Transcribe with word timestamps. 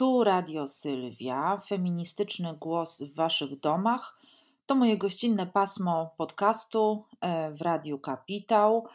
Tu 0.00 0.24
Radio 0.24 0.68
Sylwia, 0.68 1.60
feministyczny 1.66 2.54
głos 2.60 3.02
w 3.02 3.14
Waszych 3.14 3.60
domach. 3.60 4.18
To 4.66 4.74
moje 4.74 4.98
gościnne 4.98 5.46
pasmo 5.46 6.14
podcastu 6.18 7.04
e, 7.20 7.50
w 7.50 7.60
Radiu 7.60 7.98
Kapitał. 7.98 8.86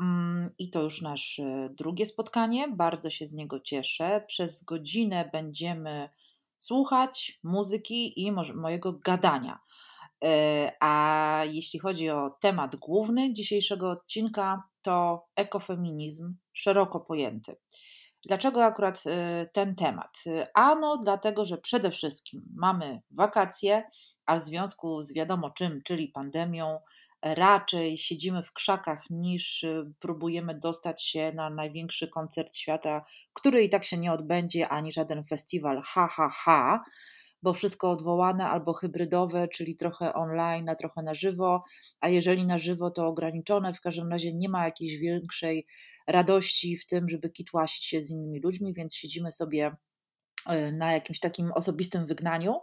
Mm, 0.00 0.50
I 0.58 0.70
to 0.70 0.82
już 0.82 1.02
nasze 1.02 1.68
drugie 1.70 2.06
spotkanie. 2.06 2.68
Bardzo 2.68 3.10
się 3.10 3.26
z 3.26 3.32
niego 3.32 3.60
cieszę. 3.60 4.24
Przez 4.26 4.64
godzinę 4.64 5.30
będziemy 5.32 6.08
słuchać 6.58 7.38
muzyki 7.42 8.22
i 8.26 8.32
mojego 8.54 8.92
gadania. 8.92 9.58
E, 10.24 10.72
a 10.80 11.42
jeśli 11.50 11.78
chodzi 11.78 12.10
o 12.10 12.30
temat 12.40 12.76
główny 12.76 13.32
dzisiejszego 13.32 13.90
odcinka, 13.90 14.62
to 14.82 15.26
ekofeminizm 15.36 16.34
szeroko 16.52 17.00
pojęty. 17.00 17.56
Dlaczego 18.26 18.64
akurat 18.64 19.02
y, 19.06 19.10
ten 19.52 19.74
temat? 19.74 20.24
Ano, 20.54 20.98
dlatego, 21.04 21.44
że 21.44 21.58
przede 21.58 21.90
wszystkim 21.90 22.42
mamy 22.56 23.00
wakacje, 23.10 23.90
a 24.26 24.36
w 24.36 24.42
związku 24.42 25.02
z 25.02 25.12
wiadomo 25.12 25.50
czym, 25.50 25.82
czyli 25.82 26.08
pandemią, 26.08 26.78
raczej 27.22 27.98
siedzimy 27.98 28.42
w 28.42 28.52
krzakach 28.52 29.10
niż 29.10 29.62
y, 29.64 29.92
próbujemy 30.00 30.54
dostać 30.54 31.02
się 31.04 31.32
na 31.32 31.50
największy 31.50 32.08
koncert 32.08 32.56
świata, 32.56 33.04
który 33.32 33.62
i 33.62 33.70
tak 33.70 33.84
się 33.84 33.96
nie 33.96 34.12
odbędzie, 34.12 34.68
ani 34.68 34.92
żaden 34.92 35.24
festiwal 35.24 35.82
ha, 35.84 36.08
ha, 36.08 36.28
ha 36.28 36.84
bo 37.42 37.52
wszystko 37.52 37.90
odwołane 37.90 38.48
albo 38.48 38.72
hybrydowe, 38.72 39.48
czyli 39.48 39.76
trochę 39.76 40.14
online, 40.14 40.68
a 40.68 40.74
trochę 40.74 41.02
na 41.02 41.14
żywo, 41.14 41.64
a 42.00 42.08
jeżeli 42.08 42.46
na 42.46 42.58
żywo, 42.58 42.90
to 42.90 43.06
ograniczone. 43.06 43.74
W 43.74 43.80
każdym 43.80 44.10
razie 44.10 44.34
nie 44.34 44.48
ma 44.48 44.64
jakiejś 44.64 44.96
większej 44.96 45.66
radości 46.06 46.76
w 46.76 46.86
tym, 46.86 47.08
żeby 47.08 47.30
kitłasić 47.30 47.84
się 47.84 48.04
z 48.04 48.10
innymi 48.10 48.40
ludźmi, 48.40 48.74
więc 48.74 48.94
siedzimy 48.94 49.32
sobie 49.32 49.76
e, 50.46 50.72
na 50.72 50.92
jakimś 50.92 51.20
takim 51.20 51.52
osobistym 51.52 52.06
wygnaniu. 52.06 52.54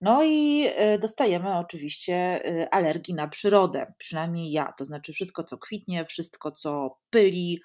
No 0.00 0.24
i 0.24 0.66
e, 0.74 0.98
dostajemy 0.98 1.56
oczywiście 1.56 2.14
e, 2.14 2.74
alergii 2.74 3.14
na 3.14 3.28
przyrodę, 3.28 3.92
przynajmniej 3.98 4.52
ja. 4.52 4.72
To 4.78 4.84
znaczy 4.84 5.12
wszystko, 5.12 5.44
co 5.44 5.58
kwitnie, 5.58 6.04
wszystko, 6.04 6.52
co 6.52 6.98
pyli, 7.10 7.60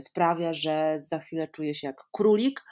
sprawia, 0.00 0.52
że 0.54 0.94
za 0.96 1.18
chwilę 1.18 1.48
czuję 1.48 1.74
się 1.74 1.86
jak 1.86 2.04
królik, 2.12 2.64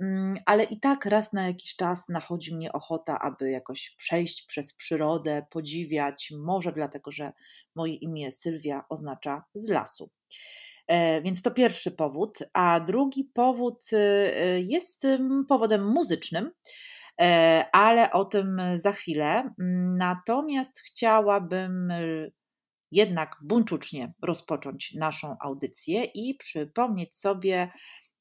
mm, 0.00 0.38
ale 0.46 0.64
i 0.64 0.80
tak 0.80 1.06
raz 1.06 1.32
na 1.32 1.46
jakiś 1.46 1.76
czas 1.76 2.08
nachodzi 2.08 2.54
mnie 2.54 2.72
ochota, 2.72 3.18
aby 3.18 3.50
jakoś 3.50 3.94
przejść 3.96 4.46
przez 4.46 4.74
przyrodę, 4.76 5.46
podziwiać, 5.50 6.32
może 6.38 6.72
dlatego, 6.72 7.12
że 7.12 7.32
moje 7.74 7.94
imię 7.94 8.32
Sylwia 8.32 8.84
oznacza 8.88 9.44
z 9.54 9.68
lasu. 9.68 10.10
E, 10.86 11.22
więc 11.22 11.42
to 11.42 11.50
pierwszy 11.50 11.90
powód. 11.90 12.38
A 12.52 12.80
drugi 12.80 13.24
powód 13.34 13.92
y, 13.92 13.96
y, 13.96 14.60
jest 14.60 15.06
powodem 15.48 15.86
muzycznym, 15.86 16.46
e, 16.46 16.50
ale 17.72 18.12
o 18.12 18.24
tym 18.24 18.60
za 18.74 18.92
chwilę. 18.92 19.50
Natomiast 19.98 20.80
chciałabym 20.80 21.90
y, 21.90 22.32
jednak 22.92 23.36
buńczucznie 23.42 24.12
rozpocząć 24.22 24.94
naszą 24.94 25.36
audycję 25.40 26.04
i 26.04 26.34
przypomnieć 26.34 27.16
sobie 27.16 27.70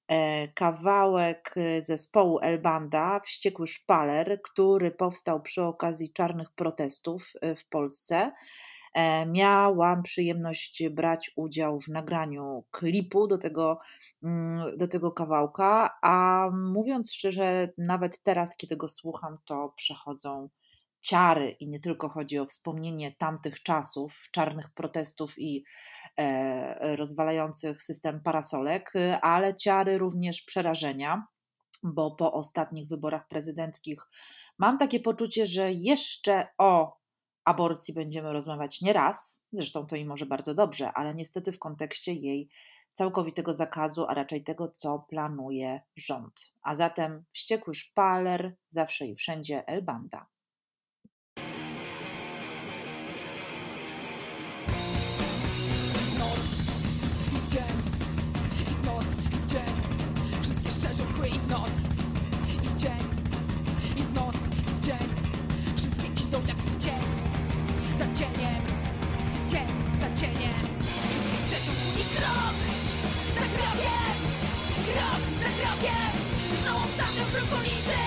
e, 0.07 0.47
kawałek 0.47 1.55
zespołu 1.79 2.39
Elbanda, 2.39 3.19
Wściekły 3.19 3.67
Szpaler, 3.67 4.41
który 4.43 4.91
powstał 4.91 5.41
przy 5.41 5.63
okazji 5.63 6.13
czarnych 6.13 6.51
protestów 6.51 7.33
w 7.57 7.69
Polsce. 7.69 8.31
E, 8.93 9.25
miałam 9.25 10.03
przyjemność 10.03 10.83
brać 10.89 11.31
udział 11.35 11.79
w 11.79 11.87
nagraniu 11.87 12.63
klipu 12.71 13.27
do 13.27 13.37
tego, 13.37 13.79
mm, 14.23 14.77
do 14.77 14.87
tego 14.87 15.11
kawałka, 15.11 15.97
a 16.01 16.47
mówiąc 16.53 17.13
szczerze, 17.13 17.69
nawet 17.77 18.23
teraz, 18.23 18.57
kiedy 18.57 18.77
go 18.77 18.89
słucham, 18.89 19.37
to 19.45 19.73
przechodzą 19.77 20.49
ciary 21.01 21.51
i 21.59 21.67
nie 21.67 21.79
tylko 21.79 22.09
chodzi 22.09 22.39
o 22.39 22.45
wspomnienie 22.45 23.11
tamtych 23.11 23.63
czasów, 23.63 24.27
czarnych 24.31 24.69
protestów 24.69 25.33
i 25.37 25.63
e, 26.19 26.95
rozwalających 26.95 27.81
system 27.81 28.21
parasolek, 28.23 28.93
ale 29.21 29.55
ciary 29.55 29.97
również 29.97 30.41
przerażenia, 30.41 31.27
bo 31.83 32.15
po 32.15 32.33
ostatnich 32.33 32.87
wyborach 32.87 33.27
prezydenckich 33.27 34.01
mam 34.59 34.77
takie 34.77 34.99
poczucie, 34.99 35.45
że 35.45 35.71
jeszcze 35.71 36.47
o 36.57 37.02
aborcji 37.45 37.93
będziemy 37.93 38.33
rozmawiać 38.33 38.81
nie 38.81 38.93
raz, 38.93 39.45
zresztą 39.51 39.85
to 39.85 39.95
i 39.95 40.05
może 40.05 40.25
bardzo 40.25 40.53
dobrze, 40.53 40.91
ale 40.93 41.15
niestety 41.15 41.51
w 41.51 41.59
kontekście 41.59 42.13
jej 42.13 42.49
całkowitego 42.93 43.53
zakazu, 43.53 44.05
a 44.07 44.13
raczej 44.13 44.43
tego, 44.43 44.67
co 44.67 45.05
planuje 45.09 45.81
rząd. 45.95 46.53
A 46.61 46.75
zatem 46.75 47.23
wściekły 47.31 47.75
szpaler, 47.75 48.55
zawsze 48.69 49.07
i 49.07 49.15
wszędzie 49.15 49.67
Elbanda. 49.67 50.27
Noc 56.19 56.61
i 57.31 57.47
dzień, 57.51 57.63
i 58.61 58.75
w 58.75 58.85
noc, 58.85 59.05
i 59.05 59.37
w 59.37 59.45
dzień, 59.45 59.75
wszystkie 60.41 60.71
szczerze 60.71 61.03
i 61.35 61.39
w 61.39 61.47
noc, 61.47 61.71
i 62.47 62.67
w 62.67 62.75
dzień, 62.75 63.03
i 63.97 64.03
w 64.03 64.13
noc, 64.13 64.35
i 64.35 64.71
w 64.71 64.79
dzień, 64.79 65.09
wszystkie 65.75 66.07
idą 66.07 66.45
jak 66.45 66.57
za 68.03 68.09
cieniem, 68.19 68.63
cień 69.51 69.67
za 70.01 70.09
cieniem. 70.19 70.63
Jeszcze 71.33 71.57
tu 71.65 71.73
i 72.01 72.05
krok 72.15 72.55
za 73.37 73.45
krokiem, 73.53 74.15
krok 74.87 75.21
za 75.41 75.49
krokiem. 75.57 76.11
Żną 76.59 76.71
ostatnią 76.87 77.23
brokolicy, 77.33 78.01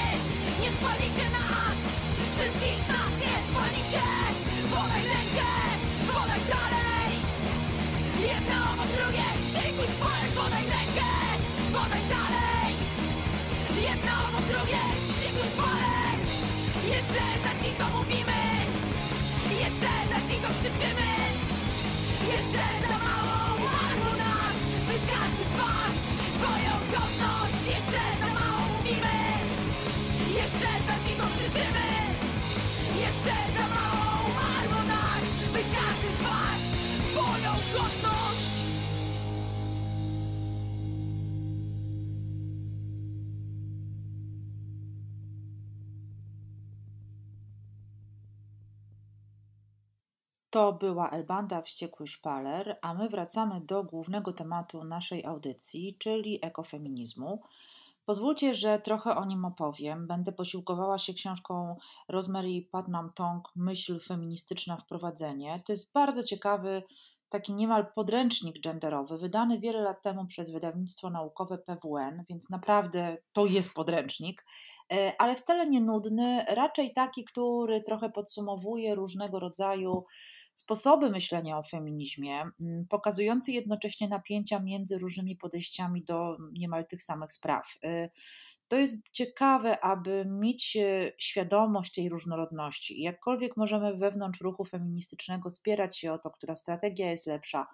nie 0.62 0.70
spalicie 0.76 1.26
nas, 1.36 1.78
wszystkich 2.34 2.80
nas 2.92 3.12
nie 3.22 3.34
spalicie. 3.48 4.06
Podaj 4.72 5.04
rękę, 5.12 5.50
podaj 6.08 6.42
dalej, 6.52 7.12
jedno 8.30 8.58
po 8.78 8.84
drugie, 8.92 9.28
szykuj 9.52 9.88
spalek, 9.94 10.32
podaj 10.40 10.64
rękę, 10.74 11.10
podaj 11.74 12.04
dalej, 12.14 12.72
jedno 13.88 14.16
po 14.34 14.40
drugie, 14.48 14.82
szykuj 15.18 15.48
spalek. 15.54 16.18
Jeszcze 16.94 17.22
za 17.44 17.52
ci 17.60 17.70
to 17.78 17.84
mówimy. 17.98 18.45
Jeszcze 19.76 20.08
za 20.08 20.20
cicho 20.28 20.48
krzyczymy. 20.54 21.10
Jeszcze 22.32 22.64
za 22.88 22.98
mało 23.06 23.36
umarło 23.56 24.12
nas. 24.24 24.56
By 24.86 24.94
każdy 25.10 25.44
z 25.50 25.54
was 25.60 25.94
swoją 26.36 26.72
godność. 26.92 27.60
Jeszcze 27.74 28.02
za 28.20 28.28
mało 28.38 28.62
mówimy. 28.72 29.18
Jeszcze 30.40 30.68
za 30.86 30.96
cicho 31.04 31.26
krzyczymy. 31.34 31.88
Jeszcze 33.04 33.34
za 33.56 33.64
mało 33.74 34.08
umarło 34.28 34.80
nas. 34.92 35.24
By 35.52 35.60
każdy 35.76 36.08
z 36.18 36.22
was 36.26 36.60
swoją 37.10 37.52
godność 37.72 38.55
To 50.56 50.72
była 50.72 51.10
Elbanda 51.10 51.62
Wściekły 51.62 52.06
Szpaler, 52.06 52.78
a 52.82 52.94
my 52.94 53.08
wracamy 53.08 53.60
do 53.60 53.84
głównego 53.84 54.32
tematu 54.32 54.84
naszej 54.84 55.24
audycji, 55.24 55.96
czyli 55.98 56.38
ekofeminizmu. 56.42 57.42
Pozwólcie, 58.04 58.54
że 58.54 58.78
trochę 58.78 59.16
o 59.16 59.24
nim 59.24 59.44
opowiem. 59.44 60.06
Będę 60.06 60.32
posiłkowała 60.32 60.98
się 60.98 61.14
książką 61.14 61.76
Rosemary 62.08 62.68
Putnam 62.72 63.12
Tong 63.14 63.48
Myśl 63.56 64.00
feministyczna 64.00 64.76
wprowadzenie. 64.76 65.62
To 65.66 65.72
jest 65.72 65.92
bardzo 65.92 66.24
ciekawy, 66.24 66.82
taki 67.28 67.54
niemal 67.54 67.86
podręcznik 67.94 68.62
genderowy, 68.62 69.18
wydany 69.18 69.60
wiele 69.60 69.80
lat 69.80 70.02
temu 70.02 70.26
przez 70.26 70.50
wydawnictwo 70.50 71.10
naukowe 71.10 71.58
PWN, 71.58 72.24
więc 72.28 72.50
naprawdę 72.50 73.16
to 73.32 73.46
jest 73.46 73.74
podręcznik, 73.74 74.44
e, 74.92 75.12
ale 75.18 75.36
wcale 75.36 75.66
nie 75.66 75.80
nudny, 75.80 76.44
raczej 76.48 76.94
taki, 76.94 77.24
który 77.24 77.82
trochę 77.82 78.10
podsumowuje 78.10 78.94
różnego 78.94 79.40
rodzaju 79.40 80.04
sposoby 80.56 81.10
myślenia 81.10 81.58
o 81.58 81.62
feminizmie, 81.62 82.42
mm, 82.60 82.86
pokazujące 82.88 83.52
jednocześnie 83.52 84.08
napięcia 84.08 84.60
między 84.60 84.98
różnymi 84.98 85.36
podejściami 85.36 86.04
do 86.04 86.36
niemal 86.52 86.86
tych 86.86 87.02
samych 87.02 87.32
spraw. 87.32 87.66
Y, 87.84 88.10
to 88.68 88.76
jest 88.76 89.10
ciekawe, 89.12 89.84
aby 89.84 90.24
mieć 90.24 90.76
e, 90.76 91.12
świadomość 91.18 91.94
tej 91.94 92.08
różnorodności. 92.08 93.02
Jakkolwiek 93.02 93.56
możemy 93.56 93.96
wewnątrz 93.96 94.40
ruchu 94.40 94.64
feministycznego 94.64 95.50
spierać 95.50 95.98
się 95.98 96.12
o 96.12 96.18
to, 96.18 96.30
która 96.30 96.56
strategia 96.56 97.10
jest 97.10 97.26
lepsza, 97.26 97.66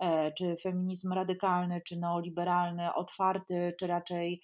e, 0.00 0.32
czy 0.32 0.56
feminizm 0.62 1.12
radykalny, 1.12 1.80
czy 1.86 1.96
neoliberalny, 1.96 2.94
otwarty, 2.94 3.74
czy 3.78 3.86
raczej 3.86 4.42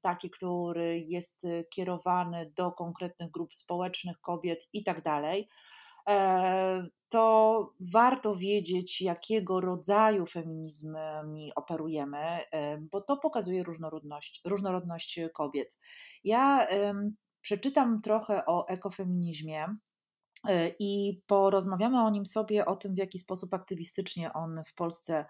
taki, 0.00 0.30
który 0.30 0.98
jest 0.98 1.46
kierowany 1.70 2.52
do 2.56 2.72
konkretnych 2.72 3.30
grup 3.30 3.54
społecznych, 3.54 4.20
kobiet 4.20 4.68
i 4.72 4.84
tak 4.84 5.02
dalej 5.02 5.48
to 7.08 7.74
warto 7.80 8.36
wiedzieć, 8.36 9.00
jakiego 9.00 9.60
rodzaju 9.60 10.26
feminizmami 10.26 11.52
operujemy, 11.54 12.40
bo 12.80 13.00
to 13.00 13.16
pokazuje 13.16 13.62
różnorodność, 13.62 14.40
różnorodność 14.44 15.20
kobiet. 15.34 15.78
Ja 16.24 16.68
przeczytam 17.40 18.00
trochę 18.02 18.46
o 18.46 18.68
ekofeminizmie 18.68 19.76
e, 20.44 20.68
i 20.78 21.22
porozmawiamy 21.26 22.02
o 22.02 22.10
nim 22.10 22.26
sobie, 22.26 22.66
o 22.66 22.76
tym, 22.76 22.94
w 22.94 22.98
jaki 22.98 23.18
sposób 23.18 23.54
aktywistycznie 23.54 24.32
on 24.32 24.62
w 24.66 24.74
Polsce 24.74 25.26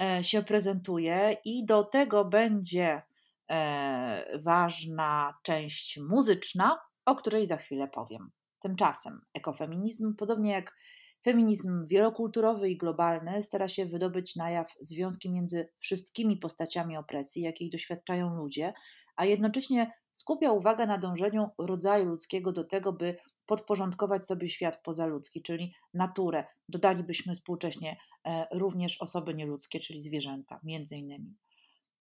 e, 0.00 0.24
się 0.24 0.42
prezentuje, 0.42 1.36
i 1.44 1.66
do 1.66 1.84
tego 1.84 2.24
będzie 2.24 3.02
e, 3.50 4.38
ważna 4.42 5.34
część 5.42 5.98
muzyczna, 5.98 6.78
o 7.04 7.14
której 7.14 7.46
za 7.46 7.56
chwilę 7.56 7.88
powiem. 7.88 8.30
Tymczasem 8.64 9.20
ekofeminizm, 9.34 10.14
podobnie 10.16 10.50
jak 10.50 10.76
feminizm 11.24 11.86
wielokulturowy 11.86 12.70
i 12.70 12.76
globalny, 12.76 13.42
stara 13.42 13.68
się 13.68 13.86
wydobyć 13.86 14.36
na 14.36 14.50
jaw 14.50 14.66
związki 14.80 15.30
między 15.30 15.68
wszystkimi 15.78 16.36
postaciami 16.36 16.96
opresji, 16.96 17.42
jakiej 17.42 17.70
doświadczają 17.70 18.36
ludzie, 18.36 18.72
a 19.16 19.24
jednocześnie 19.24 19.92
skupia 20.12 20.52
uwagę 20.52 20.86
na 20.86 20.98
dążeniu 20.98 21.50
rodzaju 21.58 22.08
ludzkiego 22.08 22.52
do 22.52 22.64
tego, 22.64 22.92
by 22.92 23.16
podporządkować 23.46 24.26
sobie 24.26 24.48
świat 24.48 24.82
pozaludzki, 24.82 25.42
czyli 25.42 25.74
naturę. 25.94 26.44
Dodalibyśmy 26.68 27.34
współcześnie 27.34 27.96
e, 28.26 28.46
również 28.52 29.02
osoby 29.02 29.34
nieludzkie, 29.34 29.80
czyli 29.80 30.00
zwierzęta, 30.00 30.60
między 30.62 30.96
innymi. 30.96 31.34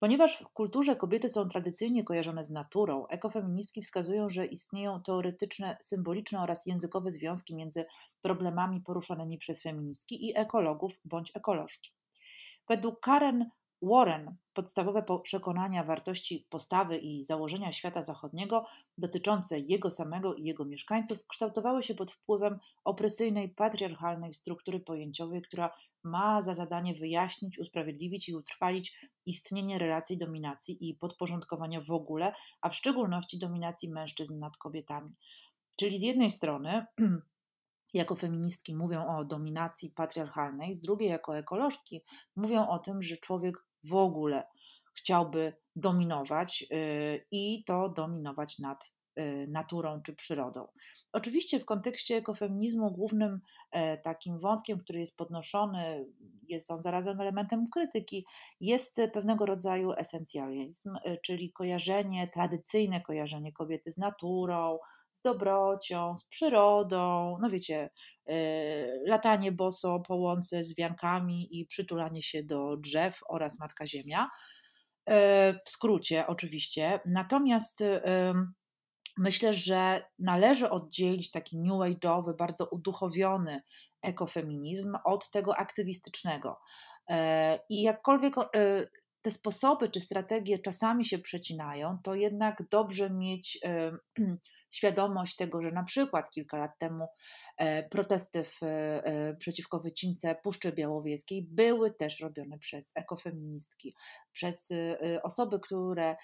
Ponieważ 0.03 0.38
w 0.38 0.50
kulturze 0.50 0.95
kobiety 0.95 1.29
są 1.29 1.50
tradycyjnie 1.50 2.03
kojarzone 2.03 2.44
z 2.44 2.51
naturą, 2.51 3.07
ekofeministki 3.07 3.81
wskazują, 3.81 4.29
że 4.29 4.45
istnieją 4.45 5.01
teoretyczne, 5.01 5.77
symboliczne 5.81 6.41
oraz 6.41 6.65
językowe 6.65 7.11
związki 7.11 7.55
między 7.55 7.85
problemami 8.21 8.81
poruszanymi 8.81 9.38
przez 9.38 9.61
feministki 9.61 10.25
i 10.25 10.38
ekologów 10.38 11.01
bądź 11.05 11.31
ekolożki. 11.35 11.91
Według 12.69 13.00
Karen 13.00 13.50
Warren 13.83 14.35
podstawowe 14.53 15.06
przekonania, 15.24 15.83
wartości 15.83 16.47
postawy 16.50 16.97
i 16.97 17.24
założenia 17.24 17.71
świata 17.71 18.03
zachodniego 18.03 18.65
dotyczące 18.97 19.59
jego 19.59 19.91
samego 19.91 20.35
i 20.35 20.44
jego 20.44 20.65
mieszkańców 20.65 21.27
kształtowały 21.27 21.83
się 21.83 21.95
pod 21.95 22.12
wpływem 22.12 22.59
opresyjnej, 22.83 23.50
patriarchalnej 23.50 24.33
struktury 24.33 24.80
pojęciowej, 24.80 25.41
która 25.41 25.74
ma 26.03 26.41
za 26.41 26.53
zadanie 26.53 26.94
wyjaśnić, 26.95 27.59
usprawiedliwić 27.59 28.30
i 28.30 28.35
utrwalić 28.35 28.97
istnienie 29.25 29.77
relacji 29.77 30.18
dominacji 30.18 30.89
i 30.89 30.95
podporządkowania 30.95 31.81
w 31.81 31.91
ogóle, 31.91 32.33
a 32.62 32.69
w 32.69 32.75
szczególności 32.75 33.39
dominacji 33.39 33.89
mężczyzn 33.89 34.39
nad 34.39 34.57
kobietami. 34.57 35.15
Czyli 35.79 36.00
z 36.00 36.01
jednej 36.01 36.31
strony 36.31 36.86
jako 37.94 38.15
feministki 38.15 38.75
mówią 38.75 39.07
o 39.07 39.25
dominacji 39.25 39.91
patriarchalnej, 39.95 40.75
z 40.75 40.81
drugiej 40.81 41.09
jako 41.09 41.38
ekolożki 41.38 42.01
mówią 42.36 42.68
o 42.68 42.79
tym, 42.79 43.03
że 43.03 43.18
człowiek 43.18 43.57
w 43.83 43.94
ogóle 43.94 44.44
chciałby 44.95 45.53
dominować 45.75 46.65
y, 46.71 47.25
i 47.31 47.63
to 47.63 47.89
dominować 47.89 48.59
nad 48.59 48.94
y, 49.19 49.47
naturą 49.50 50.01
czy 50.01 50.15
przyrodą. 50.15 50.68
Oczywiście 51.13 51.59
w 51.59 51.65
kontekście 51.65 52.18
ekofeminizmu 52.18 52.91
głównym 52.91 53.39
e, 53.71 53.97
takim 53.97 54.39
wątkiem, 54.39 54.80
który 54.80 55.00
jest 55.00 55.18
podnoszony, 55.18 56.06
jest 56.50 56.71
on 56.71 56.83
zarazem 56.83 57.21
elementem 57.21 57.68
krytyki, 57.74 58.25
jest 58.59 59.01
pewnego 59.13 59.45
rodzaju 59.45 59.94
esencjalizm, 59.94 60.95
y, 60.95 61.18
czyli 61.24 61.51
kojarzenie, 61.51 62.27
tradycyjne 62.27 63.01
kojarzenie 63.01 63.53
kobiety 63.53 63.91
z 63.91 63.97
naturą, 63.97 64.79
z 65.12 65.21
dobrocią, 65.21 66.18
z 66.18 66.25
przyrodą, 66.25 67.38
no 67.41 67.50
wiecie, 67.50 67.89
latanie 69.08 69.52
boso 69.52 70.00
po 70.00 70.16
łące 70.16 70.64
z 70.64 70.75
wiankami 70.75 71.60
i 71.60 71.66
przytulanie 71.66 72.22
się 72.22 72.44
do 72.44 72.78
drzew 72.78 73.20
oraz 73.30 73.60
Matka 73.60 73.88
Ziemia. 73.88 74.30
E, 75.10 75.54
w 75.66 75.70
skrócie, 75.70 76.28
oczywiście. 76.28 77.00
Natomiast 77.06 77.84
myślę, 79.18 79.54
że 79.54 80.06
należy 80.20 80.70
oddzielić 80.70 81.31
taki 81.31 81.58
new 81.60 81.80
age'owy, 81.80 82.36
bardzo 82.38 82.68
uduchowiony 82.72 83.62
ekofeminizm 84.02 84.98
od 85.06 85.31
tego 85.31 85.58
aktywistycznego. 85.58 86.60
E, 87.10 87.60
I 87.70 87.81
jakkolwiek 87.81 88.36
te 89.22 89.31
sposoby 89.31 89.90
czy 89.90 90.02
strategie 90.02 90.60
czasami 90.60 91.06
się 91.06 91.20
przecinają, 91.20 91.98
to 92.04 92.16
jednak 92.16 92.64
dobrze 92.70 93.10
mieć 93.10 93.60
świadomość 94.74 95.36
tego, 95.36 95.62
że 95.62 95.72
na 95.72 95.84
przykład 95.84 96.30
kilka 96.30 96.58
lat 96.58 96.72
temu 96.80 97.08
e, 97.58 97.90
protesty 97.90 98.44
w, 98.44 98.64
e, 98.64 99.36
przeciwko 99.40 99.80
wycince 99.80 100.36
Puszczy 100.44 100.72
Białowieskiej 100.72 101.48
były 101.52 101.92
też 101.92 102.20
robione 102.20 102.60
przez 102.60 102.92
ekofeministki, 102.96 103.96
przez 104.31 104.72
e, 104.72 105.24
osoby, 105.24 105.60
które 105.60 106.16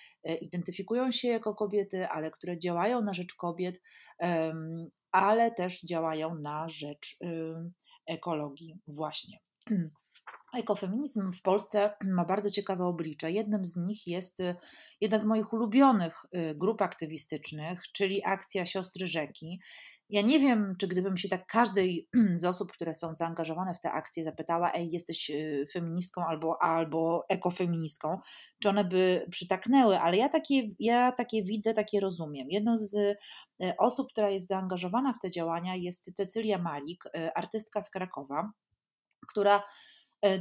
identyfikują 0.41 1.11
się 1.11 1.27
jako 1.27 1.55
kobiety, 1.55 2.07
ale 2.07 2.31
które 2.31 2.59
działają 2.59 3.01
na 3.01 3.13
rzecz 3.13 3.33
kobiet, 3.33 3.81
ale 5.11 5.51
też 5.51 5.81
działają 5.81 6.35
na 6.35 6.69
rzecz 6.69 7.17
ekologii 8.07 8.79
właśnie. 8.87 9.39
Ekofeminizm 10.53 11.31
w 11.31 11.41
Polsce 11.41 11.93
ma 12.03 12.25
bardzo 12.25 12.51
ciekawe 12.51 12.85
oblicze. 12.85 13.31
Jednym 13.31 13.65
z 13.65 13.75
nich 13.75 14.07
jest 14.07 14.39
y, 14.39 14.55
jedna 15.01 15.19
z 15.19 15.25
moich 15.25 15.53
ulubionych 15.53 16.25
y, 16.35 16.55
grup 16.55 16.81
aktywistycznych, 16.81 17.81
czyli 17.93 18.25
akcja 18.25 18.65
Siostry 18.65 19.07
Rzeki. 19.07 19.59
Ja 20.09 20.21
nie 20.21 20.39
wiem, 20.39 20.75
czy 20.79 20.87
gdybym 20.87 21.17
się 21.17 21.29
tak 21.29 21.47
każdej 21.47 22.09
z 22.35 22.45
osób, 22.45 22.71
które 22.71 22.93
są 22.93 23.15
zaangażowane 23.15 23.73
w 23.73 23.79
tę 23.79 23.91
akcję, 23.91 24.23
zapytała, 24.23 24.73
ej, 24.73 24.91
jesteś 24.91 25.29
y, 25.29 25.67
feministką 25.73 26.25
albo, 26.25 26.61
albo 26.61 27.25
ekofeministką, 27.29 28.19
czy 28.63 28.69
one 28.69 28.85
by 28.85 29.25
przytaknęły, 29.31 29.99
ale 29.99 30.17
ja 30.17 30.29
takie, 30.29 30.69
ja 30.79 31.11
takie 31.11 31.43
widzę, 31.43 31.73
takie 31.73 31.99
rozumiem. 31.99 32.47
Jedną 32.49 32.77
z 32.77 33.17
osób, 33.77 34.07
która 34.11 34.29
jest 34.29 34.47
zaangażowana 34.47 35.13
w 35.13 35.21
te 35.21 35.31
działania 35.31 35.75
jest 35.75 36.15
Cecylia 36.15 36.57
Malik, 36.57 37.03
artystka 37.35 37.81
z 37.81 37.91
Krakowa, 37.91 38.51
która 39.27 39.63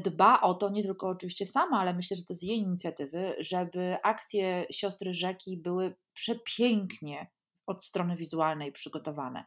dba 0.05 0.41
o 0.41 0.55
to, 0.55 0.71
nie 0.71 0.83
tylko 0.83 1.09
oczywiście 1.09 1.47
sama, 1.47 1.81
ale 1.81 1.95
myślę, 1.95 2.17
że 2.17 2.25
to 2.25 2.35
z 2.35 2.43
jej 2.43 2.59
inicjatywy, 2.59 3.37
żeby 3.39 3.97
akcje 4.03 4.67
Siostry 4.71 5.15
Rzeki 5.15 5.57
były 5.57 5.95
przepięknie 6.15 7.31
od 7.67 7.85
strony 7.85 8.17
wizualnej 8.17 8.73
przygotowane. 8.73 9.45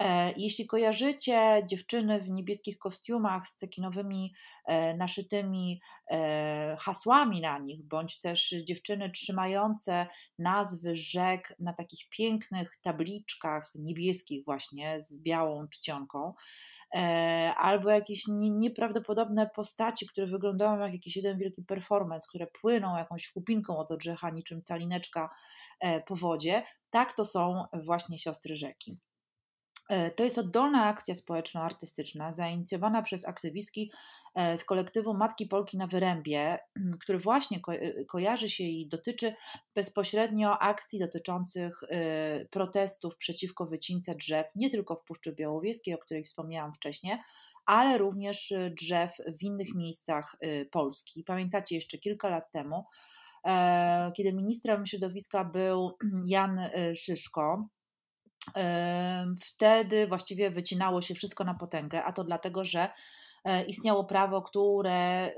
E, 0.00 0.32
jeśli 0.36 0.66
kojarzycie 0.66 1.62
dziewczyny 1.66 2.20
w 2.20 2.30
niebieskich 2.30 2.78
kostiumach 2.78 3.48
z 3.48 3.56
cekinowymi 3.56 4.34
e, 4.66 4.96
naszytymi 4.96 5.80
hasłami 6.78 7.40
na 7.40 7.58
nich, 7.58 7.84
bądź 7.84 8.20
też 8.20 8.48
dziewczyny 8.48 9.10
trzymające 9.10 10.06
nazwy 10.38 10.94
rzek 10.94 11.54
na 11.58 11.72
takich 11.72 12.08
pięknych 12.08 12.70
tabliczkach 12.82 13.72
niebieskich, 13.74 14.44
właśnie 14.44 15.02
z 15.02 15.22
białą 15.22 15.68
czcionką, 15.68 16.34
E, 16.34 16.75
albo 17.56 17.90
jakieś 17.90 18.22
nieprawdopodobne 18.50 19.50
postaci, 19.54 20.06
które 20.06 20.26
wyglądają 20.26 20.78
jak 20.78 20.92
jakiś 20.92 21.16
jeden 21.16 21.38
wielki 21.38 21.64
performance, 21.64 22.28
które 22.28 22.46
płyną 22.60 22.96
jakąś 22.96 23.32
chłupinką 23.32 23.78
od 23.78 23.90
odrzecha, 23.90 24.30
niczym 24.30 24.62
calineczka 24.62 25.30
e, 25.80 26.02
po 26.02 26.16
wodzie, 26.16 26.62
tak 26.90 27.16
to 27.16 27.24
są 27.24 27.64
właśnie 27.72 28.18
siostry 28.18 28.56
rzeki. 28.56 28.98
E, 29.88 30.10
to 30.10 30.24
jest 30.24 30.38
oddolna 30.38 30.84
akcja 30.84 31.14
społeczno-artystyczna 31.14 32.32
zainicjowana 32.32 33.02
przez 33.02 33.28
aktywistki 33.28 33.92
e, 34.34 34.56
z 34.56 34.64
kolektywu 34.64 35.14
Matki 35.14 35.46
Polki 35.46 35.76
na 35.76 35.86
Wyrębie, 35.86 36.58
który 37.00 37.18
właśnie 37.18 37.60
ko 37.60 37.74
e, 37.74 38.04
kojarzy 38.04 38.48
się 38.48 38.64
i 38.64 38.88
dotyczy 38.88 39.34
bezpośrednio 39.74 40.58
akcji 40.58 40.98
dotyczących 40.98 41.80
protestów 42.50 43.18
przeciwko 43.18 43.66
wycince 43.66 44.14
drzew, 44.14 44.46
nie 44.54 44.70
tylko 44.70 44.96
w 44.96 45.04
Puszczy 45.04 45.32
Białowieskiej, 45.32 45.94
o 45.94 45.98
której 45.98 46.24
wspomniałam 46.24 46.74
wcześniej, 46.74 47.16
ale 47.66 47.98
również 47.98 48.54
drzew 48.80 49.16
w 49.38 49.42
innych 49.42 49.74
miejscach 49.74 50.36
Polski. 50.70 51.24
Pamiętacie 51.24 51.74
jeszcze 51.74 51.98
kilka 51.98 52.28
lat 52.28 52.50
temu, 52.50 52.84
kiedy 54.16 54.32
ministrem 54.32 54.86
środowiska 54.86 55.44
był 55.44 55.96
Jan 56.24 56.60
Szyszko, 56.96 57.68
wtedy 59.40 60.06
właściwie 60.06 60.50
wycinało 60.50 61.02
się 61.02 61.14
wszystko 61.14 61.44
na 61.44 61.54
potęgę, 61.54 62.04
a 62.04 62.12
to 62.12 62.24
dlatego, 62.24 62.64
że 62.64 62.88
e, 63.44 63.64
istniało 63.64 64.04
prawo, 64.04 64.42
które 64.42 65.30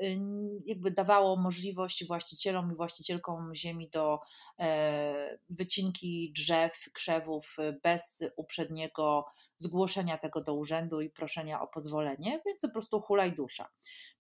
jakby 0.67 0.91
dawało 0.91 1.37
możliwość 1.37 2.07
właścicielom 2.07 2.73
i 2.73 2.77
właścicielkom 2.77 3.55
ziemi 3.55 3.91
do 3.91 4.21
e, 4.61 5.39
wycinki 5.51 6.33
drzew, 6.37 6.73
krzewów 6.93 7.57
bez 7.83 8.25
uprzedniego 8.37 9.25
zgłoszenia 9.59 10.19
tego 10.19 10.41
do 10.41 10.55
urzędu 10.55 11.01
i 11.01 11.11
proszenia 11.11 11.61
o 11.61 11.67
pozwolenie, 11.67 12.41
więc 12.47 12.63
po 12.63 12.69
prostu 12.69 13.01
hulaj 13.01 13.33
dusza. 13.33 13.69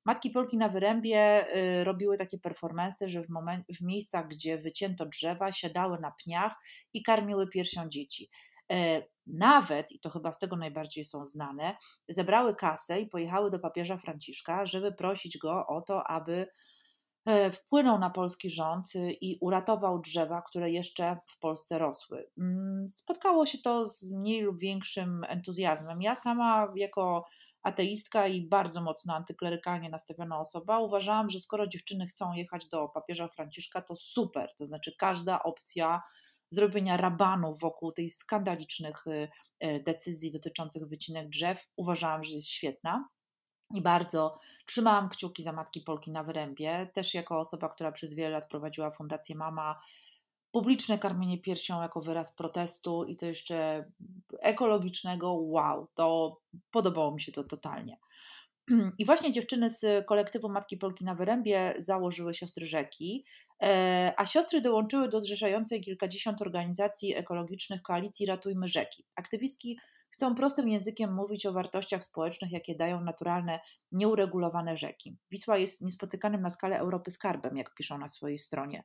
Matki 0.04 0.30
Polki 0.30 0.58
na 0.58 0.68
Wyrębie 0.68 1.47
y, 1.56 1.85
robiły 1.85 2.18
takie 2.18 2.38
performance, 2.38 3.08
że 3.08 3.23
w, 3.23 3.28
moment, 3.28 3.66
w 3.78 3.80
miejscach, 3.80 4.28
gdzie 4.28 4.58
wycięto 4.58 5.06
drzewa, 5.06 5.52
siadały 5.52 5.99
na 5.99 6.11
pniach 6.11 6.54
i 6.92 7.02
karmiły 7.02 7.49
piersią 7.49 7.88
dzieci. 7.88 8.30
Nawet, 9.28 9.92
i 9.92 10.00
to 10.00 10.11
chyba 10.11 10.32
z 10.32 10.38
tego 10.38 10.56
najbardziej 10.56 11.04
są 11.04 11.26
znane, 11.26 11.76
zebrały 12.08 12.54
kasę 12.54 13.00
i 13.00 13.06
pojechały 13.06 13.50
do 13.50 13.58
papieża 13.58 13.97
Franciszka, 13.97 14.66
żeby 14.66 14.92
prosić 14.92 15.38
go 15.38 15.66
o 15.66 15.82
to, 15.82 16.06
aby 16.06 16.47
E, 17.28 17.50
wpłynął 17.52 17.99
na 17.99 18.11
polski 18.11 18.50
rząd 18.50 18.94
y, 18.94 19.12
i 19.12 19.38
uratował 19.40 20.00
drzewa, 20.00 20.42
które 20.42 20.70
jeszcze 20.70 21.18
w 21.26 21.38
Polsce 21.38 21.78
rosły. 21.78 22.30
Mm, 22.38 22.88
spotkało 22.88 23.47
się 23.47 23.58
to 23.58 23.87
z 23.87 24.12
mniej 24.12 24.40
lub 24.42 24.58
większym 24.58 25.25
entuzjazmem. 25.28 26.02
Ja 26.02 26.14
sama, 26.14 26.73
jako 26.76 27.26
ateistka 27.62 28.26
i 28.26 28.49
bardzo 28.49 28.82
mocno 28.82 29.14
antyklerykalnie 29.14 29.90
nastawiona 29.90 30.40
osoba, 30.40 30.80
uważałam, 30.80 31.30
że 31.30 31.40
skoro 31.40 31.66
dziewczyny 31.66 32.06
chcą 32.06 32.32
jechać 32.32 32.68
do 32.68 32.88
papieża 32.88 33.28
Franciszka, 33.28 33.82
to 33.82 33.97
super. 33.97 34.54
To 34.56 34.66
znaczy, 34.66 34.92
każda 34.99 35.42
opcja 35.42 36.02
zrobienia 36.50 36.97
rabanów 36.97 37.61
wokół 37.61 37.93
tych 37.93 38.14
skandalicznych 38.14 39.07
y, 39.07 39.28
e, 39.61 39.81
decyzji 39.81 40.33
dotyczących 40.33 40.88
wycinek 40.88 41.28
drzew 41.28 41.67
uważałam, 41.76 42.25
że 42.25 42.35
jest 42.35 42.49
świetna. 42.49 43.09
I 43.75 43.83
bardzo 43.83 44.38
trzymałam 44.67 45.09
kciuki 45.09 45.43
za 45.43 45.52
Matki 45.52 45.81
Polki 45.81 46.11
na 46.11 46.25
Wyrębie, 46.25 46.90
też 46.95 47.14
jako 47.14 47.40
osoba, 47.40 47.69
która 47.69 47.93
przez 47.93 48.14
wiele 48.14 48.31
lat 48.31 48.49
prowadziła 48.49 48.90
Fundację 48.90 49.37
Mama, 49.37 49.81
publiczne 50.52 50.99
karmienie 50.99 51.38
piersią 51.38 51.83
jako 51.83 52.00
wyraz 52.00 52.35
protestu 52.35 53.05
i 53.05 53.17
to 53.17 53.26
jeszcze 53.26 53.85
ekologicznego, 54.40 55.33
wow, 55.33 55.88
to 55.95 56.37
podobało 56.71 57.14
mi 57.14 57.21
się 57.21 57.33
to 57.33 57.45
totalnie. 57.45 57.97
I 58.98 59.04
właśnie 59.04 59.32
dziewczyny 59.32 59.70
z 59.70 60.06
kolektywu 60.06 60.48
Matki 60.48 60.76
Polki 60.76 61.04
na 61.04 61.14
Wyrębie 61.14 61.75
założyły 61.78 62.34
Siostry 62.34 62.66
Rzeki, 62.66 63.25
e, 63.62 64.12
a 64.16 64.26
siostry 64.26 64.60
dołączyły 64.60 65.08
do 65.08 65.20
zrzeszającej 65.20 65.80
kilkadziesiąt 65.80 66.42
organizacji 66.42 67.16
ekologicznych 67.16 67.82
koalicji 67.82 68.26
Ratujmy 68.26 68.68
Rzeki. 68.68 69.04
Aktywistki 69.16 69.78
Chcą 70.18 70.34
prostym 70.34 70.68
językiem 70.68 71.14
mówić 71.14 71.46
o 71.46 71.52
wartościach 71.52 72.04
społecznych, 72.04 72.52
jakie 72.52 72.75
dają 72.75 73.00
naturalne, 73.00 73.60
nieuregulowane 73.92 74.76
rzeki. 74.76 75.16
Wisła 75.30 75.58
jest 75.58 75.82
niespotykanym 75.82 76.40
na 76.40 76.50
skalę 76.50 76.78
Europy 76.78 77.10
skarbem, 77.10 77.56
jak 77.56 77.75
piszą 77.75 77.98
na 77.98 78.08
swojej 78.08 78.38
stronie. 78.38 78.84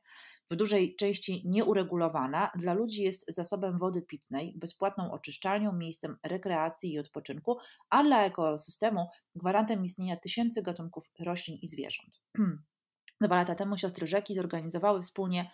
W 0.50 0.56
dużej 0.56 0.96
części 0.96 1.42
nieuregulowana, 1.44 2.50
dla 2.58 2.74
ludzi 2.74 3.02
jest 3.02 3.34
zasobem 3.34 3.78
wody 3.78 4.02
pitnej, 4.02 4.54
bezpłatną 4.56 5.12
oczyszczalnią, 5.12 5.72
miejscem 5.72 6.16
rekreacji 6.22 6.92
i 6.92 6.98
odpoczynku, 6.98 7.58
a 7.90 8.02
dla 8.02 8.24
ekosystemu 8.24 9.06
gwarantem 9.34 9.84
istnienia 9.84 10.16
tysięcy 10.16 10.62
gatunków 10.62 11.10
roślin 11.20 11.58
i 11.62 11.68
zwierząt. 11.68 12.20
Dwa 13.20 13.36
lata 13.36 13.54
temu 13.54 13.76
siostry 13.76 14.06
rzeki 14.06 14.34
zorganizowały 14.34 15.02
wspólnie 15.02 15.50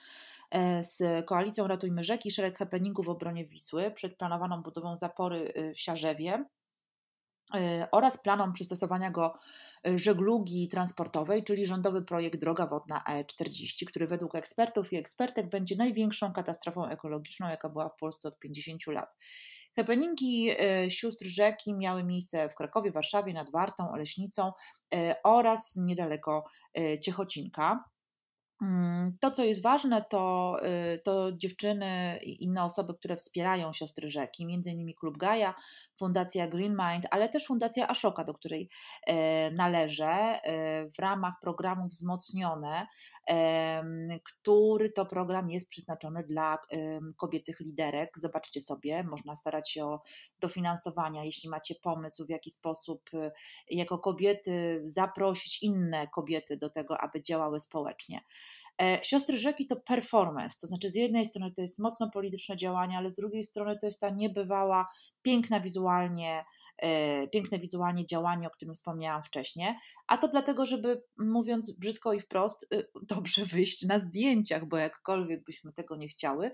z 0.80 1.26
koalicją 1.26 1.66
Ratujmy 1.66 2.04
Rzeki 2.04 2.30
szereg 2.30 2.58
happeningów 2.58 3.06
w 3.06 3.08
obronie 3.08 3.46
Wisły 3.46 3.90
przed 3.90 4.16
planowaną 4.16 4.62
budową 4.62 4.98
zapory 4.98 5.52
y, 5.56 5.74
w 5.74 5.80
Siarzewie 5.80 6.44
y, 7.54 7.58
oraz 7.92 8.22
planom 8.22 8.52
przystosowania 8.52 9.10
go 9.10 9.38
y, 9.88 9.98
żeglugi 9.98 10.68
transportowej, 10.68 11.44
czyli 11.44 11.66
rządowy 11.66 12.02
projekt 12.02 12.40
Droga 12.40 12.66
Wodna 12.66 13.04
E40, 13.08 13.84
który 13.86 14.06
według 14.06 14.34
ekspertów 14.34 14.92
i 14.92 14.96
ekspertek 14.96 15.50
będzie 15.50 15.76
największą 15.76 16.32
katastrofą 16.32 16.86
ekologiczną, 16.86 17.48
jaka 17.48 17.68
była 17.68 17.88
w 17.88 17.96
Polsce 17.96 18.28
od 18.28 18.38
50 18.38 18.86
lat. 18.86 19.16
Happeningi 19.76 20.50
sióstr 20.88 21.24
rzeki 21.26 21.74
miały 21.74 22.04
miejsce 22.04 22.48
w 22.48 22.54
Krakowie, 22.54 22.92
Warszawie, 22.92 23.32
nad 23.32 23.50
Wartą, 23.50 23.90
Oleśnicą 23.90 24.52
oraz 25.24 25.76
niedaleko 25.76 26.44
Ciechocinka. 27.02 27.84
Mm, 28.62 29.16
to, 29.20 29.30
co 29.30 29.44
jest 29.44 29.62
ważne, 29.62 30.04
to, 30.10 30.56
y, 30.94 30.98
to 30.98 31.32
dziewczyny 31.32 32.18
i 32.22 32.44
inne 32.44 32.64
osoby, 32.64 32.94
które 32.94 33.16
wspierają 33.16 33.72
siostry 33.72 34.08
rzeki, 34.08 34.42
innymi 34.42 34.94
Klub 34.94 35.16
Gaja, 35.18 35.54
Fundacja 35.98 36.48
Green 36.48 36.76
Mind, 36.76 37.06
ale 37.10 37.28
też 37.28 37.46
Fundacja 37.46 37.88
Ashoka, 37.88 38.24
do 38.24 38.34
której 38.34 38.68
e, 39.06 39.50
należę, 39.50 40.06
e, 40.08 40.86
w 40.90 40.98
ramach 40.98 41.34
programu 41.42 41.88
Wzmocnione, 41.88 42.86
który 44.24 44.90
to 44.90 45.06
program 45.06 45.50
jest 45.50 45.68
przeznaczony 45.68 46.24
dla 46.24 46.58
kobiecych 47.16 47.60
liderek. 47.60 48.18
Zobaczcie 48.18 48.60
sobie, 48.60 49.04
można 49.04 49.36
starać 49.36 49.70
się 49.70 49.84
o 49.84 50.02
dofinansowania, 50.40 51.24
jeśli 51.24 51.50
macie 51.50 51.74
pomysł, 51.82 52.26
w 52.26 52.30
jaki 52.30 52.50
sposób 52.50 53.02
y, 53.14 53.30
jako 53.70 53.98
kobiety 53.98 54.82
zaprosić 54.86 55.62
inne 55.62 56.08
kobiety 56.08 56.56
do 56.56 56.70
tego, 56.70 57.00
aby 57.00 57.22
działały 57.22 57.60
społecznie. 57.60 58.20
E, 58.82 59.04
siostry 59.04 59.38
Rzeki 59.38 59.66
to 59.66 59.76
performance, 59.76 60.58
to 60.60 60.66
znaczy 60.66 60.90
z 60.90 60.94
jednej 60.94 61.26
strony 61.26 61.52
to 61.54 61.60
jest 61.60 61.78
mocno 61.78 62.10
polityczne 62.10 62.56
działanie, 62.56 62.98
ale 62.98 63.10
z 63.10 63.14
drugiej 63.14 63.44
strony 63.44 63.78
to 63.78 63.86
jest 63.86 64.00
ta 64.00 64.10
niebywała, 64.10 64.88
piękna 65.22 65.60
wizualnie, 65.60 66.44
piękne 67.32 67.58
wizualnie 67.58 68.06
działanie, 68.06 68.46
o 68.46 68.50
którym 68.50 68.74
wspomniałam 68.74 69.22
wcześniej, 69.22 69.74
a 70.06 70.18
to 70.18 70.28
dlatego, 70.28 70.66
żeby 70.66 71.02
mówiąc 71.18 71.72
brzydko 71.72 72.12
i 72.12 72.20
wprost, 72.20 72.66
y, 72.74 72.86
dobrze 73.02 73.44
wyjść 73.54 73.86
na 73.86 74.00
zdjęciach, 74.00 74.66
bo 74.66 74.76
jakkolwiek 74.76 75.44
byśmy 75.44 75.72
tego 75.72 75.96
nie 75.96 76.08
chciały, 76.08 76.50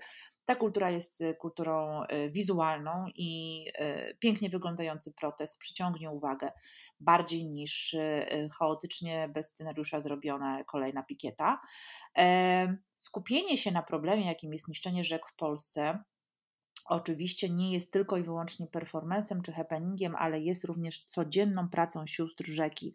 ta 0.47 0.55
kultura 0.55 0.91
jest 0.91 1.23
kulturą 1.39 2.03
y, 2.03 2.31
wizualną 2.31 3.05
i 3.15 3.63
y, 3.79 4.17
pięknie 4.19 4.49
wyglądający 4.49 5.13
protest 5.13 5.59
przyciągnie 5.59 6.11
uwagę 6.11 6.51
bardziej 6.99 7.45
niż 7.45 7.95
chaotycznie 8.59 9.29
bez 9.33 9.49
scenariusza 9.49 9.99
zrobiona 9.99 10.63
kolejna 10.63 11.03
pikieta. 11.03 11.61
Skupienie 12.95 13.57
się 13.57 13.71
na 13.71 13.83
problemie, 13.83 14.25
jakim 14.25 14.53
jest 14.53 14.67
niszczenie 14.67 15.03
rzek 15.03 15.27
w 15.27 15.35
Polsce, 15.35 16.03
oczywiście 16.87 17.49
nie 17.49 17.73
jest 17.73 17.93
tylko 17.93 18.17
i 18.17 18.23
wyłącznie 18.23 18.67
performancem 18.67 19.41
czy 19.41 19.51
happeningiem, 19.51 20.15
ale 20.15 20.39
jest 20.39 20.63
również 20.63 21.03
codzienną 21.03 21.69
pracą 21.69 22.07
sióstr 22.07 22.45
rzeki 22.45 22.93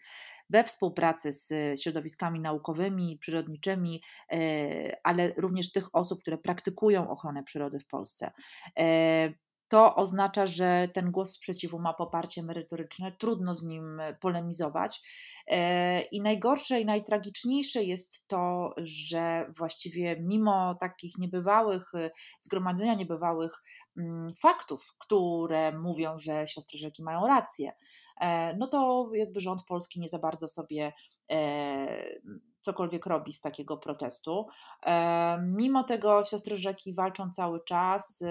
we 0.50 0.64
współpracy 0.64 1.32
z 1.32 1.80
środowiskami 1.80 2.40
naukowymi, 2.40 3.18
przyrodniczymi, 3.20 4.02
e, 4.32 4.96
ale 5.02 5.32
również 5.36 5.72
tych 5.72 5.94
osób, 5.94 6.20
które 6.20 6.38
praktykują 6.38 7.10
ochronę 7.10 7.42
przyrody 7.42 7.78
w 7.78 7.86
Polsce. 7.86 8.30
E, 9.72 9.76
to 9.76 9.96
oznacza, 9.96 10.46
że 10.46 10.88
ten 10.94 11.10
głos 11.10 11.32
sprzeciwu 11.32 11.78
ma 11.78 11.94
poparcie 11.94 12.42
merytoryczne, 12.42 13.12
trudno 13.12 13.54
z 13.54 13.62
nim 13.62 14.00
polemizować. 14.20 15.02
E, 15.46 16.02
I 16.02 16.20
najgorsze 16.20 16.80
i 16.80 16.84
najtragiczniejsze 16.84 17.82
jest 17.82 18.28
to, 18.28 18.74
że 18.76 19.52
właściwie 19.56 20.16
mimo 20.20 20.74
takich 20.74 21.18
niebywałych, 21.18 21.94
e, 21.94 22.10
zgromadzenia 22.40 22.94
niebywałych 22.94 23.62
mm, 23.96 24.34
faktów, 24.34 24.94
które 24.98 25.78
mówią, 25.78 26.18
że 26.18 26.46
siostry 26.46 26.78
rzeki 26.78 27.02
mają 27.02 27.26
rację, 27.26 27.72
e, 28.20 28.56
no 28.56 28.66
to 28.66 29.10
jakby 29.14 29.40
rząd 29.40 29.64
polski 29.64 30.00
nie 30.00 30.08
za 30.08 30.18
bardzo 30.18 30.48
sobie 30.48 30.92
cokolwiek 32.60 33.06
robi 33.06 33.32
z 33.32 33.40
takiego 33.40 33.76
protestu. 33.76 34.46
Mimo 35.42 35.84
tego 35.84 36.24
siostry 36.24 36.56
rzeki 36.56 36.94
walczą 36.94 37.30
cały 37.30 37.64
czas 37.64 38.24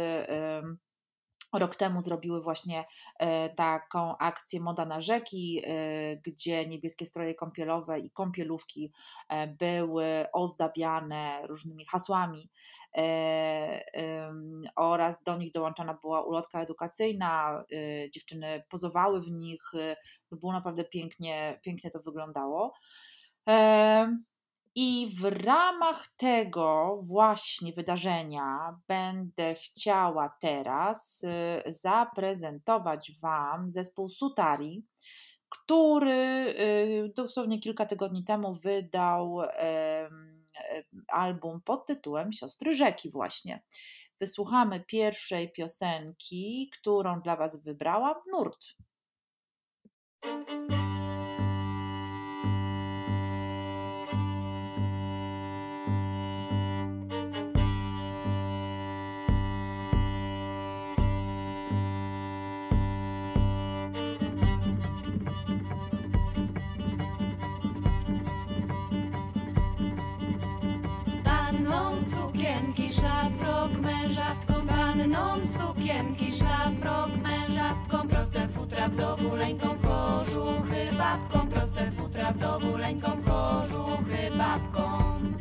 Rok 1.53 1.75
temu 1.75 2.01
zrobiły 2.01 2.41
właśnie 2.41 2.85
e, 3.19 3.49
taką 3.49 4.17
akcję 4.17 4.59
Moda 4.59 4.85
na 4.85 5.01
rzeki, 5.01 5.61
e, 5.65 6.17
gdzie 6.17 6.67
niebieskie 6.67 7.05
stroje 7.05 7.35
kąpielowe 7.35 7.99
i 7.99 8.11
kąpielówki 8.11 8.91
e, 9.29 9.47
były 9.47 10.05
ozdabiane 10.33 11.47
różnymi 11.47 11.85
hasłami 11.85 12.49
oraz 14.75 15.23
do 15.23 15.37
nich 15.37 15.51
dołączona 15.51 15.93
była 16.01 16.21
ulotka 16.21 16.61
edukacyjna. 16.61 17.63
Dziewczyny 18.11 18.63
pozowały 18.69 19.21
w 19.21 19.31
nich, 19.31 19.61
było 20.31 20.53
naprawdę 20.53 20.83
pięknie, 20.83 21.59
pięknie 21.63 21.89
to 21.89 21.99
wyglądało. 21.99 22.73
I 24.75 25.15
w 25.19 25.23
ramach 25.23 26.07
tego 26.17 27.01
właśnie 27.03 27.73
wydarzenia 27.73 28.79
będę 28.87 29.55
chciała 29.55 30.37
teraz 30.41 31.23
y, 31.23 31.73
zaprezentować 31.73 33.11
Wam 33.21 33.69
zespół 33.69 34.09
Sutari, 34.09 34.85
który 35.49 36.11
y, 36.59 37.13
dosłownie 37.15 37.59
kilka 37.59 37.85
tygodni 37.85 38.23
temu 38.23 38.55
wydał 38.55 39.41
album 41.07 41.61
pod 41.65 41.85
tytułem 41.85 42.33
Siostry 42.33 42.73
Rzeki 42.73 43.11
właśnie. 43.11 43.63
Wysłuchamy 44.19 44.83
pierwszej 44.87 45.51
piosenki, 45.51 46.69
którą 46.79 47.21
dla 47.21 47.35
Was 47.35 47.63
wybrałam, 47.63 48.15
Nurt. 48.31 48.65
Sukienki, 75.47 76.31
szlafrok, 76.31 77.09
mężatkom, 77.23 78.07
proste 78.07 78.47
futra 78.47 78.87
w 78.87 78.95
dowuleńką, 78.95 79.67
kożuchy, 79.67 80.89
babkom, 80.97 81.47
proste 81.49 81.91
futra 81.91 82.31
w 82.31 82.37
dowuleńką, 82.37 83.07
kożuchy, 83.07 84.31
babkom. 84.37 85.33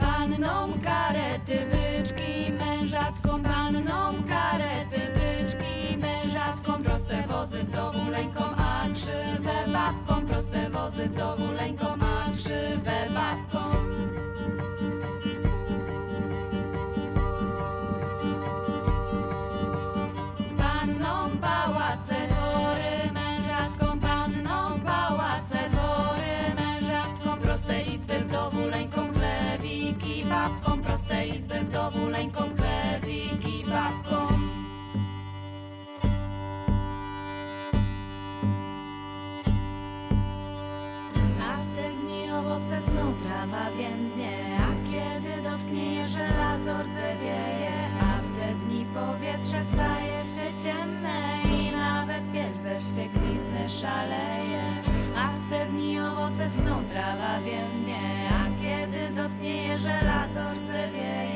Pannom 0.00 0.80
karety, 0.80 1.66
bryczki, 1.70 2.52
mężatkom, 2.52 3.42
pannom 3.42 4.24
karety, 4.24 5.00
bryczki, 5.14 5.98
mężatkom, 5.98 6.82
proste 6.82 7.26
wozy 7.26 7.64
w 7.64 7.70
dowuleńką, 7.70 8.40
a 8.56 8.84
krzywe 8.94 9.72
babkom, 9.72 10.26
proste 10.26 10.70
wozy 10.70 11.08
w 11.08 11.14
dowuleńką, 11.14 11.86
a 11.86 12.30
krzywe 12.30 13.06
babkom. 13.14 13.41
Proste 31.62 31.64
izby 31.64 31.64
w 31.64 31.70
dowuleńką, 31.70 32.40
chlewiki, 32.56 33.64
babką. 33.64 34.28
A 41.40 41.56
w 41.56 41.76
te 41.76 41.92
dni 41.92 42.30
owoce 42.30 42.80
snu 42.80 43.14
trawa 43.22 43.70
więdnie, 43.78 44.58
a 44.58 44.90
kiedy 44.90 45.42
dotknie 45.42 45.94
je 45.94 46.08
żelazo 46.08 46.82
rdzewieje, 46.82 47.72
a 48.00 48.22
w 48.22 48.38
te 48.38 48.54
dni 48.54 48.86
powietrze 48.94 49.64
staje 49.64 50.24
się 50.24 50.62
ciemne 50.62 51.42
i 51.44 51.72
nawet 51.76 52.32
pies 52.32 52.56
ze 52.56 52.80
wścieklizny 52.80 53.68
szaleje. 53.68 54.62
A 55.16 55.28
w 55.32 55.50
te 55.50 55.66
dni 55.66 56.00
owoce 56.00 56.50
snu 56.50 56.82
trawa 56.88 57.40
więdnie, 57.40 58.28
a 58.30 58.62
kiedy 58.62 59.22
dotknie 59.22 59.62
je 59.66 59.78
żelazo 59.78 60.40
rdzewieje, 60.52 61.31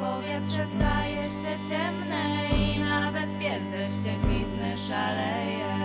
powietrze 0.00 0.66
staje 0.66 1.28
się 1.28 1.68
ciemne 1.68 2.48
i 2.56 2.78
nawet 2.78 3.38
pies 3.38 3.62
ze 3.62 3.88
wścieklizny 3.88 4.76
szaleje. 4.76 5.78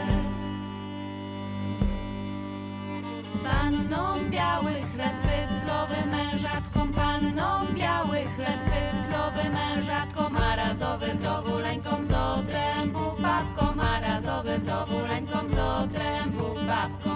Panną 3.43 4.29
biały 4.29 4.72
chleb 4.72 5.13
bydlowy, 5.24 6.10
mężatką 6.12 6.93
panną 6.93 7.74
biały 7.75 8.17
chleb 8.36 8.60
bydlowy, 8.65 9.50
mężatką 9.50 10.29
marazowy 10.29 11.05
w 11.05 11.24
dowuleńką 11.24 12.03
z 12.03 12.12
otrębów 12.12 13.22
babką, 13.22 13.75
marazowy 13.75 14.60
w 14.60 14.65
dowuleńką 14.65 15.50
z 15.50 15.58
otrębów 15.58 16.65
babką. 16.67 17.13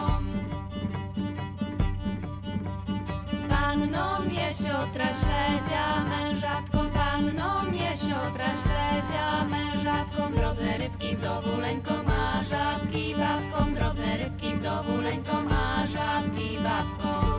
Panną 3.50 4.24
jesiotra 4.30 5.08
śledzia, 5.14 6.06
mężatką 6.10 6.87
panną 7.18 7.72
jesiotra 7.72 8.50
śledzia, 8.64 9.46
mężatką 9.46 10.34
drobne 10.34 10.78
rybki 10.78 11.16
w 11.16 11.22
dowuleńką, 11.22 11.94
a 12.08 12.44
żabki 12.44 13.16
babką, 13.16 13.74
drobne 13.74 14.18
rybki 14.18 14.56
w 14.56 14.62
dowuleńką, 14.62 15.34
a 15.50 15.88
żabki 15.88 16.58
babką. 16.64 17.37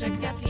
Mężatką 0.00 0.47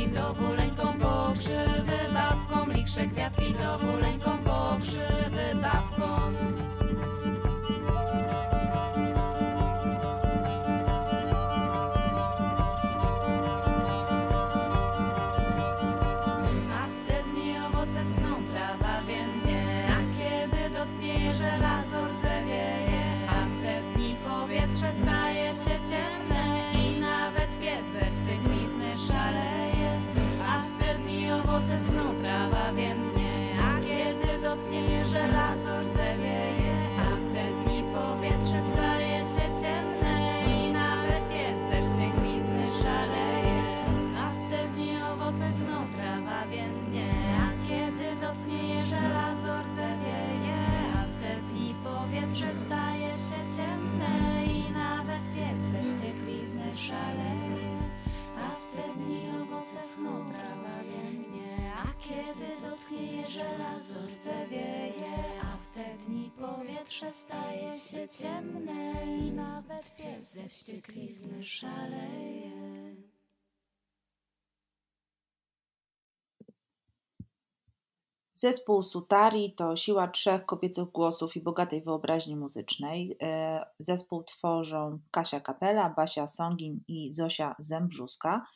żelazo 63.78 64.06
rdzewieje, 64.06 65.42
a 65.42 65.56
w 65.56 65.70
te 65.74 65.96
dni 66.06 66.30
powietrze 66.38 67.12
staje 67.12 67.80
się 67.80 68.08
ciemne 68.08 69.06
i 69.16 69.32
nawet 69.32 69.96
pies 69.96 70.34
ze 70.34 70.48
wścieklizny 70.48 71.44
szaleje. 71.44 72.96
Zespół 78.34 78.82
Sutari 78.82 79.54
to 79.54 79.76
siła 79.76 80.08
trzech 80.08 80.46
kobiecych 80.46 80.84
głosów 80.84 81.36
i 81.36 81.40
bogatej 81.40 81.82
wyobraźni 81.82 82.36
muzycznej. 82.36 83.16
E, 83.22 83.64
Zespół 83.78 84.24
tworzą 84.24 84.98
Kasia 85.10 85.40
Kapela, 85.40 85.90
Basia 85.90 86.28
Songin 86.28 86.80
i 86.88 87.12
Zosia 87.12 87.56
Zembrzuska. 87.58 88.46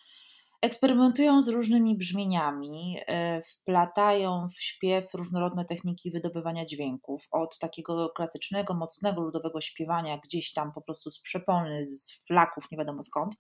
Eksperymentują 0.62 1.42
z 1.42 1.48
różnymi 1.48 1.96
brzmieniami, 1.96 2.98
e, 3.06 3.42
wplatają 3.42 4.48
w 4.48 4.62
śpiew 4.62 5.14
różnorodne 5.14 5.64
techniki 5.64 6.10
wydobywania 6.10 6.64
dźwięków, 6.64 7.26
od 7.30 7.58
takiego 7.58 8.10
klasycznego, 8.10 8.74
mocnego, 8.74 9.22
ludowego 9.22 9.60
śpiewania, 9.60 10.18
gdzieś 10.18 10.52
tam 10.52 10.72
po 10.72 10.82
prostu 10.82 11.10
z 11.10 11.20
przepony, 11.20 11.86
z 11.86 12.24
flaków, 12.26 12.64
nie 12.70 12.78
wiadomo 12.78 13.02
skąd, 13.02 13.34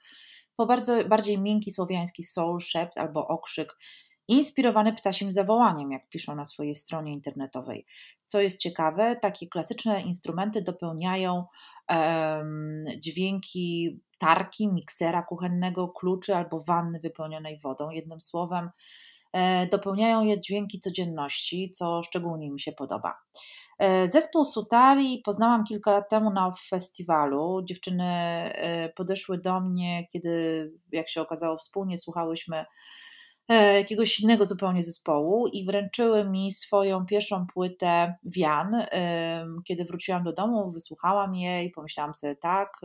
po 0.56 0.66
bardzo, 0.66 1.04
bardziej 1.04 1.40
miękki 1.40 1.70
słowiański 1.70 2.22
soul, 2.22 2.60
szept 2.60 2.98
albo 2.98 3.28
okrzyk, 3.28 3.76
inspirowany 4.28 4.92
ptasim 4.92 5.32
zawołaniem, 5.32 5.92
jak 5.92 6.08
piszą 6.08 6.34
na 6.34 6.44
swojej 6.44 6.74
stronie 6.74 7.12
internetowej. 7.12 7.86
Co 8.26 8.40
jest 8.40 8.60
ciekawe, 8.60 9.16
takie 9.16 9.48
klasyczne 9.48 10.02
instrumenty 10.02 10.62
dopełniają 10.62 11.44
dźwięki 12.98 14.00
tarki, 14.18 14.68
miksera 14.68 15.22
kuchennego, 15.22 15.88
kluczy 15.88 16.36
albo 16.36 16.60
wanny 16.60 17.00
wypełnionej 17.00 17.60
wodą. 17.60 17.90
Jednym 17.90 18.20
słowem, 18.20 18.70
e, 19.32 19.66
dopełniają 19.66 20.24
je 20.24 20.40
dźwięki 20.40 20.80
codzienności, 20.80 21.70
co 21.70 22.02
szczególnie 22.02 22.50
mi 22.50 22.60
się 22.60 22.72
podoba. 22.72 23.18
E, 23.78 24.10
Zespół 24.10 24.44
Sutari 24.44 25.22
poznałam 25.24 25.64
kilka 25.64 25.90
lat 25.90 26.10
temu 26.10 26.30
na 26.30 26.54
festiwalu. 26.70 27.62
Dziewczyny 27.64 28.04
e, 28.04 28.88
podeszły 28.88 29.38
do 29.38 29.60
mnie, 29.60 30.06
kiedy, 30.12 30.70
jak 30.92 31.10
się 31.10 31.20
okazało, 31.20 31.56
wspólnie 31.56 31.98
słuchałyśmy 31.98 32.64
jakiegoś 33.54 34.20
innego 34.20 34.46
zupełnie 34.46 34.82
zespołu 34.82 35.46
i 35.46 35.64
wręczyły 35.64 36.24
mi 36.24 36.52
swoją 36.52 37.06
pierwszą 37.06 37.46
płytę 37.46 38.14
Wian. 38.24 38.86
Kiedy 39.64 39.84
wróciłam 39.84 40.24
do 40.24 40.32
domu, 40.32 40.72
wysłuchałam 40.72 41.34
jej, 41.34 41.70
pomyślałam 41.70 42.14
sobie 42.14 42.36
tak, 42.36 42.80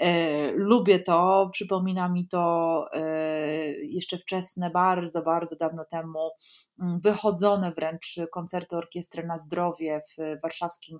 E, 0.00 0.52
lubię 0.52 1.00
to, 1.00 1.50
przypomina 1.52 2.08
mi 2.08 2.28
to 2.28 2.86
e, 2.92 3.02
jeszcze 3.72 4.18
wczesne, 4.18 4.70
bardzo, 4.70 5.22
bardzo 5.22 5.56
dawno 5.56 5.84
temu 5.84 6.30
mm, 6.80 7.00
wychodzone 7.00 7.72
wręcz 7.72 8.16
koncerty 8.32 8.76
orkiestry 8.76 9.26
na 9.26 9.38
zdrowie 9.38 10.02
w 10.08 10.40
warszawskim 10.42 10.98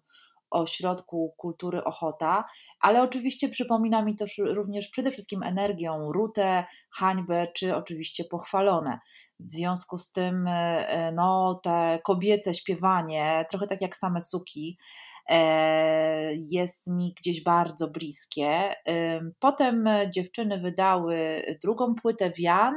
Ośrodku 0.51 1.35
Kultury 1.37 1.85
Ochota, 1.85 2.45
ale 2.81 3.03
oczywiście 3.03 3.49
przypomina 3.49 4.05
mi 4.05 4.17
to 4.17 4.25
również 4.45 4.89
przede 4.89 5.11
wszystkim 5.11 5.43
energią, 5.43 6.13
rutę, 6.13 6.65
hańbę, 6.91 7.47
czy 7.55 7.77
oczywiście 7.77 8.25
pochwalone. 8.25 8.99
W 9.41 9.51
związku 9.51 9.99
z 9.99 10.13
tym, 10.13 10.47
e, 10.49 11.13
no, 11.13 11.61
te 11.63 12.01
kobiece 12.05 12.55
śpiewanie, 12.55 13.47
trochę 13.51 13.67
tak 13.67 13.81
jak 13.81 13.97
same 13.97 14.21
suki, 14.21 14.79
E, 14.79 15.10
jest 16.51 16.87
mi 16.87 17.15
gdzieś 17.21 17.43
bardzo 17.43 17.89
bliskie. 17.89 18.75
Potem 19.39 19.89
dziewczyny 20.15 20.61
wydały 20.61 21.43
drugą 21.63 21.95
płytę 21.95 22.31
Wian, 22.31 22.75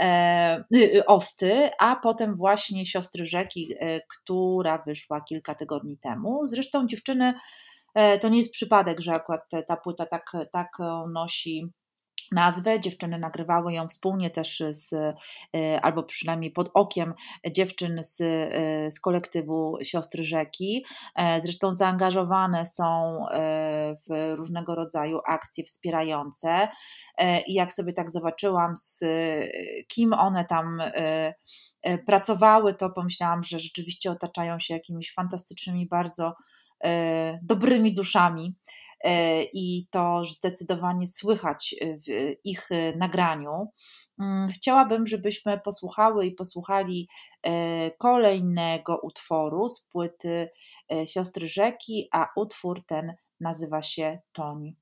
e, 0.00 0.64
y, 0.74 0.96
y, 0.96 1.06
Osty, 1.06 1.70
a 1.78 1.96
potem 1.96 2.36
właśnie 2.36 2.86
Siostry 2.86 3.26
Rzeki, 3.26 3.74
e, 3.80 4.00
która 4.00 4.82
wyszła 4.86 5.20
kilka 5.20 5.54
tygodni 5.54 5.98
temu. 5.98 6.40
Zresztą 6.48 6.86
dziewczyny, 6.86 7.34
to 8.20 8.28
nie 8.28 8.38
jest 8.38 8.52
przypadek, 8.52 9.00
że 9.00 9.12
akurat 9.12 9.40
ta 9.68 9.76
płyta 9.76 10.06
tak, 10.06 10.32
tak 10.52 10.68
nosi 11.12 11.68
nazwę. 12.32 12.80
Dziewczyny 12.80 13.18
nagrywały 13.18 13.72
ją 13.72 13.88
wspólnie 13.88 14.30
też 14.30 14.62
z, 14.70 14.92
e, 14.92 15.80
albo 15.82 16.02
przynajmniej 16.02 16.50
pod 16.50 16.70
okiem 16.74 17.14
dziewczyn 17.50 17.98
z, 18.02 18.20
e, 18.20 18.90
z 18.90 19.00
kolektywu 19.00 19.78
Siostry 19.82 20.24
Rzeki. 20.24 20.84
E, 21.16 21.40
zresztą 21.42 21.74
zaangażowane 21.74 22.66
są 22.66 23.16
w 24.08 24.34
różnego 24.36 24.74
rodzaju 24.74 25.20
akcje 25.26 25.64
wspierające. 25.64 26.68
I 27.46 27.54
jak 27.54 27.72
sobie 27.72 27.92
tak 27.92 28.10
zobaczyłam, 28.10 28.76
z 28.76 29.04
kim 29.88 30.12
one 30.12 30.44
tam 30.44 30.82
pracowały, 32.06 32.74
to 32.74 32.90
pomyślałam, 32.90 33.44
że 33.44 33.58
rzeczywiście 33.58 34.10
otaczają 34.10 34.58
się 34.58 34.74
jakimiś 34.74 35.12
fantastycznymi, 35.14 35.86
bardzo 35.88 36.34
dobrymi 37.42 37.94
duszami. 37.94 38.54
E, 39.04 39.42
i 39.42 39.86
to 39.90 40.24
zdecydowanie 40.24 41.06
słychać 41.06 41.74
w 41.82 42.34
ich 42.44 42.68
nagraniu. 42.96 43.72
Mm, 44.20 44.48
chciałabym, 44.48 45.06
żebyśmy 45.06 45.60
posłuchały 45.60 46.26
i 46.26 46.34
posłuchali 46.34 47.08
e, 47.42 47.90
kolejnego 47.90 49.00
utworu 49.02 49.68
z 49.68 49.86
płyty 49.86 50.50
e, 50.92 51.06
Siostry 51.06 51.48
Rzeki, 51.48 52.08
a 52.12 52.28
utwór 52.36 52.86
ten 52.86 53.14
nazywa 53.40 53.82
się 53.82 54.18
Toń. 54.32 54.76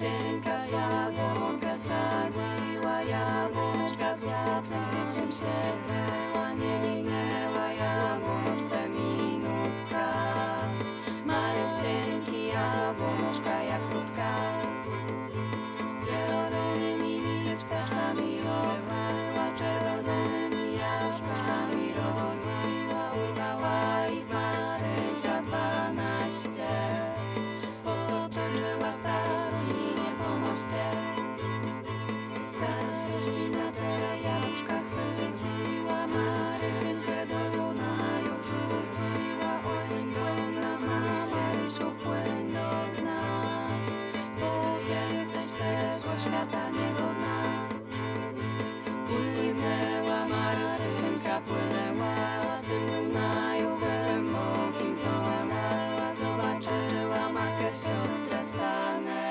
Zieńka 0.00 0.58
z 0.58 0.66
jabłonka 0.68 1.78
sadziła 1.78 3.02
jabłonka 3.02 4.16
Złotym 4.16 4.82
kwieciem 4.90 5.32
się 5.32 5.56
kryła, 5.86 6.52
nie 6.52 6.78
minęła 6.78 7.72
jabłoneczce 7.72 8.88
minutka. 8.88 10.06
Marysieńki 11.26 12.46
jabłoneczka 12.46 13.62
jak 13.62 13.88
krótka. 13.88 14.30
Zielonymi 16.04 17.20
listeczkami 17.20 18.40
okryła 18.40 19.46
Czerwonymi 19.58 20.78
jabłoneczkami 20.78 21.94
rodziła 21.94 23.12
Urwała 23.12 24.08
ich 24.08 24.28
Marysia 24.28 25.42
dwanaście. 25.42 26.68
Potoczyła 27.84 28.92
starość 28.92 29.85
moście 30.56 30.84
Starość 32.40 33.26
na 33.36 33.72
te 33.72 34.18
jabłuszka 34.24 34.80
chwyciła 34.88 36.06
Marysię 36.06 37.06
się 37.06 37.26
do 37.26 37.56
Dunaju 37.56 38.34
wrzuciła 38.42 39.52
Płyń 39.64 40.14
do 40.14 40.52
dna, 40.52 40.78
Marysiu, 40.78 41.90
płyń 42.02 42.52
do 42.52 43.00
dna. 43.02 43.20
Ty 44.38 44.50
jesteś 44.92 45.58
tego 45.58 46.18
świata 46.18 46.70
niegodna 46.70 47.36
Płynęła 49.08 50.26
Marysia, 50.26 51.40
płynęła. 51.40 52.14
W 52.62 52.68
tym 52.68 52.90
Dunaju, 52.90 53.76
w 53.76 53.80
tym 53.80 54.32
głębokim 54.32 54.96
tonęła. 54.96 56.14
Zobaczyła 56.14 57.32
matkę, 57.32 57.68
siostrę 57.68 58.44
stanę 58.44 59.25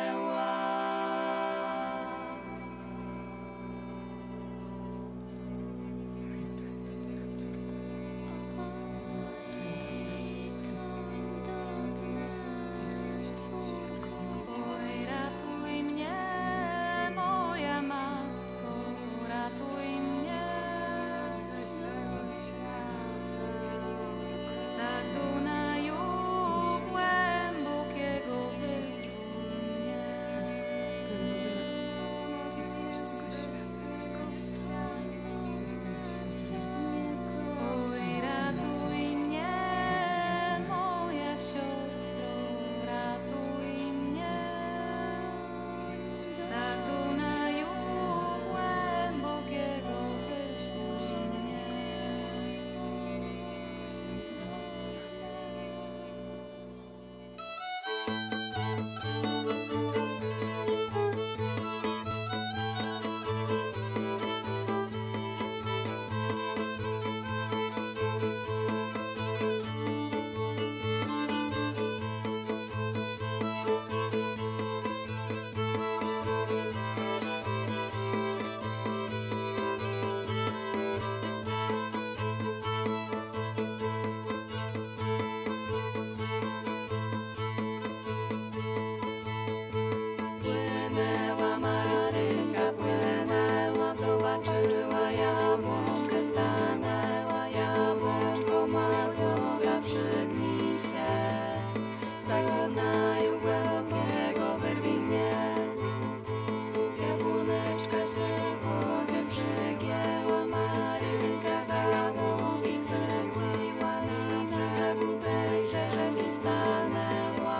zagórskich 111.67 112.79
wyciła 112.79 113.93
na 114.29 114.43
brzegu 114.45 115.19
tej 115.19 115.59
rzeki 115.59 116.33
stanęła. 116.33 117.59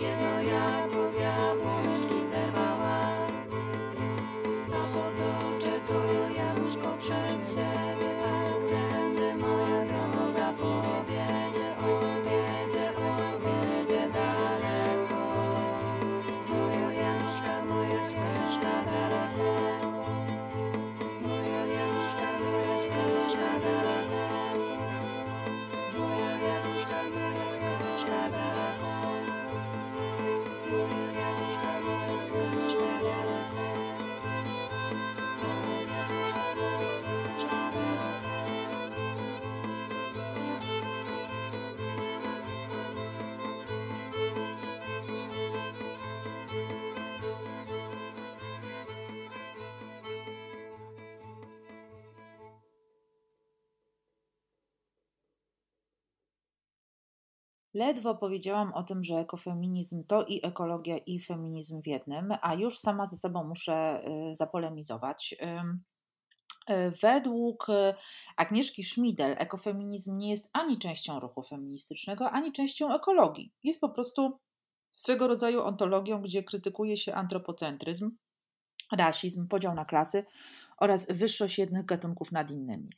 Jedno 0.00 0.42
jabłko 0.52 1.12
z 1.12 1.18
jabłuszki 1.18 2.28
zerwała, 2.28 2.98
a 4.72 4.82
potoczy 4.94 5.80
to 5.88 5.94
jabłuszko 6.36 6.98
przed 6.98 7.54
siebie. 7.54 7.93
Ledwo 57.74 58.14
powiedziałam 58.14 58.72
o 58.72 58.82
tym, 58.82 59.04
że 59.04 59.14
ekofeminizm 59.14 60.04
to 60.04 60.24
i 60.24 60.46
ekologia, 60.46 60.98
i 60.98 61.20
feminizm 61.20 61.82
w 61.82 61.86
jednym, 61.86 62.34
a 62.42 62.54
już 62.54 62.78
sama 62.78 63.06
ze 63.06 63.16
sobą 63.16 63.44
muszę 63.44 64.04
y, 64.30 64.34
zapolemizować. 64.34 65.34
Y, 66.70 66.92
według 67.02 67.68
y, 67.68 67.94
Agnieszki 68.36 68.84
Schmidel 68.84 69.36
ekofeminizm 69.38 70.16
nie 70.16 70.30
jest 70.30 70.50
ani 70.52 70.78
częścią 70.78 71.20
ruchu 71.20 71.42
feministycznego, 71.42 72.30
ani 72.30 72.52
częścią 72.52 72.94
ekologii. 72.94 73.52
Jest 73.62 73.80
po 73.80 73.88
prostu 73.88 74.38
swego 74.90 75.28
rodzaju 75.28 75.62
ontologią, 75.62 76.22
gdzie 76.22 76.42
krytykuje 76.42 76.96
się 76.96 77.14
antropocentryzm, 77.14 78.10
rasizm, 78.92 79.48
podział 79.48 79.74
na 79.74 79.84
klasy 79.84 80.24
oraz 80.78 81.06
wyższość 81.12 81.58
jednych 81.58 81.86
gatunków 81.86 82.32
nad 82.32 82.50
innymi. 82.50 82.90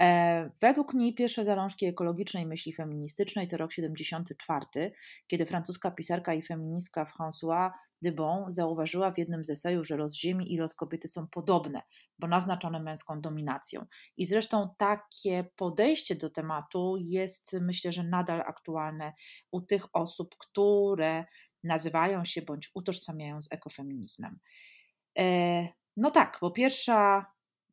E, 0.00 0.50
według 0.60 0.94
niej 0.94 1.14
pierwsze 1.14 1.44
zalążki 1.44 1.86
ekologicznej 1.86 2.46
myśli 2.46 2.72
feministycznej 2.72 3.48
to 3.48 3.56
rok 3.56 3.72
74, 3.72 4.92
kiedy 5.26 5.46
francuska 5.46 5.90
pisarka 5.90 6.34
i 6.34 6.42
feministka 6.42 7.04
Françoise 7.04 7.70
de 8.02 8.12
Bon 8.12 8.52
zauważyła 8.52 9.12
w 9.12 9.18
jednym 9.18 9.44
z 9.44 9.50
esejów, 9.50 9.86
że 9.86 9.96
los 9.96 10.14
ziemi 10.14 10.54
i 10.54 10.58
los 10.58 10.74
kobiety 10.74 11.08
są 11.08 11.26
podobne, 11.28 11.82
bo 12.18 12.26
naznaczone 12.28 12.82
męską 12.82 13.20
dominacją. 13.20 13.86
I 14.16 14.26
zresztą 14.26 14.74
takie 14.78 15.44
podejście 15.56 16.14
do 16.14 16.30
tematu 16.30 16.96
jest, 17.00 17.56
myślę, 17.60 17.92
że 17.92 18.04
nadal 18.04 18.40
aktualne 18.40 19.12
u 19.50 19.60
tych 19.60 19.96
osób, 19.96 20.34
które 20.38 21.24
nazywają 21.64 22.24
się 22.24 22.42
bądź 22.42 22.70
utożsamiają 22.74 23.42
z 23.42 23.52
ekofeminizmem. 23.52 24.38
E, 25.18 25.68
no 25.96 26.10
tak, 26.10 26.38
bo 26.40 26.50
pierwsza 26.50 27.26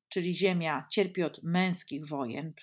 czyli 0.09 0.35
Ziemia, 0.35 0.87
cierpi 0.91 1.23
od 1.23 1.43
męskich 1.43 2.07
wojen, 2.07 2.53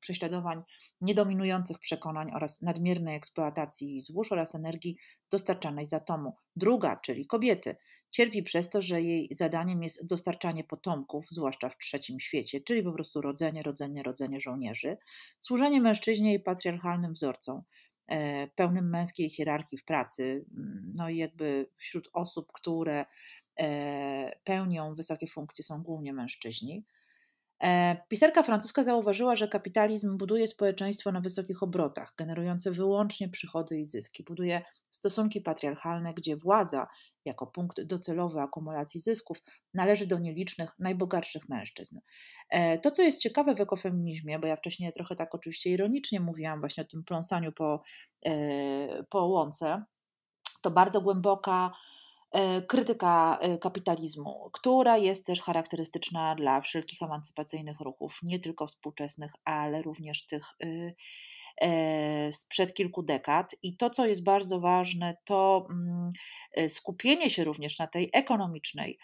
prześladowań, 0.00 0.62
niedominujących 1.00 1.78
przekonań 1.78 2.30
oraz 2.34 2.62
nadmiernej 2.62 3.16
eksploatacji 3.16 4.00
złóż 4.00 4.32
oraz 4.32 4.54
energii 4.54 4.96
dostarczanej 5.30 5.86
z 5.86 5.94
atomu. 5.94 6.36
Druga, 6.56 6.96
czyli 6.96 7.26
kobiety, 7.26 7.76
cierpi 8.10 8.42
przez 8.42 8.70
to, 8.70 8.82
że 8.82 9.02
jej 9.02 9.28
zadaniem 9.30 9.82
jest 9.82 10.06
dostarczanie 10.06 10.64
potomków, 10.64 11.26
zwłaszcza 11.30 11.68
w 11.68 11.78
trzecim 11.78 12.20
świecie, 12.20 12.60
czyli 12.60 12.82
po 12.82 12.92
prostu 12.92 13.20
rodzenie, 13.20 13.62
rodzenie, 13.62 14.02
rodzenie 14.02 14.40
żołnierzy, 14.40 14.96
służenie 15.38 15.80
mężczyźnie 15.80 16.34
i 16.34 16.40
patriarchalnym 16.40 17.12
wzorcom 17.12 17.62
e, 18.06 18.46
pełnym 18.48 18.90
męskiej 18.90 19.30
hierarchii 19.30 19.78
w 19.78 19.84
pracy, 19.84 20.44
mm, 20.56 20.92
no 20.96 21.08
i 21.08 21.16
jakby 21.16 21.66
wśród 21.76 22.08
osób, 22.12 22.52
które 22.52 23.06
pełnią 24.44 24.94
wysokie 24.94 25.26
funkcje, 25.26 25.64
są 25.64 25.82
głównie 25.82 26.12
mężczyźni. 26.12 26.84
E, 27.62 27.96
pisarka 28.08 28.42
francuska 28.42 28.82
zauważyła, 28.82 29.36
że 29.36 29.48
kapitalizm 29.48 30.18
buduje 30.18 30.46
społeczeństwo 30.46 31.12
na 31.12 31.20
wysokich 31.20 31.62
obrotach, 31.62 32.14
generujące 32.18 32.70
wyłącznie 32.70 33.28
przychody 33.28 33.78
i 33.78 33.84
zyski. 33.84 34.24
Buduje 34.24 34.62
stosunki 34.90 35.40
patriarchalne, 35.40 36.14
gdzie 36.14 36.36
władza, 36.36 36.86
jako 37.24 37.46
punkt 37.46 37.82
docelowy 37.82 38.40
akumulacji 38.40 39.00
zysków, 39.00 39.42
należy 39.74 40.06
do 40.06 40.18
nielicznych, 40.18 40.70
najbogatszych 40.78 41.48
mężczyzn. 41.48 41.98
E, 42.50 42.78
to, 42.78 42.90
co 42.90 43.02
jest 43.02 43.20
ciekawe 43.20 43.54
w 43.54 43.60
ekofeminizmie, 43.60 44.38
bo 44.38 44.46
ja 44.46 44.56
wcześniej 44.56 44.92
trochę 44.92 45.16
tak 45.16 45.34
oczywiście 45.34 45.70
ironicznie 45.70 46.20
mówiłam 46.20 46.60
właśnie 46.60 46.82
o 46.84 46.86
tym 46.86 47.04
pląsaniu 47.04 47.52
po, 47.52 47.82
po 49.10 49.26
łące, 49.26 49.84
to 50.62 50.70
bardzo 50.70 51.00
głęboka 51.00 51.70
E, 51.70 51.97
krytyka 52.68 53.38
e, 53.40 53.58
kapitalizmu, 53.58 54.50
która 54.52 54.96
jest 54.98 55.26
też 55.26 55.40
charakterystyczna 55.40 56.34
dla 56.34 56.60
wszelkich 56.60 57.02
emancypacyjnych 57.02 57.80
ruchów, 57.80 58.18
nie 58.22 58.40
tylko 58.40 58.66
współczesnych, 58.66 59.32
ale 59.44 59.82
również 59.82 60.26
tych 60.26 60.44
y, 60.64 60.94
e, 61.60 62.32
sprzed 62.32 62.74
kilku 62.74 63.02
dekad. 63.02 63.54
I 63.62 63.76
to, 63.76 63.90
co 63.90 64.06
jest 64.06 64.24
bardzo 64.24 64.60
ważne, 64.60 65.16
to 65.24 65.66
mm, 65.70 66.12
skupienie 66.68 67.30
się 67.30 67.44
również 67.44 67.78
na 67.78 67.86
tej 67.86 68.10
ekonomicznej 68.12 68.98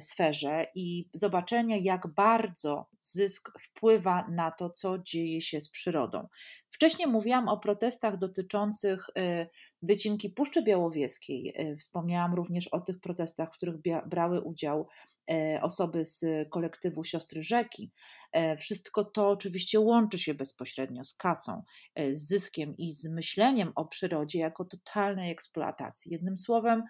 sferze 0.00 0.66
i 0.74 1.08
zobaczenie, 1.12 1.78
jak 1.78 2.06
bardzo 2.06 2.86
zysk 3.02 3.50
wpływa 3.60 4.26
na 4.30 4.50
to, 4.50 4.70
co 4.70 4.98
dzieje 4.98 5.40
się 5.40 5.60
z 5.60 5.68
przyrodą. 5.68 6.28
Wcześniej 6.70 7.08
mówiłam 7.08 7.48
o 7.48 7.58
protestach 7.58 8.18
dotyczących 8.18 9.06
y, 9.18 9.46
wycinki 9.82 10.30
Puszczy 10.30 10.62
Białowieskiej. 10.62 11.54
E, 11.56 11.76
wspomniałam 11.76 12.34
również 12.34 12.68
o 12.68 12.80
tych 12.80 13.00
protestach, 13.00 13.48
w 13.48 13.56
których 13.56 13.76
brały 14.06 14.40
udział 14.40 14.88
e, 15.30 15.60
osoby 15.62 16.04
z 16.04 16.24
kolektywu 16.50 17.04
Siostry 17.04 17.42
Rzeki. 17.42 17.92
E, 18.32 18.56
wszystko 18.56 19.04
to 19.04 19.28
oczywiście 19.28 19.80
łączy 19.80 20.18
się 20.18 20.34
bezpośrednio 20.34 21.04
z 21.04 21.16
kasą, 21.16 21.62
z 22.10 22.28
zyskiem 22.28 22.76
i 22.76 22.92
z 22.92 23.08
myśleniem 23.14 23.72
o 23.74 23.84
przyrodzie 23.84 24.38
jako 24.38 24.64
totalnej 24.64 25.30
eksploatacji. 25.30 26.12
Jednym 26.12 26.38
słowem, 26.38 26.82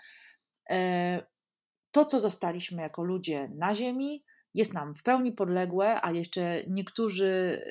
to, 1.91 2.05
co 2.05 2.21
zostaliśmy 2.21 2.83
jako 2.83 3.05
ludzie 3.05 3.49
na 3.57 3.75
Ziemi, 3.75 4.25
jest 4.55 4.75
nam 4.75 4.95
w 4.95 5.03
pełni 5.03 5.33
podległe, 5.33 6.05
a 6.05 6.13
jeszcze 6.13 6.63
niektórzy 6.69 7.63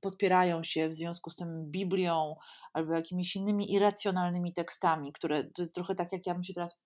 podpierają 0.00 0.64
się 0.64 0.88
w 0.88 0.96
związku 0.96 1.30
z 1.30 1.36
tym 1.36 1.70
Biblią 1.70 2.36
albo 2.72 2.94
jakimiś 2.94 3.36
innymi 3.36 3.72
irracjonalnymi 3.72 4.52
tekstami, 4.52 5.12
które 5.12 5.50
trochę 5.74 5.94
tak 5.94 6.12
jak 6.12 6.26
ja 6.26 6.34
bym 6.34 6.44
się 6.44 6.54
teraz 6.54 6.82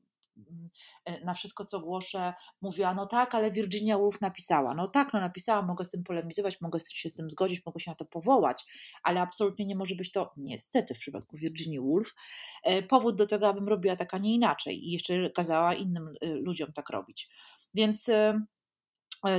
e, 1.04 1.24
na 1.24 1.34
wszystko, 1.34 1.64
co 1.64 1.80
głoszę, 1.80 2.34
mówiła, 2.62 2.94
no 2.94 3.06
tak, 3.06 3.34
ale 3.34 3.50
Virginia 3.50 3.98
Woolf 3.98 4.20
napisała. 4.20 4.74
No 4.74 4.88
tak, 4.88 5.12
no 5.12 5.20
napisała, 5.20 5.62
mogę 5.62 5.84
z 5.84 5.90
tym 5.90 6.04
polemizować, 6.04 6.60
mogę 6.60 6.78
się 6.80 7.10
z 7.10 7.14
tym 7.14 7.30
zgodzić, 7.30 7.66
mogę 7.66 7.80
się 7.80 7.90
na 7.90 7.94
to 7.94 8.04
powołać, 8.04 8.64
ale 9.02 9.20
absolutnie 9.20 9.66
nie 9.66 9.76
może 9.76 9.94
być 9.94 10.12
to, 10.12 10.32
niestety 10.36 10.94
w 10.94 10.98
przypadku 10.98 11.36
Virginia 11.36 11.80
Woolf, 11.80 12.14
e, 12.62 12.82
powód 12.82 13.16
do 13.16 13.26
tego, 13.26 13.48
abym 13.48 13.68
robiła 13.68 13.96
tak, 13.96 14.14
a 14.14 14.18
nie 14.18 14.34
inaczej 14.34 14.88
i 14.88 14.92
jeszcze 14.92 15.30
kazała 15.30 15.74
innym 15.74 16.08
y, 16.24 16.34
ludziom 16.34 16.72
tak 16.72 16.90
robić. 16.90 17.30
Więc 17.74 18.10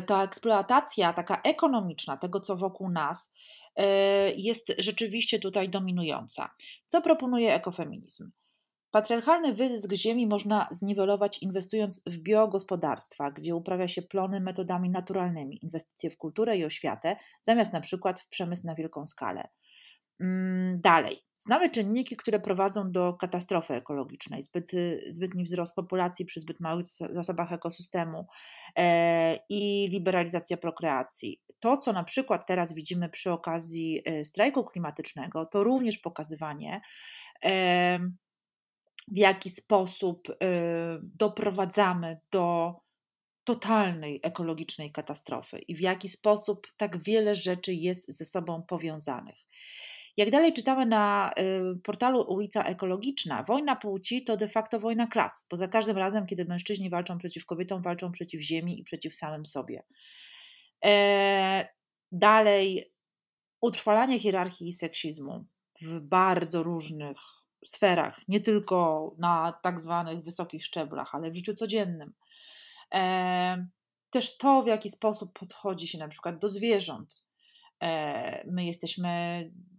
ta 0.05 0.23
eksploatacja 0.23 1.13
taka 1.13 1.41
ekonomiczna 1.41 2.17
tego, 2.17 2.39
co 2.39 2.55
wokół 2.55 2.89
nas, 2.89 3.33
e, 3.75 3.85
jest 4.31 4.73
rzeczywiście 4.77 5.39
tutaj 5.39 5.69
dominująca. 5.69 6.49
Co 6.87 7.01
proponuje 7.01 7.53
ekofeminizm? 7.53 8.31
Patriarchalny 8.91 9.53
wyzysk 9.53 9.93
ziemi 9.93 10.27
można 10.27 10.67
zniwelować 10.71 11.39
inwestując 11.41 12.03
w 12.05 12.17
biogospodarstwa, 12.17 13.31
gdzie 13.31 13.55
uprawia 13.55 13.87
się 13.87 14.01
plony 14.01 14.41
metodami 14.41 14.89
naturalnymi, 14.89 15.59
inwestycje 15.61 16.09
w 16.09 16.17
kulturę 16.17 16.57
i 16.57 16.65
oświatę, 16.65 17.15
zamiast 17.41 17.73
na 17.73 17.81
przykład 17.81 18.21
w 18.21 18.29
przemysł 18.29 18.65
na 18.65 18.75
wielką 18.75 19.07
skalę. 19.07 19.47
Mm, 20.19 20.81
dalej. 20.81 21.26
Znamy 21.38 21.69
czynniki, 21.69 22.17
które 22.17 22.39
prowadzą 22.39 22.91
do 22.91 23.13
katastrofy 23.13 23.73
ekologicznej, 23.73 24.41
zbyt, 24.41 24.71
zbytni 25.08 25.43
wzrost 25.43 25.76
populacji 25.76 26.26
przy 26.26 26.39
zbyt 26.39 26.60
małych 26.60 26.86
zasobach 27.12 27.52
ekosystemu 27.52 28.28
e, 28.76 29.39
i 29.50 29.89
liberalizacja 29.91 30.58
prokreacji. 30.58 31.41
To, 31.60 31.78
co 31.78 31.93
na 31.93 32.04
przykład 32.04 32.47
teraz 32.47 32.73
widzimy 32.73 33.10
przy 33.10 33.32
okazji 33.32 34.02
e, 34.06 34.23
strajku 34.26 34.63
klimatycznego, 34.63 35.45
to 35.45 35.63
również 35.63 35.97
pokazywanie, 35.97 36.82
e, 37.43 38.00
w 39.08 39.17
jaki 39.17 39.50
sposób 39.50 40.28
doprowadzamy 41.02 42.19
do 42.32 42.76
totalnej 43.43 44.19
ekologicznej 44.23 44.91
katastrofy 44.91 45.60
i 45.60 45.76
w 45.76 45.80
jaki 45.80 46.10
sposób 46.10 46.67
tak 46.78 47.04
wiele 47.04 47.36
rzeczy 47.36 47.73
jest 47.73 48.12
ze 48.12 48.26
sobą 48.26 48.63
powiązanych. 48.63 49.38
Jak 50.17 50.32
dalej 50.32 50.53
czytamy 50.53 50.86
na 50.86 51.34
y, 51.39 51.80
portalu 51.84 52.21
Ulica 52.21 52.63
Ekologiczna, 52.63 53.43
wojna 53.43 53.75
płci 53.75 54.23
to 54.23 54.38
de 54.38 54.47
facto 54.47 54.80
wojna 54.80 55.08
klas, 55.08 55.47
bo 55.51 55.58
za 55.58 55.67
każdym 55.67 55.97
razem, 55.97 56.25
kiedy 56.25 56.45
mężczyźni 56.45 56.89
walczą 56.89 57.17
przeciw 57.17 57.45
kobietom, 57.45 57.82
walczą 57.82 58.12
przeciw 58.12 58.41
ziemi 58.41 58.80
i 58.80 58.84
przeciw 58.84 59.15
samym 59.15 59.45
sobie. 59.45 59.84
E, 60.86 61.67
dalej, 62.12 62.91
utrwalanie 63.62 64.19
hierarchii 64.19 64.67
i 64.67 64.73
seksizmu 64.73 65.45
w 65.82 65.99
bardzo 65.99 66.63
różnych 66.63 67.17
sferach, 67.65 68.27
nie 68.27 68.41
tylko 68.41 69.12
na 69.17 69.60
tak 69.63 69.80
zwanych 69.80 70.23
wysokich 70.23 70.65
szczeblach, 70.65 71.15
ale 71.15 71.32
w 71.32 71.36
życiu 71.36 71.53
codziennym. 71.53 72.13
E, 72.93 73.67
też 74.10 74.38
to, 74.38 74.63
w 74.63 74.67
jaki 74.67 74.89
sposób 74.89 75.39
podchodzi 75.39 75.88
się 75.88 75.97
na 75.97 76.08
przykład 76.08 76.39
do 76.39 76.49
zwierząt, 76.49 77.26
my 78.45 78.65
jesteśmy 78.65 79.09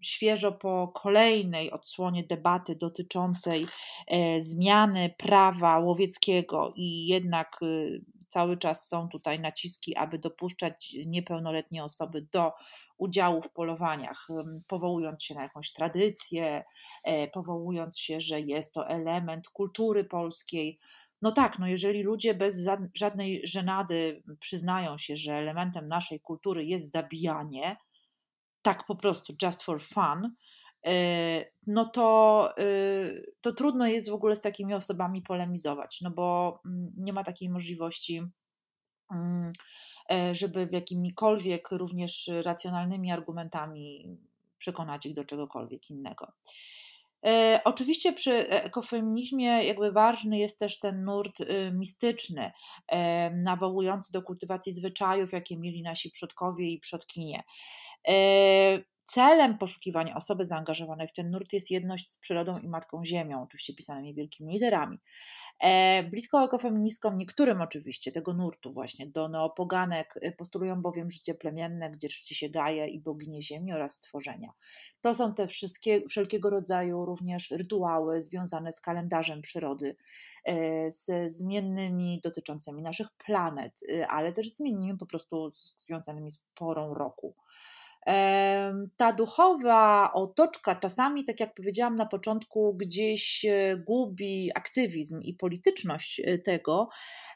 świeżo 0.00 0.52
po 0.52 0.88
kolejnej 0.88 1.70
odsłonie 1.70 2.24
debaty 2.24 2.76
dotyczącej 2.76 3.66
e, 4.06 4.40
zmiany 4.40 5.14
prawa 5.18 5.78
łowieckiego 5.78 6.72
i 6.76 7.06
jednak 7.06 7.56
y, 7.62 8.04
cały 8.28 8.56
czas 8.56 8.88
są 8.88 9.08
tutaj 9.08 9.40
naciski, 9.40 9.96
aby 9.96 10.18
dopuszczać 10.18 10.96
niepełnoletnie 11.06 11.84
osoby 11.84 12.26
do 12.32 12.52
udziału 12.98 13.42
w 13.42 13.52
polowaniach, 13.52 14.26
powołując 14.66 15.24
się 15.24 15.34
na 15.34 15.42
jakąś 15.42 15.72
tradycję, 15.72 16.64
e, 17.04 17.28
powołując 17.28 17.98
się, 17.98 18.20
że 18.20 18.40
jest 18.40 18.74
to 18.74 18.88
element 18.88 19.48
kultury 19.48 20.04
polskiej. 20.04 20.78
No 21.22 21.32
tak, 21.32 21.58
no 21.58 21.66
jeżeli 21.66 22.02
ludzie 22.02 22.34
bez 22.34 22.66
żadnej 22.94 23.40
żenady 23.44 24.22
przyznają 24.40 24.98
się, 24.98 25.16
że 25.16 25.34
elementem 25.34 25.88
naszej 25.88 26.20
kultury 26.20 26.64
jest 26.64 26.90
zabijanie, 26.90 27.76
tak 28.68 28.86
po 28.86 28.96
prostu, 28.96 29.34
just 29.42 29.62
for 29.62 29.82
fun, 29.82 30.34
no 31.66 31.84
to, 31.84 32.54
to 33.40 33.52
trudno 33.52 33.86
jest 33.86 34.10
w 34.10 34.14
ogóle 34.14 34.36
z 34.36 34.40
takimi 34.40 34.74
osobami 34.74 35.22
polemizować, 35.22 35.98
no 36.00 36.10
bo 36.10 36.60
mm, 36.66 36.92
nie 36.96 37.12
ma 37.12 37.24
takiej 37.24 37.50
możliwości, 37.50 38.22
mm, 39.10 39.52
żeby 40.32 40.66
w 40.66 40.72
jakimikolwiek 40.72 41.70
również 41.70 42.30
racjonalnymi 42.42 43.12
argumentami 43.12 44.16
przekonać 44.58 45.06
ich 45.06 45.14
do 45.14 45.24
czegokolwiek 45.24 45.90
innego. 45.90 46.32
E, 47.26 47.60
oczywiście 47.64 48.12
przy 48.12 48.48
ekofeminizmie 48.48 49.64
jakby 49.64 49.92
ważny 49.92 50.38
jest 50.38 50.58
też 50.58 50.78
ten 50.78 51.04
nurt 51.04 51.40
y, 51.40 51.72
mistyczny, 51.74 52.52
e, 52.88 53.30
nawołujący 53.30 54.12
do 54.12 54.22
kultywacji 54.22 54.72
zwyczajów, 54.72 55.32
jakie 55.32 55.56
mieli 55.56 55.82
nasi 55.82 56.10
przodkowie 56.10 56.68
i 56.68 56.80
przodkinie. 56.80 57.42
E, 58.08 58.78
celem 59.06 59.58
poszukiwania 59.58 60.16
osoby 60.16 60.44
zaangażowanej 60.44 61.08
w 61.08 61.12
ten 61.12 61.30
nurt 61.30 61.52
jest 61.52 61.70
jedność 61.70 62.10
z 62.10 62.18
przyrodą 62.18 62.58
i 62.58 62.68
Matką 62.68 63.04
Ziemią, 63.04 63.42
oczywiście 63.42 63.74
pisanymi 63.74 64.14
wielkimi 64.14 64.52
liderami. 64.52 64.98
E, 65.60 66.02
blisko 66.02 66.44
ekofeministkom, 66.44 67.16
niektórym 67.16 67.60
oczywiście, 67.60 68.12
tego 68.12 68.34
nurtu 68.34 68.72
właśnie, 68.72 69.06
do 69.06 69.28
neopoganek 69.28 70.14
y, 70.16 70.32
postulują 70.32 70.82
bowiem 70.82 71.10
życie 71.10 71.34
plemienne, 71.34 71.90
gdzie 71.90 72.08
czci 72.08 72.34
się 72.34 72.48
Gaję 72.48 72.88
i 72.88 73.00
boginie 73.00 73.42
ziemi 73.42 73.72
oraz 73.72 73.94
stworzenia. 73.94 74.52
To 75.00 75.14
są 75.14 75.34
te 75.34 75.48
wszystkie, 75.48 76.02
wszelkiego 76.08 76.50
rodzaju 76.50 77.04
również 77.04 77.50
rytuały 77.50 78.20
związane 78.20 78.72
z 78.72 78.80
kalendarzem 78.80 79.42
przyrody, 79.42 79.96
e, 80.44 80.90
z 80.90 81.32
zmiennymi 81.32 82.20
dotyczącymi 82.24 82.82
naszych 82.82 83.08
planet, 83.26 83.80
ale 84.08 84.32
też 84.32 84.50
zmiennymi 84.50 84.98
po 84.98 85.06
prostu 85.06 85.52
związanymi 85.86 86.30
z 86.30 86.44
porą 86.54 86.94
roku 86.94 87.34
ta 88.96 89.12
duchowa 89.12 90.12
otoczka 90.12 90.74
czasami, 90.74 91.24
tak 91.24 91.40
jak 91.40 91.54
powiedziałam 91.54 91.96
na 91.96 92.06
początku, 92.06 92.74
gdzieś 92.74 93.44
e, 93.44 93.76
gubi 93.86 94.50
aktywizm 94.54 95.20
i 95.22 95.34
polityczność 95.34 96.20
e, 96.24 96.38
tego 96.38 96.88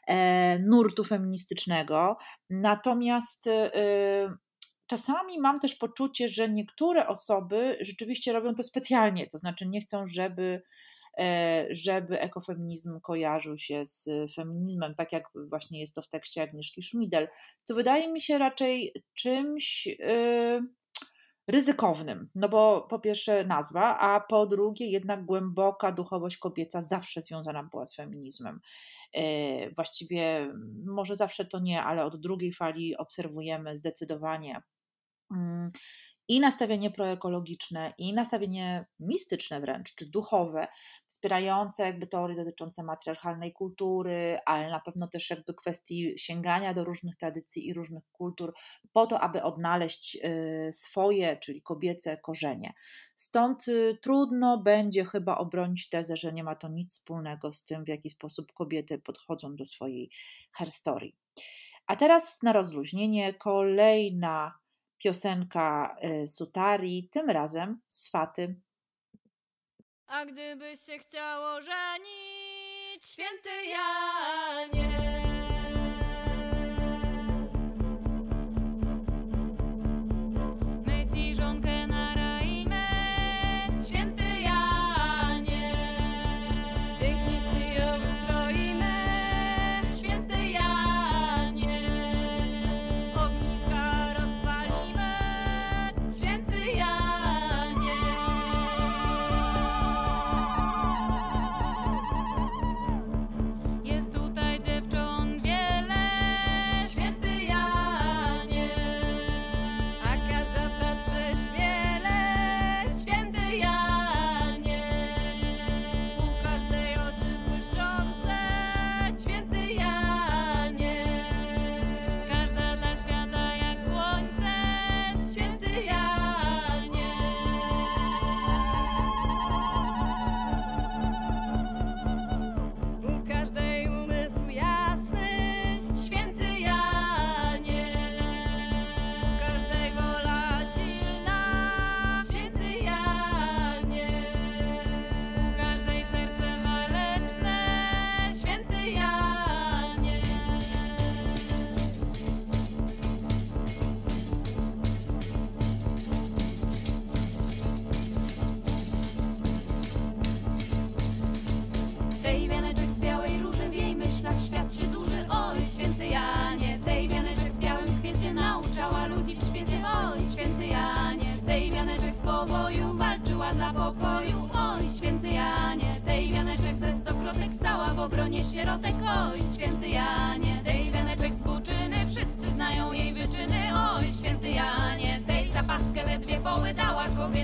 e, 0.07 0.59
nurtu 0.59 1.03
feministycznego. 1.03 2.17
Natomiast 2.49 3.49
czasami 4.87 5.39
mam 5.39 5.59
też 5.59 5.75
poczucie, 5.75 6.29
że 6.29 6.49
niektóre 6.49 7.07
osoby 7.07 7.77
rzeczywiście 7.81 8.33
robią 8.33 8.55
to 8.55 8.63
specjalnie, 8.63 9.27
to 9.27 9.37
znaczy 9.37 9.67
nie 9.67 9.81
chcą, 9.81 10.05
żeby 10.05 10.61
żeby 11.69 12.19
ekofeminizm 12.19 12.99
kojarzył 12.99 13.57
się 13.57 13.85
z 13.85 14.09
feminizmem, 14.35 14.95
tak 14.95 15.11
jak 15.11 15.23
właśnie 15.49 15.79
jest 15.79 15.95
to 15.95 16.01
w 16.01 16.09
tekście 16.09 16.41
Agnieszki 16.41 16.81
Szmidel, 16.81 17.27
co 17.63 17.75
wydaje 17.75 18.13
mi 18.13 18.21
się 18.21 18.37
raczej 18.37 18.93
czymś 19.13 19.87
e, 19.87 20.61
ryzykownym, 21.47 22.29
no 22.35 22.49
bo 22.49 22.87
po 22.89 22.99
pierwsze 22.99 23.45
nazwa, 23.45 23.99
a 23.99 24.19
po 24.19 24.45
drugie 24.45 24.91
jednak 24.91 25.25
głęboka 25.25 25.91
duchowość 25.91 26.37
kobieca 26.37 26.81
zawsze 26.81 27.21
związana 27.21 27.63
była 27.63 27.85
z 27.85 27.95
feminizmem. 27.95 28.59
E, 29.13 29.71
właściwie 29.71 30.53
może 30.85 31.15
zawsze 31.15 31.45
to 31.45 31.59
nie, 31.59 31.83
ale 31.83 32.05
od 32.05 32.21
drugiej 32.21 32.53
fali 32.53 32.97
obserwujemy 32.97 33.77
zdecydowanie 33.77 34.61
mm, 35.31 35.71
i 36.33 36.39
nastawienie 36.39 36.91
proekologiczne, 36.91 37.93
i 37.97 38.13
nastawienie 38.13 38.85
mistyczne 38.99 39.61
wręcz, 39.61 39.95
czy 39.95 40.09
duchowe, 40.09 40.67
wspierające 41.07 41.83
jakby 41.83 42.07
teorie 42.07 42.35
dotyczące 42.35 42.83
matriarchalnej 42.83 43.53
kultury, 43.53 44.39
ale 44.45 44.69
na 44.69 44.79
pewno 44.79 45.07
też 45.07 45.29
jakby 45.29 45.53
kwestii 45.53 46.13
sięgania 46.17 46.73
do 46.73 46.83
różnych 46.83 47.15
tradycji 47.15 47.67
i 47.67 47.73
różnych 47.73 48.03
kultur, 48.11 48.53
po 48.93 49.07
to, 49.07 49.19
aby 49.19 49.43
odnaleźć 49.43 50.15
y, 50.15 50.69
swoje, 50.73 51.37
czyli 51.37 51.61
kobiece 51.61 52.17
korzenie. 52.17 52.73
Stąd 53.15 53.67
y, 53.67 53.97
trudno 54.01 54.57
będzie 54.57 55.05
chyba 55.05 55.37
obronić 55.37 55.89
tezę, 55.89 56.17
że 56.17 56.33
nie 56.33 56.43
ma 56.43 56.55
to 56.55 56.67
nic 56.67 56.91
wspólnego 56.91 57.51
z 57.51 57.63
tym, 57.63 57.85
w 57.85 57.87
jaki 57.87 58.09
sposób 58.09 58.53
kobiety 58.53 58.99
podchodzą 58.99 59.55
do 59.55 59.65
swojej 59.65 60.09
herstorii. 60.53 61.15
A 61.87 61.95
teraz 61.95 62.43
na 62.43 62.53
rozluźnienie 62.53 63.33
kolejna 63.33 64.62
piosenka 65.03 65.95
y, 66.23 66.27
Sutari, 66.27 67.09
tym 67.11 67.29
razem 67.29 67.81
Swaty. 67.87 68.61
A 70.07 70.25
gdyby 70.25 70.77
się 70.77 70.97
chciało 70.97 71.61
żenić, 71.61 73.05
święty 73.05 73.65
Janie. 73.65 75.22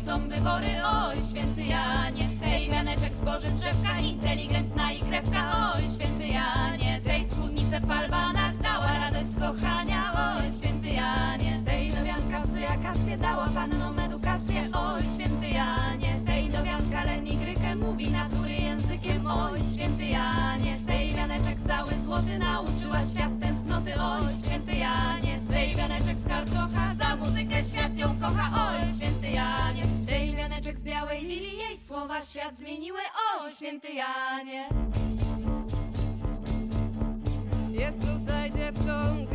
Kobietom 0.09 0.29
wybory 0.29 0.73
Oj 0.85 1.15
święty 1.29 1.63
Janie, 1.63 2.29
tej 2.41 2.69
wianeczek 2.69 3.13
zboży 3.13 3.51
drzewka 3.51 3.99
Inteligentna 3.99 4.91
i 4.91 4.99
krewka, 4.99 5.71
oj 5.75 5.81
święty 5.81 6.27
Janie. 6.27 6.99
Tej 7.03 7.25
spódnicę 7.25 7.79
w 7.79 7.87
falbanach 7.87 8.57
dała 8.57 8.93
radę 8.93 9.23
z 9.23 9.39
kochania 9.39 10.13
Oj 10.13 10.53
święty 10.57 10.89
Janie, 10.89 11.61
tej 11.65 11.91
nowianka 11.91 12.45
z 12.45 12.55
akację 12.71 13.17
dała 13.17 13.47
pannom 13.55 13.99
edukację 13.99 14.61
Oj 14.73 15.01
święty 15.15 15.49
Janie, 15.49 16.21
tej 16.25 16.49
nowianka 16.49 17.03
Leni 17.03 17.37
Grykę 17.37 17.75
mówi 17.75 18.11
natury 18.11 18.53
językiem 18.53 19.27
Oj 19.27 19.59
święty 19.73 20.05
Janie, 20.05 20.79
cały 21.69 22.01
złoty 22.03 22.39
nauczyła 22.39 22.99
świat 23.13 23.39
tęsknoty 23.41 23.93
Oj, 24.01 24.21
święty 24.43 24.75
Janie, 24.75 25.39
tej 25.49 25.75
wianeczek 25.75 26.19
z 26.19 26.27
karczocha 26.27 26.95
Za 26.99 27.15
muzykę 27.15 27.63
świat 27.63 27.97
ją 27.97 28.07
kocha 28.21 28.49
Oj, 28.69 28.87
święty 28.95 29.29
Janie 29.29 29.83
Z 30.77 30.83
białej 30.83 31.21
lilii 31.21 31.57
Jej 31.57 31.77
słowa 31.77 32.21
świat 32.21 32.57
zmieniły 32.57 32.99
Oj, 33.41 33.51
święty 33.51 33.87
Janie. 33.93 34.69
Jest 37.71 37.99
tutaj 37.99 38.51
dziewcząt 38.51 39.29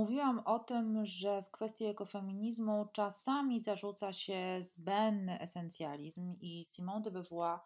Mówiłam 0.00 0.42
o 0.44 0.58
tym, 0.58 1.04
że 1.04 1.42
w 1.42 1.50
kwestii 1.50 1.84
ekofeminizmu 1.84 2.88
czasami 2.92 3.60
zarzuca 3.60 4.12
się 4.12 4.58
zbędny 4.60 5.40
esencjalizm 5.40 6.36
i 6.40 6.64
Simone 6.64 7.00
de 7.00 7.10
Beauvoir 7.10 7.58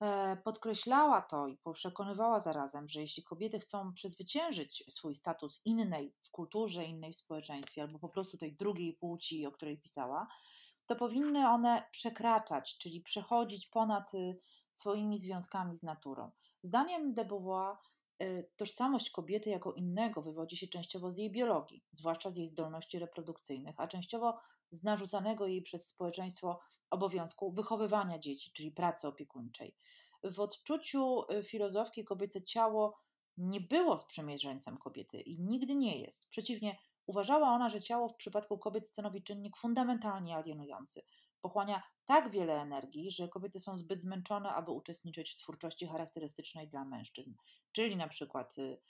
e, 0.00 0.36
podkreślała 0.36 1.22
to 1.22 1.46
i 1.46 1.58
przekonywała 1.74 2.40
zarazem, 2.40 2.88
że 2.88 3.00
jeśli 3.00 3.22
kobiety 3.22 3.58
chcą 3.58 3.92
przezwyciężyć 3.92 4.84
swój 4.88 5.14
status 5.14 5.60
innej 5.64 6.14
w 6.22 6.30
kulturze, 6.30 6.84
innej 6.84 7.12
w 7.12 7.16
społeczeństwie, 7.16 7.82
albo 7.82 7.98
po 7.98 8.08
prostu 8.08 8.38
tej 8.38 8.56
drugiej 8.56 8.94
płci, 8.94 9.46
o 9.46 9.52
której 9.52 9.78
pisała, 9.78 10.28
to 10.86 10.96
powinny 10.96 11.48
one 11.48 11.84
przekraczać, 11.90 12.78
czyli 12.78 13.00
przechodzić 13.00 13.66
ponad 13.66 14.14
y, 14.14 14.40
swoimi 14.70 15.18
związkami 15.18 15.76
z 15.76 15.82
naturą. 15.82 16.30
Zdaniem 16.62 17.14
de 17.14 17.24
Beauvoir 17.24 17.76
tożsamość 18.56 19.10
kobiety 19.10 19.50
jako 19.50 19.72
innego 19.72 20.22
wywodzi 20.22 20.56
się 20.56 20.68
częściowo 20.68 21.12
z 21.12 21.16
jej 21.16 21.32
biologii, 21.32 21.84
zwłaszcza 21.92 22.30
z 22.30 22.36
jej 22.36 22.48
zdolności 22.48 22.98
reprodukcyjnych, 22.98 23.80
a 23.80 23.88
częściowo 23.88 24.38
z 24.70 24.82
narzucanego 24.82 25.46
jej 25.46 25.62
przez 25.62 25.88
społeczeństwo 25.88 26.60
obowiązku 26.90 27.52
wychowywania 27.52 28.18
dzieci, 28.18 28.52
czyli 28.52 28.72
pracy 28.72 29.08
opiekuńczej. 29.08 29.74
W 30.24 30.40
odczuciu 30.40 31.32
y, 31.32 31.42
filozofki 31.42 32.04
kobiece 32.04 32.42
ciało 32.42 32.98
nie 33.36 33.60
było 33.60 33.98
sprzymierzeńcem 33.98 34.78
kobiety 34.78 35.20
i 35.20 35.40
nigdy 35.40 35.74
nie 35.74 36.00
jest. 36.00 36.28
Przeciwnie, 36.28 36.76
Uważała 37.08 37.48
ona, 37.48 37.68
że 37.68 37.80
ciało 37.80 38.08
w 38.08 38.16
przypadku 38.16 38.58
kobiet 38.58 38.88
stanowi 38.88 39.22
czynnik 39.22 39.56
fundamentalnie 39.56 40.36
alienujący. 40.36 41.02
Pochłania 41.42 41.82
tak 42.06 42.30
wiele 42.30 42.60
energii, 42.60 43.10
że 43.10 43.28
kobiety 43.28 43.60
są 43.60 43.78
zbyt 43.78 44.00
zmęczone, 44.00 44.50
aby 44.50 44.70
uczestniczyć 44.70 45.32
w 45.32 45.36
twórczości 45.36 45.86
charakterystycznej 45.86 46.68
dla 46.68 46.84
mężczyzn, 46.84 47.34
czyli 47.72 47.96
na 47.96 48.08
przykład 48.08 48.58
y, 48.58 48.80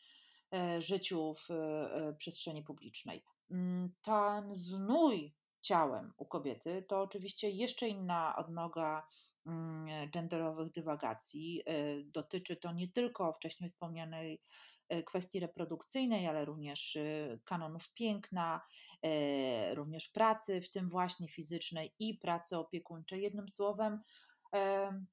e, 0.55 0.83
życiu 0.83 1.35
w 1.35 1.51
e, 1.51 2.15
przestrzeni 2.19 2.63
publicznej. 2.63 3.25
Mm, 3.51 3.95
ten 4.03 4.55
znój 4.55 5.35
ciałem 5.61 6.13
u 6.17 6.27
kobiety 6.27 6.85
to 6.89 7.01
oczywiście 7.01 7.51
jeszcze 7.51 7.89
inna 7.89 8.37
odnoga 8.37 9.09
mm, 9.47 10.11
genderowych 10.11 10.73
dywagacji. 10.73 11.63
E, 11.67 12.03
dotyczy 12.05 12.57
to 12.57 12.73
nie 12.73 12.89
tylko 12.89 13.33
wcześniej 13.33 13.71
wspomnianej 13.71 14.41
E, 14.41 14.78
kwestii 15.07 15.41
reprodukcyjnej, 15.41 16.27
ale 16.27 16.45
również 16.45 16.97
e, 16.97 17.39
kanonów 17.45 17.93
piękna, 17.93 18.61
e, 19.03 19.75
również 19.75 20.09
pracy, 20.09 20.61
w 20.61 20.71
tym 20.71 20.89
właśnie 20.89 21.29
fizycznej 21.29 21.95
i 21.99 22.15
pracy 22.15 22.59
opiekuńczej. 22.59 23.23
Jednym 23.23 23.49
słowem, 23.49 24.01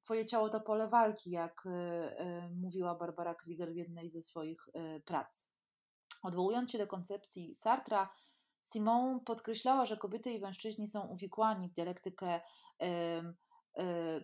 Twoje 0.04 0.26
ciało 0.26 0.48
to 0.48 0.60
pole 0.60 0.88
walki, 0.88 1.30
jak 1.30 1.64
mówiła 2.54 2.94
Barbara 2.94 3.34
Krieger 3.34 3.72
w 3.72 3.76
jednej 3.76 4.10
ze 4.10 4.22
swoich 4.22 4.68
prac. 5.04 5.50
Odwołując 6.22 6.70
się 6.70 6.78
do 6.78 6.86
koncepcji 6.86 7.54
Sartra, 7.54 8.14
Simone 8.60 9.20
podkreślała, 9.20 9.86
że 9.86 9.96
kobiety 9.96 10.32
i 10.32 10.40
mężczyźni 10.40 10.88
są 10.88 11.06
uwikłani 11.06 11.68
w 11.68 11.72
dialektykę 11.72 12.40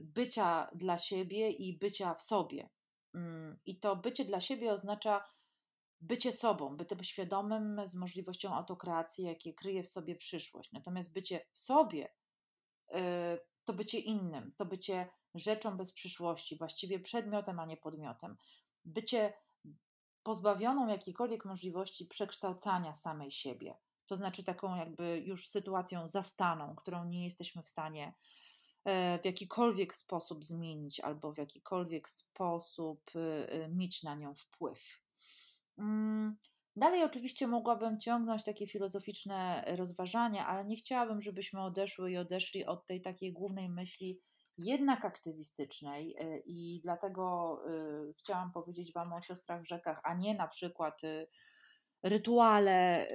bycia 0.01 0.71
dla 0.75 0.99
siebie 0.99 1.51
i 1.51 1.79
bycia 1.79 2.15
w 2.15 2.23
sobie. 2.23 2.69
Mm, 3.15 3.59
I 3.67 3.81
to 3.81 3.97
bycie 3.97 4.25
dla 4.25 4.41
siebie 4.41 4.73
oznacza 4.73 5.25
bycie 6.03 6.33
sobą, 6.33 6.77
bycie 6.77 7.05
świadomym 7.05 7.81
z 7.85 7.95
możliwością 7.95 8.55
autokreacji, 8.55 9.25
jakie 9.25 9.55
kryje 9.55 9.83
w 9.83 9.89
sobie 9.89 10.17
przyszłość. 10.17 10.73
Natomiast 10.73 11.13
bycie 11.13 11.47
w 11.53 11.61
sobie 11.61 12.13
y, 12.89 12.95
to 13.65 13.73
bycie 13.73 13.99
innym, 13.99 14.53
to 14.57 14.65
bycie 14.65 15.09
rzeczą 15.35 15.77
bez 15.77 15.93
przyszłości, 15.93 16.59
właściwie 16.59 17.01
przedmiotem, 17.01 17.61
a 17.61 17.67
nie 17.67 17.77
podmiotem. 17.77 18.37
Bycie 18.85 19.33
pozbawioną 20.23 20.89
jakiejkolwiek 20.89 21.45
możliwości 21.45 22.07
przekształcania 22.07 22.93
samej 22.93 23.31
siebie. 23.31 23.75
To 24.07 24.17
znaczy 24.17 24.45
taką 24.45 24.77
jakby 24.77 25.23
już 25.27 25.49
sytuacją 25.49 26.09
zastaną, 26.09 26.75
którą 26.77 27.05
nie 27.05 27.25
jesteśmy 27.25 27.63
w 27.63 27.69
stanie 27.69 28.15
e, 28.85 29.19
w 29.19 29.25
jakikolwiek 29.25 29.95
sposób 29.95 30.45
zmienić 30.45 31.01
albo 31.01 31.33
w 31.33 31.39
jakikolwiek 31.39 32.09
sposób 32.09 33.11
y, 33.17 33.19
y, 33.19 33.69
mieć 33.69 34.03
na 34.03 34.15
nią 34.15 34.35
wpływ. 34.35 35.02
Mm, 35.79 36.37
dalej 36.77 37.05
oczywiście 37.05 37.47
mogłabym 37.47 38.01
ciągnąć 38.01 38.45
takie 38.45 38.67
filozoficzne 38.67 39.65
rozważania, 39.77 40.47
ale 40.47 40.65
nie 40.65 40.77
chciałabym, 40.77 41.23
żebyśmy 41.23 41.63
odeszły 41.63 42.13
i 42.13 42.17
odeszli 42.17 42.65
od 42.65 42.87
tej 42.87 43.03
takiej 43.03 43.33
głównej 43.33 43.69
myśli 43.69 44.21
jednak 44.59 45.05
aktywistycznej 45.05 46.17
y, 46.21 46.43
i 46.47 46.81
dlatego 46.83 47.59
y, 48.11 48.15
chciałam 48.19 48.53
powiedzieć 48.53 48.93
Wam 48.93 49.13
o 49.13 49.23
siostrach 49.23 49.63
w 49.63 49.69
rzekach, 49.69 50.01
a 50.05 50.15
nie 50.15 50.35
na 50.35 50.49
przykład 50.49 51.05
y, 51.05 51.27
rytuale 52.03 53.09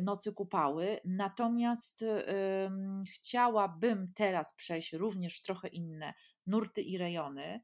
nocy 0.00 0.32
kupały. 0.32 1.00
Natomiast 1.04 2.04
chciałabym 3.14 4.12
teraz 4.14 4.54
przejść 4.54 4.92
również 4.92 5.42
trochę 5.42 5.68
inne 5.68 6.14
nurty 6.46 6.82
i 6.82 6.98
rejony 6.98 7.60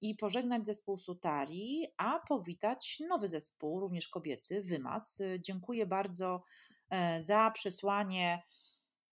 i 0.00 0.14
pożegnać 0.14 0.66
zespół 0.66 0.98
Sutari, 0.98 1.86
a 1.96 2.20
powitać 2.28 3.02
nowy 3.08 3.28
zespół, 3.28 3.80
również 3.80 4.08
kobiecy, 4.08 4.62
Wymas. 4.62 5.22
Dziękuję 5.40 5.86
bardzo 5.86 6.42
e, 6.90 7.22
za 7.22 7.50
przesłanie 7.50 8.42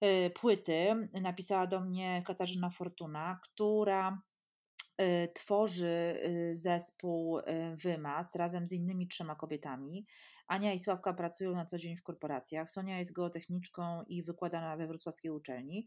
e, 0.01 0.31
płyty. 0.31 1.09
Napisała 1.23 1.67
do 1.67 1.81
mnie 1.81 2.23
Katarzyna 2.27 2.71
Fortuna, 2.71 3.41
która 3.43 4.23
e, 4.99 5.29
tworzy 5.29 6.21
zespół 6.53 7.39
Wymas 7.77 8.35
razem 8.35 8.67
z 8.67 8.73
innymi 8.73 9.09
trzema 9.09 9.35
kobietami. 9.35 10.07
Ania 10.49 10.73
i 10.73 10.79
Sławka 10.79 11.13
pracują 11.13 11.53
na 11.53 11.65
co 11.65 11.79
dzień 11.79 11.97
w 11.97 12.03
korporacjach. 12.03 12.71
Sonia 12.71 12.99
jest 12.99 13.13
geotechniczką 13.13 14.03
i 14.03 14.23
wykłada 14.23 14.77
we 14.77 14.87
wrocławskiej 14.87 15.31
uczelni. 15.31 15.87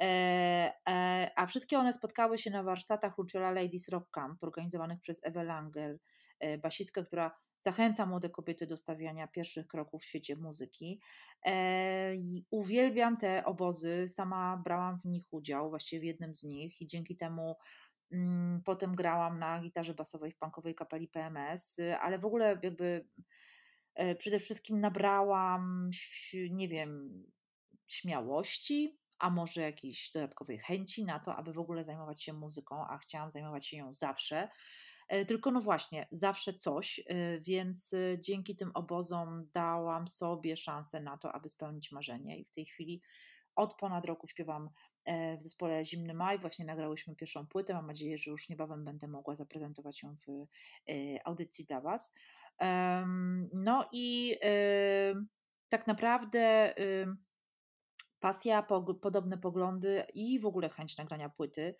E, 0.00 0.72
e, 0.88 1.30
a 1.36 1.46
wszystkie 1.46 1.78
one 1.78 1.92
spotkały 1.92 2.38
się 2.38 2.50
na 2.50 2.62
warsztatach 2.62 3.18
Luciola 3.18 3.50
Ladies 3.50 3.88
Rock 3.88 4.10
Camp 4.10 4.44
organizowanych 4.44 5.00
przez 5.00 5.24
Ewę 5.24 5.44
Langer, 5.44 5.98
e, 6.40 6.58
basistkę, 6.58 7.04
która 7.04 7.36
zachęca 7.60 8.06
młode 8.06 8.30
kobiety 8.30 8.66
do 8.66 8.76
stawiania 8.76 9.28
pierwszych 9.28 9.66
kroków 9.66 10.02
w 10.02 10.06
świecie 10.06 10.36
muzyki. 10.36 11.00
Uwielbiam 12.50 13.16
te 13.16 13.44
obozy, 13.44 14.08
sama 14.08 14.56
brałam 14.64 15.00
w 15.00 15.04
nich 15.04 15.24
udział, 15.30 15.70
właściwie 15.70 16.00
w 16.00 16.04
jednym 16.04 16.34
z 16.34 16.44
nich 16.44 16.80
i 16.80 16.86
dzięki 16.86 17.16
temu 17.16 17.56
mm, 18.12 18.62
potem 18.64 18.94
grałam 18.94 19.38
na 19.38 19.60
gitarze 19.60 19.94
basowej 19.94 20.32
w 20.32 20.38
punkowej 20.38 20.74
kapeli 20.74 21.08
PMS, 21.08 21.76
ale 22.00 22.18
w 22.18 22.24
ogóle 22.24 22.58
jakby 22.62 23.06
przede 24.18 24.38
wszystkim 24.38 24.80
nabrałam, 24.80 25.90
nie 26.50 26.68
wiem, 26.68 27.22
śmiałości, 27.86 28.98
a 29.18 29.30
może 29.30 29.60
jakiejś 29.60 30.10
dodatkowej 30.10 30.58
chęci 30.58 31.04
na 31.04 31.20
to, 31.20 31.36
aby 31.36 31.52
w 31.52 31.58
ogóle 31.58 31.84
zajmować 31.84 32.22
się 32.22 32.32
muzyką, 32.32 32.86
a 32.86 32.98
chciałam 32.98 33.30
zajmować 33.30 33.66
się 33.66 33.76
ją 33.76 33.94
zawsze. 33.94 34.48
E, 35.08 35.24
tylko 35.24 35.50
no 35.50 35.60
właśnie, 35.60 36.08
zawsze 36.12 36.54
coś, 36.54 37.00
e, 37.06 37.40
więc 37.40 37.92
e, 37.92 38.18
dzięki 38.18 38.56
tym 38.56 38.70
obozom 38.74 39.48
dałam 39.54 40.08
sobie 40.08 40.56
szansę 40.56 41.00
na 41.00 41.18
to, 41.18 41.32
aby 41.32 41.48
spełnić 41.48 41.92
marzenie 41.92 42.38
i 42.38 42.44
w 42.44 42.50
tej 42.50 42.66
chwili 42.66 43.02
od 43.54 43.74
ponad 43.74 44.04
roku 44.04 44.26
śpiewam 44.26 44.70
w 45.38 45.42
zespole 45.42 45.84
Zimny 45.84 46.14
Maj. 46.14 46.38
Właśnie 46.38 46.64
nagrałyśmy 46.64 47.16
pierwszą 47.16 47.46
płytę. 47.46 47.74
Mam 47.74 47.86
nadzieję, 47.86 48.18
że 48.18 48.30
już 48.30 48.48
niebawem 48.48 48.84
będę 48.84 49.08
mogła 49.08 49.34
zaprezentować 49.34 50.02
ją 50.02 50.14
w 50.16 50.46
audycji 51.24 51.64
dla 51.64 51.80
Was. 51.80 52.14
No 53.52 53.88
i 53.92 54.36
tak 55.68 55.86
naprawdę 55.86 56.74
pasja, 58.20 58.66
podobne 59.02 59.38
poglądy 59.38 60.04
i 60.14 60.38
w 60.40 60.46
ogóle 60.46 60.68
chęć 60.68 60.96
nagrania 60.96 61.28
płyty, 61.28 61.74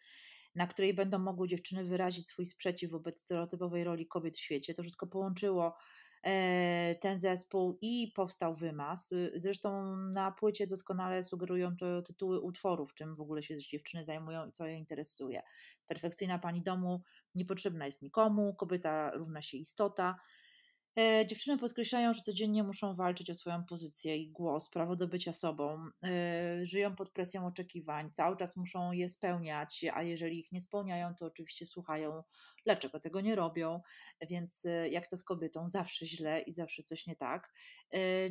na 0.54 0.66
której 0.66 0.94
będą 0.94 1.18
mogły 1.18 1.48
dziewczyny 1.48 1.84
wyrazić 1.84 2.28
swój 2.28 2.46
sprzeciw 2.46 2.90
wobec 2.90 3.20
stereotypowej 3.20 3.84
roli 3.84 4.06
kobiet 4.06 4.36
w 4.36 4.40
świecie. 4.40 4.74
To 4.74 4.82
wszystko 4.82 5.06
połączyło 5.06 5.76
e, 6.22 6.94
ten 6.94 7.18
zespół 7.18 7.78
i 7.80 8.12
powstał 8.14 8.54
wymaz. 8.54 9.14
Zresztą 9.34 9.96
na 9.96 10.32
płycie 10.32 10.66
doskonale 10.66 11.22
sugerują 11.22 11.76
to 11.76 12.02
tytuły 12.02 12.40
utworów, 12.40 12.94
czym 12.94 13.14
w 13.14 13.20
ogóle 13.20 13.42
się 13.42 13.58
dziewczyny 13.58 14.04
zajmują 14.04 14.46
i 14.46 14.52
co 14.52 14.66
je 14.66 14.78
interesuje. 14.78 15.42
Perfekcyjna 15.86 16.38
pani 16.38 16.62
domu 16.62 17.02
niepotrzebna 17.34 17.86
jest 17.86 18.02
nikomu, 18.02 18.54
kobieta 18.54 19.10
równa 19.10 19.42
się 19.42 19.56
istota. 19.58 20.16
E, 20.98 21.26
dziewczyny 21.26 21.58
podkreślają, 21.58 22.14
że 22.14 22.20
codziennie 22.20 22.62
muszą 22.62 22.94
walczyć 22.94 23.30
o 23.30 23.34
swoją 23.34 23.64
pozycję 23.64 24.16
i 24.16 24.30
głos, 24.30 24.68
prawo 24.68 24.96
do 24.96 25.08
bycia 25.08 25.32
sobą. 25.32 25.90
E, 26.04 26.66
żyją 26.66 26.96
pod 26.96 27.10
presją 27.10 27.46
oczekiwań, 27.46 28.10
cały 28.12 28.36
czas 28.36 28.56
muszą 28.56 28.92
je 28.92 29.08
spełniać, 29.08 29.84
a 29.94 30.02
jeżeli 30.02 30.38
ich 30.38 30.52
nie 30.52 30.60
spełniają, 30.60 31.14
to 31.14 31.26
oczywiście 31.26 31.66
słuchają, 31.66 32.22
dlaczego 32.64 33.00
tego 33.00 33.20
nie 33.20 33.34
robią. 33.34 33.80
Więc 34.28 34.66
e, 34.66 34.88
jak 34.88 35.06
to 35.06 35.16
z 35.16 35.24
kobietą, 35.24 35.68
zawsze 35.68 36.06
źle 36.06 36.40
i 36.40 36.52
zawsze 36.52 36.82
coś 36.82 37.06
nie 37.06 37.16
tak. 37.16 37.52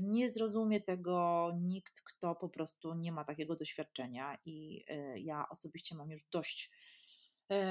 Nie 0.02 0.30
zrozumie 0.30 0.82
tego 0.82 1.52
nikt, 1.62 2.02
kto 2.02 2.36
po 2.36 2.50
prostu 2.50 2.94
nie 2.94 3.12
ma 3.12 3.26
takiego 3.26 3.56
doświadczenia, 3.56 4.38
i 4.46 4.86
ja 5.16 5.50
osobiście 5.50 5.96
mam 5.96 6.12
już 6.12 6.24
dość 6.24 6.72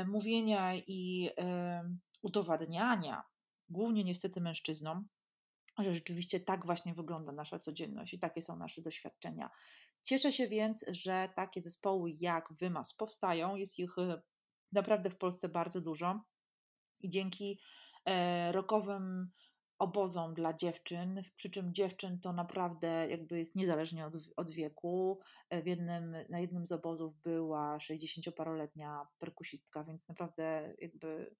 mówienia 0.06 0.74
i 0.76 1.30
udowadniania 2.22 3.33
głównie 3.74 4.04
niestety 4.04 4.40
mężczyznom, 4.40 5.08
że 5.78 5.94
rzeczywiście 5.94 6.40
tak 6.40 6.66
właśnie 6.66 6.94
wygląda 6.94 7.32
nasza 7.32 7.58
codzienność 7.58 8.14
i 8.14 8.18
takie 8.18 8.42
są 8.42 8.56
nasze 8.56 8.82
doświadczenia. 8.82 9.50
Cieszę 10.02 10.32
się 10.32 10.48
więc, 10.48 10.84
że 10.88 11.28
takie 11.36 11.62
zespoły 11.62 12.10
jak 12.20 12.52
Wymas 12.52 12.94
powstają. 12.94 13.56
Jest 13.56 13.78
ich 13.78 13.98
e, 13.98 14.22
naprawdę 14.72 15.10
w 15.10 15.18
Polsce 15.18 15.48
bardzo 15.48 15.80
dużo 15.80 16.20
i 17.00 17.10
dzięki 17.10 17.60
e, 18.04 18.52
rokowym 18.52 19.30
obozom 19.78 20.34
dla 20.34 20.54
dziewczyn, 20.54 21.22
przy 21.34 21.50
czym 21.50 21.74
dziewczyn 21.74 22.20
to 22.20 22.32
naprawdę 22.32 23.06
jakby 23.10 23.38
jest 23.38 23.56
niezależnie 23.56 24.06
od, 24.06 24.14
od 24.36 24.50
wieku. 24.50 25.20
E, 25.50 25.62
w 25.62 25.66
jednym, 25.66 26.16
na 26.28 26.40
jednym 26.40 26.66
z 26.66 26.72
obozów 26.72 27.16
była 27.22 27.78
60-paroletnia 27.78 29.06
perkusistka, 29.18 29.84
więc 29.84 30.08
naprawdę 30.08 30.74
jakby 30.78 31.34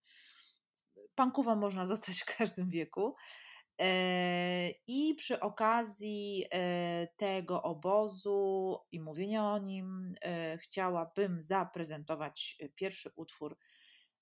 pankowa 1.15 1.57
można 1.57 1.87
zostać 1.93 2.21
w 2.21 2.37
każdym 2.37 2.71
wieku. 2.71 3.15
E, 3.81 4.71
I 4.87 5.15
przy 5.15 5.41
okazji 5.41 6.45
e, 6.53 7.09
tego 7.17 7.63
obozu 7.63 8.79
i 8.93 9.01
mówienia 9.01 9.45
o 9.45 9.59
nim, 9.59 10.15
e, 10.23 10.59
chciałabym 10.59 11.43
zaprezentować 11.43 12.59
pierwszy 12.75 13.11
utwór 13.17 13.59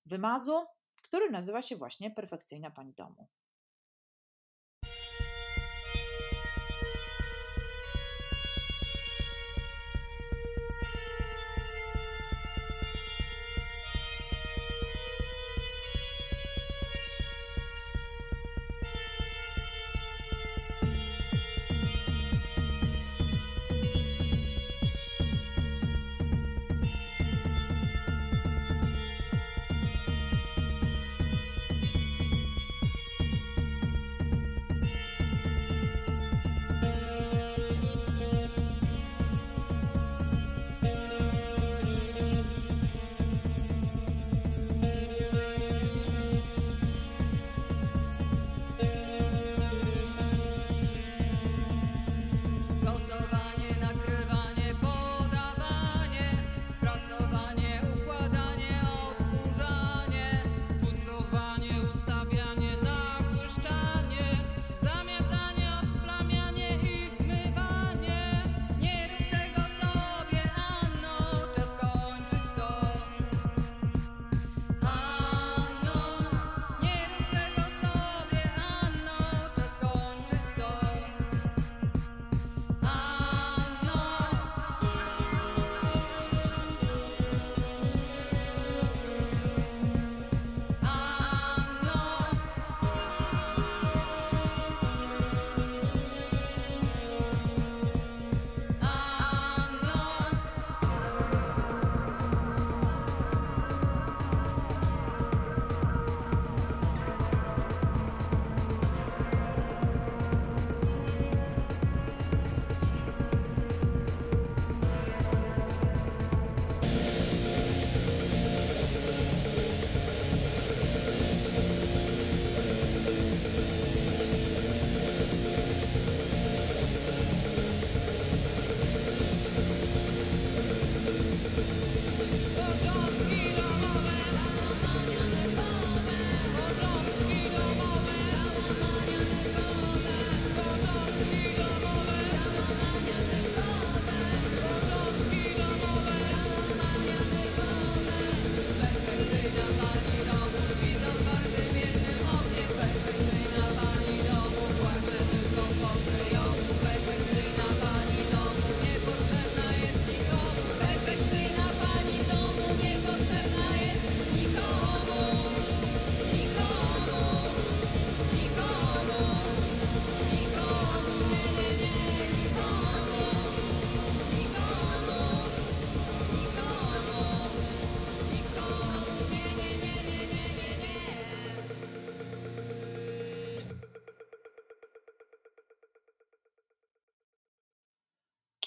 wymazu, 0.05 0.65
który 1.01 1.31
nazywa 1.31 1.61
się 1.61 1.75
właśnie 1.75 2.11
Perfekcyjna 2.11 2.71
Pani 2.71 2.93
Domu. 2.93 3.27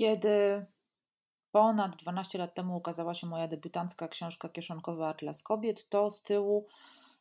Kiedy 0.07 0.67
ponad 1.53 1.97
12 1.97 2.39
lat 2.39 2.55
temu 2.55 2.77
ukazała 2.77 3.15
się 3.15 3.27
moja 3.27 3.49
debiutancka 3.49 4.09
książka 4.09 4.49
Kieszonkowy 4.49 5.05
Atlas 5.05 5.43
Kobiet, 5.43 5.89
to 5.89 6.11
z 6.11 6.23
tyłu 6.23 6.67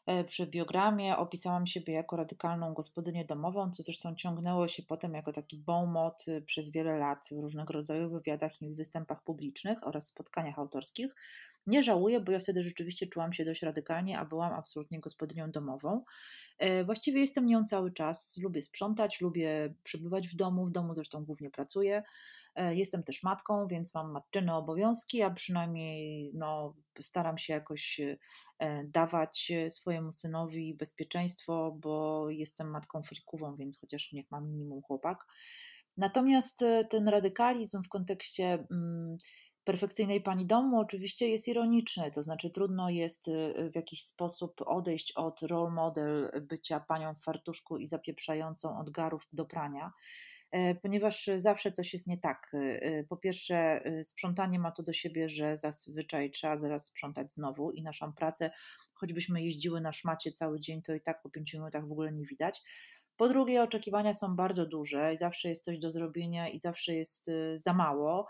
e, 0.06 0.24
przy 0.24 0.48
biogramie 0.48 1.18
opisałam 1.18 1.68
siebie 1.68 1.94
jako 1.94 2.16
radykalną 2.16 2.74
gospodynię 2.74 3.26
domową, 3.26 3.72
co 3.72 3.84
zresztą 3.84 4.16
ciągnęło 4.16 4.68
się 4.68 4.84
potem 4.84 5.14
jako 5.14 5.34
taki 5.34 5.58
bonmot 5.58 6.24
e, 6.28 6.42
przez 6.42 6.72
wiele 6.72 6.98
lat 6.98 7.28
w 7.32 7.40
różnego 7.42 7.74
rodzaju 7.74 8.10
wywiadach 8.10 8.62
i 8.62 8.76
występach 8.76 9.24
publicznych 9.24 9.88
oraz 9.88 10.08
spotkaniach 10.08 10.60
autorskich. 10.60 11.16
Nie 11.68 11.84
żałuję, 11.84 12.20
bo 12.20 12.32
ja 12.32 12.40
wtedy 12.40 12.64
rzeczywiście 12.64 13.08
czułam 13.08 13.34
się 13.34 13.46
dość 13.46 13.62
radykalnie, 13.62 14.20
a 14.20 14.26
byłam 14.26 14.54
absolutnie 14.54 15.00
gospodynią 15.00 15.52
domową. 15.52 16.04
E, 16.58 16.84
właściwie 16.84 17.22
jestem 17.22 17.46
nią 17.46 17.64
cały 17.64 17.92
czas. 17.92 18.38
Lubię 18.44 18.62
sprzątać, 18.62 19.22
lubię 19.22 19.74
przebywać 19.84 20.28
w 20.30 20.36
domu. 20.36 20.66
W 20.66 20.72
domu 20.72 20.96
zresztą 20.96 21.26
głównie 21.26 21.50
pracuję. 21.50 22.04
E, 22.56 22.76
jestem 22.76 23.04
też 23.04 23.24
matką, 23.24 23.68
więc 23.68 23.94
mam 23.94 24.12
matczyne 24.12 24.56
obowiązki, 24.56 25.22
a 25.22 25.32
przynajmniej 25.32 26.32
no, 26.34 26.76
staram 27.02 27.38
się 27.38 27.54
jakoś 27.54 28.00
e, 28.60 28.84
dawać 28.84 29.52
swojemu 29.70 30.12
synowi 30.12 30.74
bezpieczeństwo, 30.74 31.78
bo 31.80 32.26
jestem 32.30 32.70
matką 32.70 33.04
frikową, 33.04 33.56
więc 33.56 33.80
chociaż 33.80 34.12
niech 34.12 34.32
ma 34.32 34.42
minimum 34.42 34.82
chłopak. 34.82 35.26
Natomiast 35.98 36.66
ten 36.90 37.08
radykalizm 37.08 37.84
w 37.84 37.90
kontekście 37.90 38.66
mm, 38.72 39.18
perfekcyjnej 39.66 40.22
pani 40.22 40.46
domu 40.46 40.80
oczywiście 40.80 41.30
jest 41.30 41.48
ironiczny, 41.48 42.12
to 42.12 42.24
znaczy 42.24 42.50
trudno 42.50 42.90
jest 42.90 43.28
y, 43.28 43.70
w 43.72 43.76
jakiś 43.76 44.04
sposób 44.04 44.62
odejść 44.66 45.12
od 45.12 45.42
role 45.42 45.72
model 45.72 46.32
bycia 46.42 46.80
panią 46.80 47.14
w 47.14 47.24
fartuszku 47.24 47.78
i 47.78 47.88
zapieprzającą 47.88 48.80
od 48.80 48.90
garów 48.90 49.28
do 49.34 49.46
prania, 49.46 49.94
e, 50.52 50.76
ponieważ 50.76 51.30
zawsze 51.38 51.72
coś 51.72 51.94
jest 51.94 52.08
nie 52.08 52.18
tak. 52.18 52.52
Y, 52.54 52.58
y, 52.58 53.06
po 53.10 53.18
pierwsze, 53.18 53.84
sprzątanie 54.04 54.60
ma 54.60 54.72
to 54.72 54.84
do 54.84 54.94
siebie, 54.94 55.30
że 55.30 55.58
zazwyczaj 55.58 56.32
trzeba 56.32 56.58
zaraz 56.58 56.86
sprzątać 56.86 57.34
znowu 57.34 57.72
i 57.72 57.84
naszą 57.84 58.14
pracę, 58.14 58.52
choćbyśmy 58.94 59.44
jeździły 59.44 59.82
na 59.82 59.92
szmacie 59.92 60.32
cały 60.32 60.60
dzień, 60.60 60.82
to 60.82 60.94
i 60.94 61.02
tak 61.02 61.22
po 61.22 61.30
pięciu 61.30 61.58
minutach 61.58 61.88
w 61.88 61.92
ogóle 61.92 62.12
nie 62.12 62.26
widać. 62.26 62.64
Po 63.18 63.28
drugie, 63.28 63.64
oczekiwania 63.64 64.14
są 64.14 64.36
bardzo 64.36 64.66
duże 64.66 65.14
i 65.14 65.18
zawsze 65.18 65.50
jest 65.50 65.64
coś 65.64 65.80
do 65.80 65.92
zrobienia 65.92 66.50
i 66.50 66.58
zawsze 66.58 66.96
jest 66.96 67.28
y, 67.28 67.58
za 67.58 67.74
mało. 67.74 68.28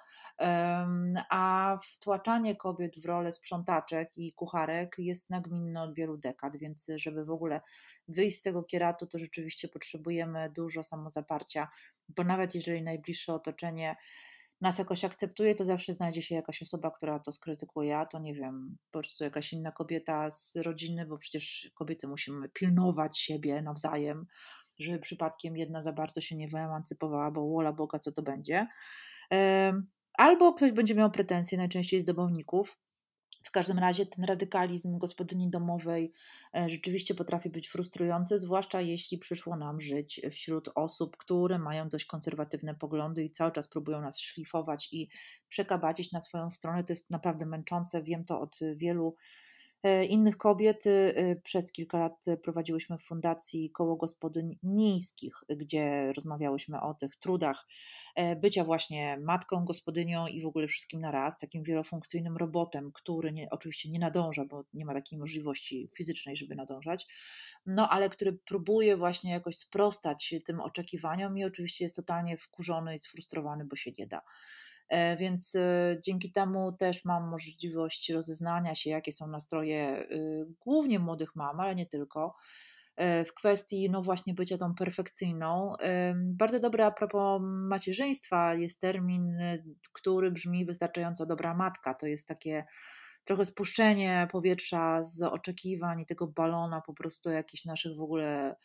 A 1.30 1.78
wtłaczanie 1.84 2.56
kobiet 2.56 3.00
w 3.00 3.06
rolę 3.06 3.32
sprzątaczek 3.32 4.18
i 4.18 4.34
kucharek 4.34 4.96
jest 4.98 5.30
nagminne 5.30 5.84
od 5.84 5.94
wielu 5.94 6.18
dekad, 6.18 6.58
więc 6.58 6.88
żeby 6.96 7.26
w 7.26 7.32
ogóle 7.32 7.62
wyjść 8.08 8.38
z 8.38 8.42
tego 8.42 8.64
kieratu, 8.64 9.08
to 9.08 9.18
rzeczywiście 9.20 9.68
potrzebujemy 9.68 10.52
dużo 10.56 10.84
samozaparcia, 10.84 11.68
bo 12.10 12.24
nawet 12.24 12.56
jeżeli 12.56 12.84
najbliższe 12.84 13.34
otoczenie 13.34 13.96
nas 14.62 14.80
jakoś 14.80 15.06
akceptuje, 15.06 15.56
to 15.56 15.66
zawsze 15.66 15.94
znajdzie 15.94 16.22
się 16.22 16.36
jakaś 16.36 16.62
osoba, 16.62 16.92
która 16.92 17.20
to 17.20 17.32
skrytykuje, 17.32 17.98
a 17.98 18.06
to 18.06 18.20
nie 18.20 18.34
wiem, 18.34 18.78
po 18.92 19.00
prostu 19.00 19.24
jakaś 19.24 19.54
inna 19.54 19.72
kobieta 19.72 20.32
z 20.32 20.56
rodziny, 20.56 21.06
bo 21.06 21.18
przecież 21.18 21.72
kobiety 21.76 22.08
musimy 22.08 22.50
pilnować 22.50 23.20
siebie 23.20 23.62
nawzajem, 23.62 24.26
żeby 24.80 25.00
przypadkiem 25.00 25.58
jedna 25.58 25.82
za 25.82 25.94
bardzo 25.94 26.22
się 26.22 26.36
nie 26.36 26.48
wyemancypowała, 26.48 27.32
bo 27.32 27.48
wola 27.48 27.74
Boga, 27.74 28.00
co 28.00 28.12
to 28.12 28.22
będzie. 28.22 28.68
Albo 30.14 30.54
ktoś 30.54 30.72
będzie 30.72 30.96
miał 30.96 31.12
pretensje, 31.12 31.58
najczęściej 31.58 32.02
z 32.02 32.06
domowników, 32.06 32.78
w 33.46 33.52
każdym 33.52 33.80
razie 33.80 34.06
ten 34.06 34.26
radykalizm 34.26 34.98
gospodyni 34.98 35.50
domowej 35.50 36.14
e, 36.56 36.70
rzeczywiście 36.70 37.16
potrafi 37.16 37.50
być 37.50 37.70
frustrujący, 37.70 38.40
zwłaszcza 38.40 38.82
jeśli 38.82 39.18
przyszło 39.18 39.56
nam 39.56 39.82
żyć 39.82 40.22
wśród 40.32 40.70
osób, 40.76 41.18
które 41.18 41.60
mają 41.60 41.90
dość 41.90 42.06
konserwatywne 42.06 42.76
poglądy 42.76 43.24
i 43.24 43.30
cały 43.30 43.52
czas 43.52 43.68
próbują 43.68 44.02
nas 44.02 44.20
szlifować 44.20 44.90
i 44.92 45.10
przekabacić 45.48 46.12
na 46.12 46.22
swoją 46.22 46.50
stronę. 46.50 46.84
To 46.84 46.94
jest 46.94 47.10
naprawdę 47.10 47.46
męczące. 47.46 48.04
Wiem 48.04 48.26
to 48.26 48.42
od 48.42 48.60
wielu 48.76 49.16
innych 50.08 50.38
kobiet. 50.38 50.84
E, 50.88 51.36
przez 51.36 51.72
kilka 51.72 52.00
lat 52.00 52.26
prowadziłyśmy 52.44 52.98
w 52.98 53.04
fundacji 53.04 53.72
koło 53.72 53.96
gospodyń 53.96 54.58
miejskich, 54.64 55.36
gdzie 55.50 56.14
rozmawiałyśmy 56.14 56.82
o 56.82 56.94
tych 56.94 57.16
trudach 57.16 57.68
E, 58.16 58.36
bycia 58.36 58.64
właśnie 58.64 59.18
matką, 59.18 59.66
gospodynią 59.66 60.28
i 60.28 60.42
w 60.42 60.46
ogóle 60.46 60.68
wszystkim 60.68 61.02
na 61.02 61.12
raz, 61.12 61.38
takim 61.38 61.64
wielofunkcyjnym 61.64 62.38
robotem, 62.38 62.92
który 62.92 63.32
nie, 63.32 63.50
oczywiście 63.50 63.90
nie 63.90 64.00
nadąża, 64.00 64.46
bo 64.46 64.64
nie 64.74 64.86
ma 64.86 64.94
takiej 64.94 65.20
możliwości 65.20 65.90
fizycznej, 65.96 66.38
żeby 66.38 66.56
nadążać, 66.56 67.08
no 67.66 67.90
ale 67.90 68.10
który 68.10 68.34
próbuje 68.34 68.98
właśnie 68.98 69.32
jakoś 69.32 69.58
sprostać 69.58 70.36
tym 70.46 70.60
oczekiwaniom 70.60 71.38
i 71.38 71.46
oczywiście 71.46 71.86
jest 71.86 71.96
totalnie 71.96 72.38
wkurzony 72.38 72.96
i 72.96 73.00
sfrustrowany, 73.00 73.66
bo 73.66 73.76
się 73.76 73.92
nie 73.98 74.08
da. 74.08 74.22
E, 74.90 75.18
więc 75.18 75.56
e, 75.56 75.98
dzięki 76.04 76.32
temu 76.32 76.72
też 76.72 77.06
mam 77.06 77.30
możliwość 77.30 78.10
rozeznania 78.10 78.76
się, 78.76 78.90
jakie 78.90 79.12
są 79.12 79.28
nastroje 79.28 80.08
głównie 80.60 81.00
młodych 81.00 81.36
mam, 81.36 81.60
ale 81.60 81.76
nie 81.76 81.86
tylko 81.86 82.36
E, 82.96 83.26
w 83.26 83.34
kwestii, 83.34 83.90
no 83.90 84.02
właśnie, 84.02 84.34
bycia 84.34 84.58
tą 84.58 84.76
perfekcyjną. 84.76 85.76
Bardzo 86.16 86.60
dobry 86.60 86.84
a 86.84 86.92
propos 86.92 87.42
macierzyństwa 87.44 88.54
jest 88.54 88.82
termin, 88.82 89.40
e, 89.40 89.58
który 89.94 90.32
brzmi 90.32 90.66
wystarczająco 90.66 91.26
dobra 91.26 91.54
matka. 91.54 91.94
To 91.94 92.08
jest 92.08 92.28
takie 92.28 92.66
trochę 93.26 93.46
spuszczenie 93.46 94.28
powietrza 94.32 95.04
z 95.04 95.22
oczekiwań 95.22 96.02
i 96.02 96.06
tego 96.06 96.28
balona, 96.28 96.82
po 96.82 96.94
prostu 96.94 97.30
jakichś 97.30 97.66
naszych 97.66 97.96
w 97.96 98.02
ogóle 98.02 98.56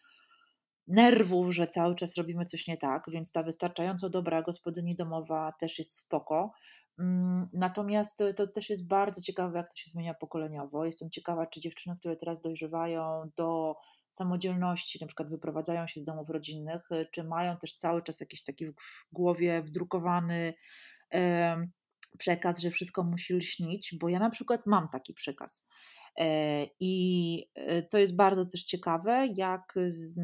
nerwów, 0.91 1.55
że 1.55 1.66
cały 1.66 1.95
czas 1.95 2.16
robimy 2.16 2.45
coś 2.45 2.66
nie 2.66 2.76
tak, 2.76 3.05
więc 3.09 3.32
ta 3.32 3.43
wystarczająco 3.43 4.11
dobra 4.11 4.43
gospodyni 4.43 4.95
domowa 4.97 5.53
też 5.61 5.78
jest 5.78 5.97
spoko. 5.97 6.53
Mm, 6.99 7.49
natomiast 7.53 8.22
to 8.36 8.47
też 8.47 8.70
jest 8.70 8.88
bardzo 8.88 9.22
ciekawe, 9.22 9.59
jak 9.59 9.70
to 9.70 9.76
się 9.76 9.91
zmienia 9.91 10.14
pokoleniowo. 10.14 10.86
Jestem 10.86 11.11
ciekawa, 11.11 11.47
czy 11.47 11.61
dziewczyny, 11.61 11.97
które 11.99 12.16
teraz 12.16 12.41
dojrzewają 12.41 13.30
do 13.36 13.74
samodzielności, 14.11 14.99
na 15.01 15.07
przykład 15.07 15.30
wyprowadzają 15.30 15.86
się 15.86 16.01
z 16.01 16.05
domów 16.05 16.30
rodzinnych, 16.30 16.88
czy 17.12 17.24
mają 17.24 17.57
też 17.57 17.76
cały 17.76 18.03
czas 18.03 18.20
jakiś 18.20 18.43
taki 18.43 18.66
w 18.66 18.74
głowie 19.12 19.62
wdrukowany 19.62 20.55
przekaz, 22.18 22.61
że 22.61 22.70
wszystko 22.70 23.03
musi 23.03 23.34
lśnić, 23.34 23.95
bo 24.01 24.09
ja 24.09 24.18
na 24.18 24.30
przykład 24.30 24.66
mam 24.66 24.88
taki 24.88 25.14
przekaz. 25.14 25.68
E, 26.18 26.66
I 26.80 27.46
e, 27.54 27.82
to 27.82 27.98
jest 27.98 28.16
bardzo 28.16 28.46
też 28.46 28.64
ciekawe, 28.64 29.28
jak 29.36 29.74
z, 29.88 30.14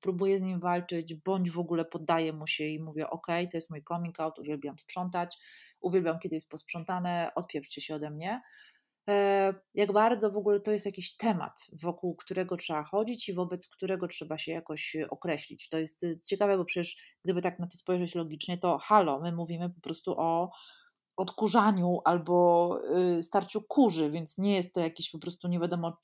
próbuję 0.00 0.38
z 0.38 0.42
nim 0.42 0.60
walczyć, 0.60 1.14
bądź 1.14 1.50
w 1.50 1.58
ogóle 1.58 1.84
poddaję 1.84 2.32
mu 2.32 2.46
się 2.46 2.64
i 2.64 2.80
mówię: 2.80 3.10
OK, 3.10 3.26
to 3.26 3.56
jest 3.56 3.70
mój 3.70 3.84
coming 3.88 4.20
out, 4.20 4.38
uwielbiam 4.38 4.78
sprzątać, 4.78 5.38
uwielbiam, 5.80 6.18
kiedy 6.18 6.34
jest 6.34 6.50
posprzątane, 6.50 7.30
odpieprzcie 7.34 7.80
się 7.80 7.94
ode 7.94 8.10
mnie. 8.10 8.42
E, 9.08 9.54
jak 9.74 9.92
bardzo 9.92 10.30
w 10.30 10.36
ogóle 10.36 10.60
to 10.60 10.72
jest 10.72 10.86
jakiś 10.86 11.16
temat, 11.16 11.66
wokół 11.72 12.16
którego 12.16 12.56
trzeba 12.56 12.82
chodzić 12.84 13.28
i 13.28 13.34
wobec 13.34 13.68
którego 13.68 14.08
trzeba 14.08 14.38
się 14.38 14.52
jakoś 14.52 14.96
określić. 15.10 15.68
To 15.68 15.78
jest 15.78 16.06
ciekawe, 16.26 16.58
bo 16.58 16.64
przecież 16.64 16.96
gdyby 17.24 17.42
tak 17.42 17.58
na 17.58 17.66
to 17.66 17.76
spojrzeć 17.76 18.14
logicznie, 18.14 18.58
to 18.58 18.78
halo, 18.78 19.20
my 19.20 19.32
mówimy 19.32 19.70
po 19.70 19.80
prostu 19.80 20.14
o 20.18 20.50
odkurzaniu 21.16 21.98
albo 22.04 22.80
starciu 23.22 23.62
kurzy, 23.62 24.10
więc 24.10 24.38
nie 24.38 24.56
jest 24.56 24.74
to 24.74 24.80
jakiś 24.80 25.10
po 25.10 25.18
prostu 25.18 25.48
nie 25.48 25.60
wiadomo, 25.60 25.98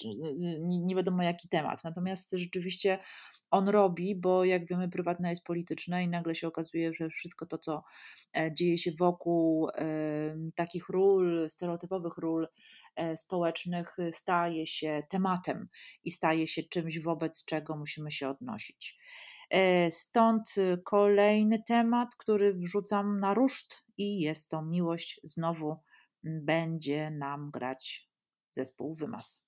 nie 0.68 0.96
wiadomo 0.96 1.22
jaki 1.22 1.48
temat. 1.48 1.84
Natomiast 1.84 2.30
rzeczywiście 2.32 2.98
on 3.50 3.68
robi, 3.68 4.14
bo 4.16 4.44
jak 4.44 4.66
wiemy, 4.66 4.88
prywatne 4.88 5.30
jest 5.30 5.44
polityczne 5.44 6.04
i 6.04 6.08
nagle 6.08 6.34
się 6.34 6.48
okazuje, 6.48 6.94
że 6.94 7.08
wszystko 7.08 7.46
to, 7.46 7.58
co 7.58 7.82
dzieje 8.52 8.78
się 8.78 8.92
wokół 8.98 9.68
takich 10.54 10.88
ról, 10.88 11.48
stereotypowych 11.50 12.18
ról 12.18 12.48
E, 12.98 13.16
społecznych 13.16 13.96
staje 14.12 14.66
się 14.66 15.02
tematem 15.10 15.68
i 16.04 16.10
staje 16.10 16.46
się 16.46 16.62
czymś, 16.62 16.98
wobec 16.98 17.44
czego 17.44 17.76
musimy 17.76 18.12
się 18.12 18.28
odnosić. 18.28 18.98
E, 19.50 19.90
stąd 19.90 20.54
kolejny 20.84 21.62
temat, 21.66 22.08
który 22.18 22.54
wrzucam 22.54 23.20
na 23.20 23.34
ruszt, 23.34 23.84
i 23.98 24.20
jest 24.20 24.50
to 24.50 24.62
miłość. 24.62 25.20
Znowu 25.24 25.76
będzie 26.24 27.10
nam 27.10 27.50
grać 27.50 28.10
zespół 28.50 28.94
Wymas. 28.94 29.47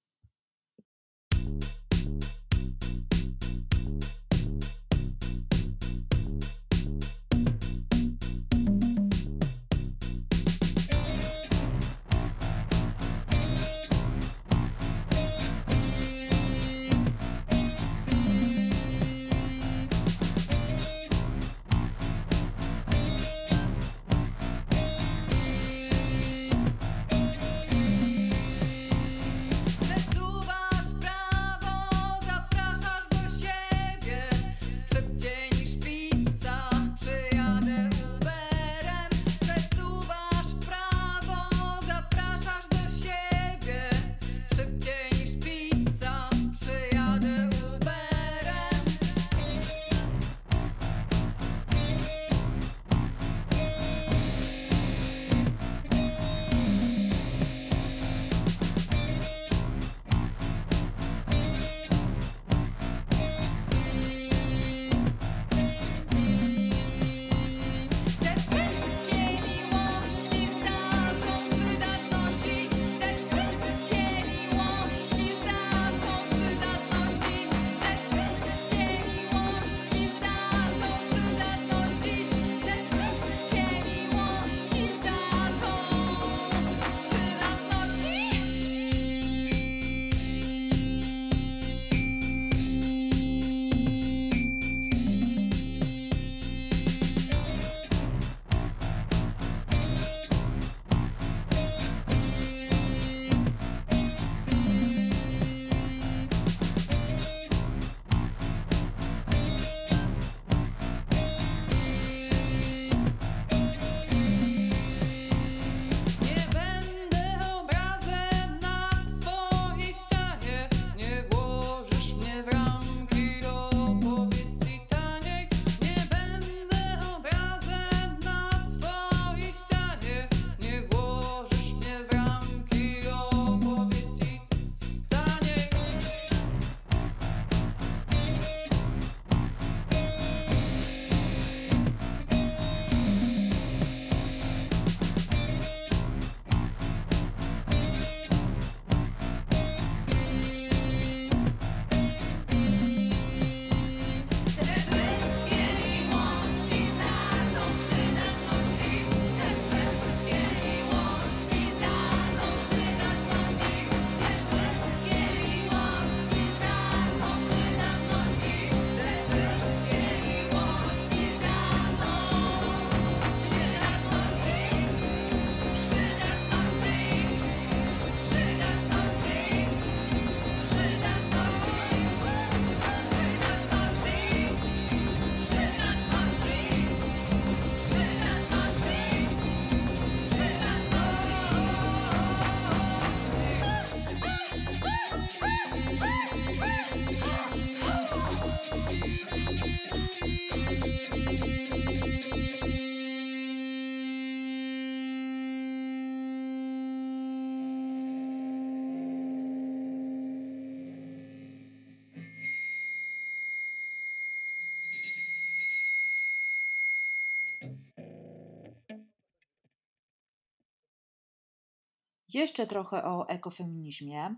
Jeszcze 222.35 222.67
trochę 222.67 223.05
o 223.05 223.29
ekofeminizmie. 223.29 224.35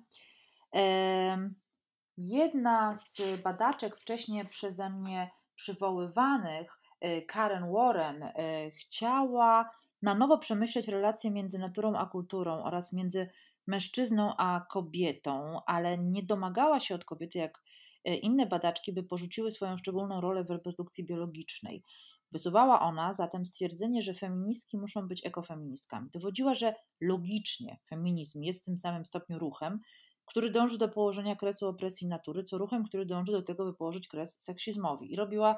Jedna 2.19 2.97
z 2.97 3.43
badaczek 3.43 3.97
wcześniej 3.97 4.49
przeze 4.49 4.91
mnie 4.91 5.31
przywoływanych, 5.55 6.81
y, 7.05 7.23
Karen 7.23 7.73
Warren, 7.73 8.23
y, 8.23 8.33
chciała 8.71 9.71
na 10.03 10.15
nowo 10.15 10.39
przemyśleć 10.39 10.89
relacje 10.89 11.31
między 11.31 11.59
naturą 11.59 11.97
a 11.97 12.07
kulturą 12.07 12.63
oraz 12.65 12.93
między 12.93 13.31
mężczyzną 13.67 14.35
a 14.37 14.67
kobietą, 14.71 15.61
ale 15.67 15.99
nie 15.99 16.23
domagała 16.23 16.81
się 16.81 16.95
od 16.95 17.05
kobiety, 17.05 17.39
jak 17.39 17.63
y, 18.09 18.15
inne 18.17 18.47
badaczki, 18.47 18.93
by 18.93 19.03
porzuciły 19.03 19.53
swoją 19.53 19.77
szczególną 19.77 20.21
rolę 20.21 20.45
w 20.45 20.51
reprodukcji 20.51 21.07
biologicznej. 21.07 21.85
Wysuwała 22.33 22.81
ona 22.81 23.15
zatem 23.15 23.47
stwierdzenie, 23.47 24.03
że 24.03 24.15
feministki 24.15 24.79
muszą 24.79 25.09
być 25.09 25.27
ekofeministkami. 25.27 26.11
Dowodziła, 26.11 26.55
że 26.55 26.75
logicznie 27.01 27.79
feminizm 27.91 28.43
jest 28.43 28.63
w 28.63 28.65
tym 28.65 28.79
samym 28.79 29.05
stopniu 29.05 29.39
ruchem, 29.39 29.81
który 30.27 30.51
dąży 30.51 30.79
do 30.79 30.89
położenia 30.89 31.37
kresu 31.37 31.69
opresji 31.69 32.09
natury, 32.09 32.43
co 32.43 32.59
ruchem, 32.59 32.85
który 32.85 33.07
dąży 33.07 33.33
do 33.33 33.43
tego, 33.43 33.65
by 33.65 33.75
położyć 33.75 34.09
kres 34.09 34.41
seksizmowi. 34.41 35.13
I 35.13 35.17
robiła 35.17 35.57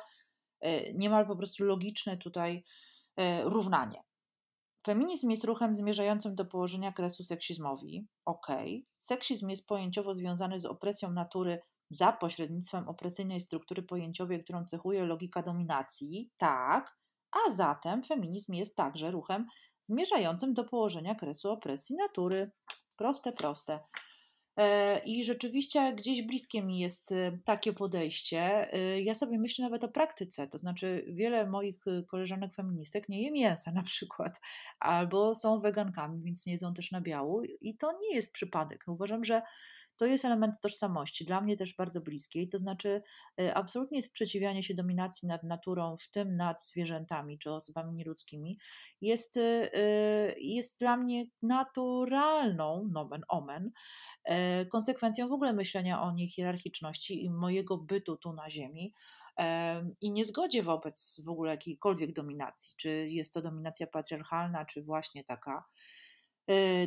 e, 0.60 0.92
niemal 0.92 1.26
po 1.26 1.36
prostu 1.36 1.64
logiczne 1.64 2.16
tutaj 2.16 2.64
e, 3.16 3.44
równanie. 3.44 4.02
Feminizm 4.86 5.30
jest 5.30 5.44
ruchem 5.44 5.76
zmierzającym 5.76 6.34
do 6.34 6.44
położenia 6.44 6.92
kresu 6.92 7.24
seksizmowi. 7.24 8.06
Ok. 8.24 8.46
Seksizm 8.96 9.48
jest 9.48 9.68
pojęciowo 9.68 10.14
związany 10.14 10.60
z 10.60 10.64
opresją 10.64 11.12
natury 11.12 11.60
za 11.90 12.12
pośrednictwem 12.12 12.88
opresyjnej 12.88 13.40
struktury 13.40 13.82
pojęciowej, 13.82 14.44
którą 14.44 14.66
cechuje 14.66 15.04
logika 15.04 15.42
dominacji. 15.42 16.30
Tak. 16.38 16.96
A 17.32 17.50
zatem 17.50 18.02
feminizm 18.02 18.52
jest 18.54 18.76
także 18.76 19.10
ruchem 19.10 19.46
zmierzającym 19.86 20.54
do 20.54 20.64
położenia 20.64 21.14
kresu 21.14 21.50
opresji 21.50 21.96
natury. 21.96 22.50
Proste, 22.96 23.32
proste. 23.32 23.80
E, 24.56 24.98
I 24.98 25.24
rzeczywiście 25.24 25.92
gdzieś 25.92 26.22
bliskie 26.22 26.62
mi 26.62 26.78
jest 26.78 27.12
e, 27.12 27.38
takie 27.44 27.72
podejście. 27.72 28.72
E, 28.72 29.00
ja 29.00 29.14
sobie 29.14 29.38
myślę 29.38 29.64
nawet 29.64 29.84
o 29.84 29.88
praktyce, 29.88 30.48
to 30.48 30.58
znaczy 30.58 31.04
wiele 31.08 31.46
moich 31.46 31.76
koleżanek 32.08 32.54
feministek 32.54 33.08
nie 33.08 33.22
je 33.22 33.30
mięsa 33.30 33.72
na 33.72 33.82
przykład, 33.82 34.40
albo 34.80 35.34
są 35.34 35.60
wegankami, 35.60 36.22
więc 36.22 36.46
nie 36.46 36.52
jedzą 36.52 36.74
też 36.74 36.90
nabiału 36.90 37.42
i 37.60 37.76
to 37.76 37.98
nie 38.00 38.16
jest 38.16 38.32
przypadek. 38.32 38.84
Uważam, 38.86 39.24
że 39.24 39.42
to 39.96 40.06
jest 40.06 40.24
element 40.24 40.60
tożsamości, 40.60 41.24
dla 41.24 41.40
mnie 41.40 41.56
też 41.56 41.76
bardzo 41.76 42.00
bliskiej, 42.00 42.48
to 42.48 42.58
znaczy 42.58 43.02
absolutnie 43.54 44.02
sprzeciwianie 44.02 44.62
się 44.62 44.74
dominacji 44.74 45.28
nad 45.28 45.42
naturą, 45.42 45.96
w 45.96 46.10
tym 46.10 46.36
nad 46.36 46.64
zwierzętami 46.64 47.38
czy 47.38 47.52
osobami 47.52 47.94
nieludzkimi, 47.94 48.58
jest, 49.00 49.38
jest 50.36 50.80
dla 50.80 50.96
mnie 50.96 51.24
naturalną, 51.42 52.88
nomen 52.92 53.22
omen, 53.28 53.70
E, 54.24 54.66
konsekwencją 54.66 55.28
w 55.28 55.32
ogóle 55.32 55.52
myślenia 55.52 56.02
o 56.02 56.12
niej 56.12 56.28
hierarchiczności 56.28 57.24
i 57.24 57.30
mojego 57.30 57.78
bytu 57.78 58.16
tu 58.16 58.32
na 58.32 58.50
Ziemi 58.50 58.94
i 60.00 60.12
niezgodzie 60.12 60.62
wobec 60.62 61.22
w 61.26 61.28
ogóle 61.28 61.50
jakiejkolwiek 61.50 62.12
dominacji, 62.12 62.74
czy 62.76 62.88
jest 63.08 63.34
to 63.34 63.42
dominacja 63.42 63.86
patriarchalna, 63.86 64.64
czy 64.64 64.82
właśnie 64.82 65.24
taka 65.24 65.64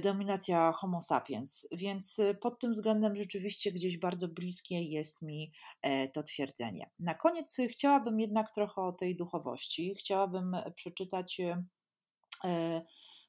dominacja 0.01 0.71
Homo 0.71 1.01
sapiens. 1.01 1.67
Więc 1.71 2.21
pod 2.41 2.59
tym 2.59 2.73
względem 2.73 3.15
rzeczywiście 3.15 3.71
gdzieś 3.71 3.97
bardzo 3.97 4.27
bliskie 4.27 4.83
jest 4.83 5.21
mi 5.21 5.51
to 6.13 6.23
twierdzenie. 6.23 6.89
Na 6.99 7.13
koniec 7.15 7.57
chciałabym 7.69 8.19
jednak 8.19 8.51
trochę 8.51 8.81
o 8.81 8.91
tej 8.91 9.15
duchowości. 9.15 9.95
Chciałabym 9.99 10.55
przeczytać 10.75 11.41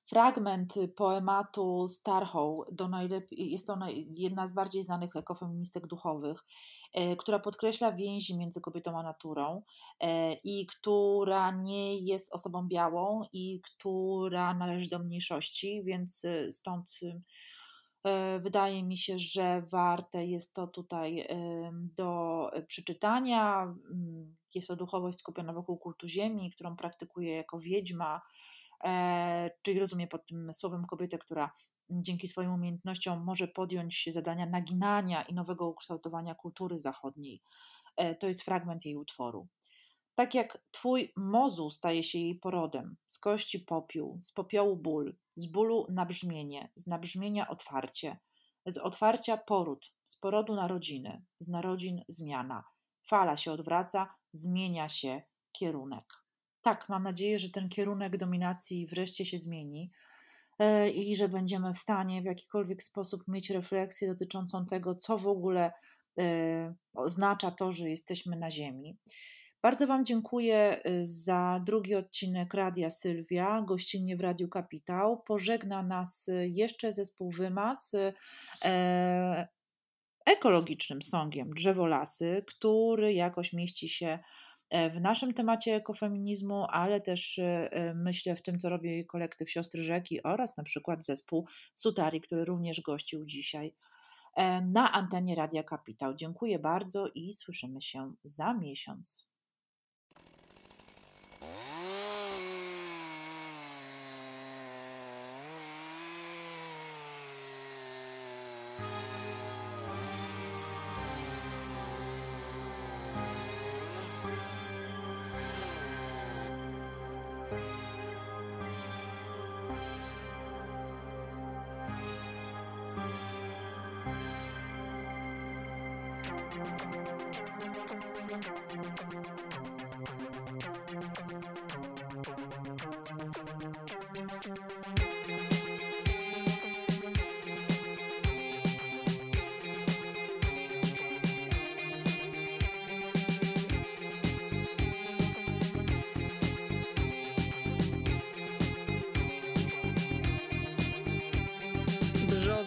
fragment 0.08 0.74
poematu 0.96 1.88
Starhow, 1.88 2.66
do 2.72 2.88
jest 3.30 3.66
to 3.66 3.78
jedna 4.10 4.46
z 4.46 4.52
bardziej 4.52 4.82
znanych 4.82 5.16
ekofeministek 5.16 5.86
duchowych, 5.86 6.44
e, 6.94 7.16
która 7.16 7.38
podkreśla 7.38 7.92
więzi 7.92 8.36
między 8.36 8.60
kobietą 8.60 8.98
a 8.98 9.02
naturą 9.02 9.62
e, 10.00 10.32
i 10.32 10.66
która 10.66 11.50
nie 11.50 11.98
jest 11.98 12.34
osobą 12.34 12.68
białą 12.68 13.24
i 13.32 13.60
która 13.60 14.54
należy 14.54 14.88
do 14.88 14.98
mniejszości, 14.98 15.82
więc 15.84 16.24
e, 16.24 16.52
stąd 16.52 16.98
wydaje 18.40 18.82
mi 18.82 18.96
się, 18.96 19.18
że 19.18 19.62
warte 19.62 20.26
jest 20.26 20.54
to 20.54 20.66
tutaj 20.66 21.28
do 21.96 22.50
przeczytania. 22.66 23.62
Mm, 23.62 24.36
jest 24.54 24.68
to 24.68 24.76
duchowość 24.76 25.18
skupiona 25.18 25.52
wokół 25.52 25.78
kultu 25.78 26.08
ziemi, 26.08 26.50
którą 26.50 26.76
praktykuje 26.76 27.36
jako 27.36 27.60
wiedźma 27.60 28.20
czyli 29.62 29.80
rozumie 29.80 30.06
pod 30.06 30.26
tym 30.26 30.54
słowem 30.54 30.86
kobietę, 30.86 31.18
która 31.18 31.52
dzięki 31.90 32.28
swoim 32.28 32.52
umiejętnościom 32.52 33.24
może 33.24 33.48
podjąć 33.48 33.94
się 33.94 34.12
zadania 34.12 34.46
naginania 34.46 35.22
i 35.22 35.34
nowego 35.34 35.68
ukształtowania 35.68 36.34
kultury 36.34 36.78
zachodniej. 36.78 37.42
E, 37.96 38.14
to 38.14 38.28
jest 38.28 38.42
fragment 38.42 38.84
jej 38.84 38.96
utworu. 38.96 39.48
Tak 40.14 40.34
jak 40.34 40.58
twój 40.70 41.12
mozu 41.16 41.70
staje 41.70 42.02
się 42.02 42.18
jej 42.18 42.34
porodem, 42.34 42.96
z 43.06 43.18
kości 43.18 43.58
popiół, 43.58 44.20
z 44.22 44.32
popiołu 44.32 44.76
ból, 44.76 45.16
z 45.36 45.46
bólu 45.46 45.86
nabrzmienie, 45.90 46.70
z 46.74 46.86
nabrzmienia 46.86 47.48
otwarcie, 47.48 48.18
z 48.66 48.78
otwarcia 48.78 49.36
poród, 49.36 49.92
z 50.04 50.16
porodu 50.16 50.54
narodziny, 50.54 51.22
z 51.38 51.48
narodzin 51.48 52.02
zmiana. 52.08 52.64
Fala 53.06 53.36
się 53.36 53.52
odwraca, 53.52 54.14
zmienia 54.32 54.88
się 54.88 55.22
kierunek 55.52 56.17
tak, 56.68 56.88
mam 56.88 57.02
nadzieję, 57.02 57.38
że 57.38 57.50
ten 57.50 57.68
kierunek 57.68 58.16
dominacji 58.16 58.86
wreszcie 58.86 59.24
się 59.24 59.38
zmieni 59.38 59.90
e, 60.58 60.90
i 60.90 61.16
że 61.16 61.28
będziemy 61.28 61.72
w 61.72 61.78
stanie 61.78 62.22
w 62.22 62.24
jakikolwiek 62.24 62.82
sposób 62.82 63.28
mieć 63.28 63.50
refleksję 63.50 64.08
dotyczącą 64.08 64.66
tego, 64.66 64.94
co 64.94 65.18
w 65.18 65.26
ogóle 65.26 65.72
e, 66.18 66.74
oznacza 66.94 67.50
to, 67.50 67.72
że 67.72 67.90
jesteśmy 67.90 68.36
na 68.36 68.50
Ziemi. 68.50 68.98
Bardzo 69.62 69.86
Wam 69.86 70.04
dziękuję 70.04 70.56
e, 70.56 70.80
za 71.04 71.60
drugi 71.66 71.94
odcinek 71.94 72.54
Radia 72.54 72.90
Sylwia, 72.90 73.62
gościnnie 73.62 74.16
w 74.16 74.20
Radiu 74.20 74.48
Kapitał. 74.48 75.22
Pożegna 75.26 75.82
nas 75.82 76.30
jeszcze 76.42 76.92
zespół 76.92 77.32
Wymaz 77.32 77.96
ekologicznym 80.26 81.02
songiem 81.02 81.50
Drzewolasy, 81.50 82.44
który 82.46 83.12
jakoś 83.12 83.52
mieści 83.52 83.88
się 83.88 84.18
w 84.70 85.00
naszym 85.00 85.34
temacie 85.34 85.74
ekofeminizmu, 85.74 86.66
ale 86.70 87.00
też 87.00 87.38
e, 87.38 87.72
e, 87.72 87.94
myślę 87.94 88.36
w 88.36 88.42
tym, 88.42 88.58
co 88.58 88.68
robi 88.68 89.06
kolektyw 89.06 89.50
Siostry 89.50 89.84
Rzeki 89.84 90.22
oraz 90.22 90.56
na 90.56 90.64
przykład 90.64 91.04
zespół 91.04 91.46
Sutari, 91.74 92.20
który 92.20 92.44
również 92.44 92.80
gościł 92.80 93.24
dzisiaj 93.24 93.74
na 94.72 94.92
antenie 94.92 95.34
Radia 95.34 95.62
Kapitał. 95.62 96.14
Dziękuję 96.14 96.58
bardzo 96.58 97.08
i 97.14 97.32
słyszymy 97.32 97.82
się 97.82 98.12
za 98.24 98.54
miesiąc. 98.54 99.28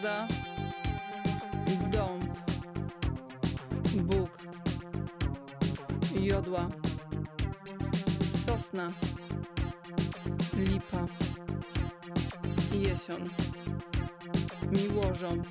Brzoza 0.02 0.28
Dąb. 1.92 2.24
Bóg. 3.96 4.30
Jodła. 6.20 6.70
Sosna. 8.46 8.88
Lipa. 10.58 11.06
Jesion. 12.74 13.24
Miłożąb 14.72 15.48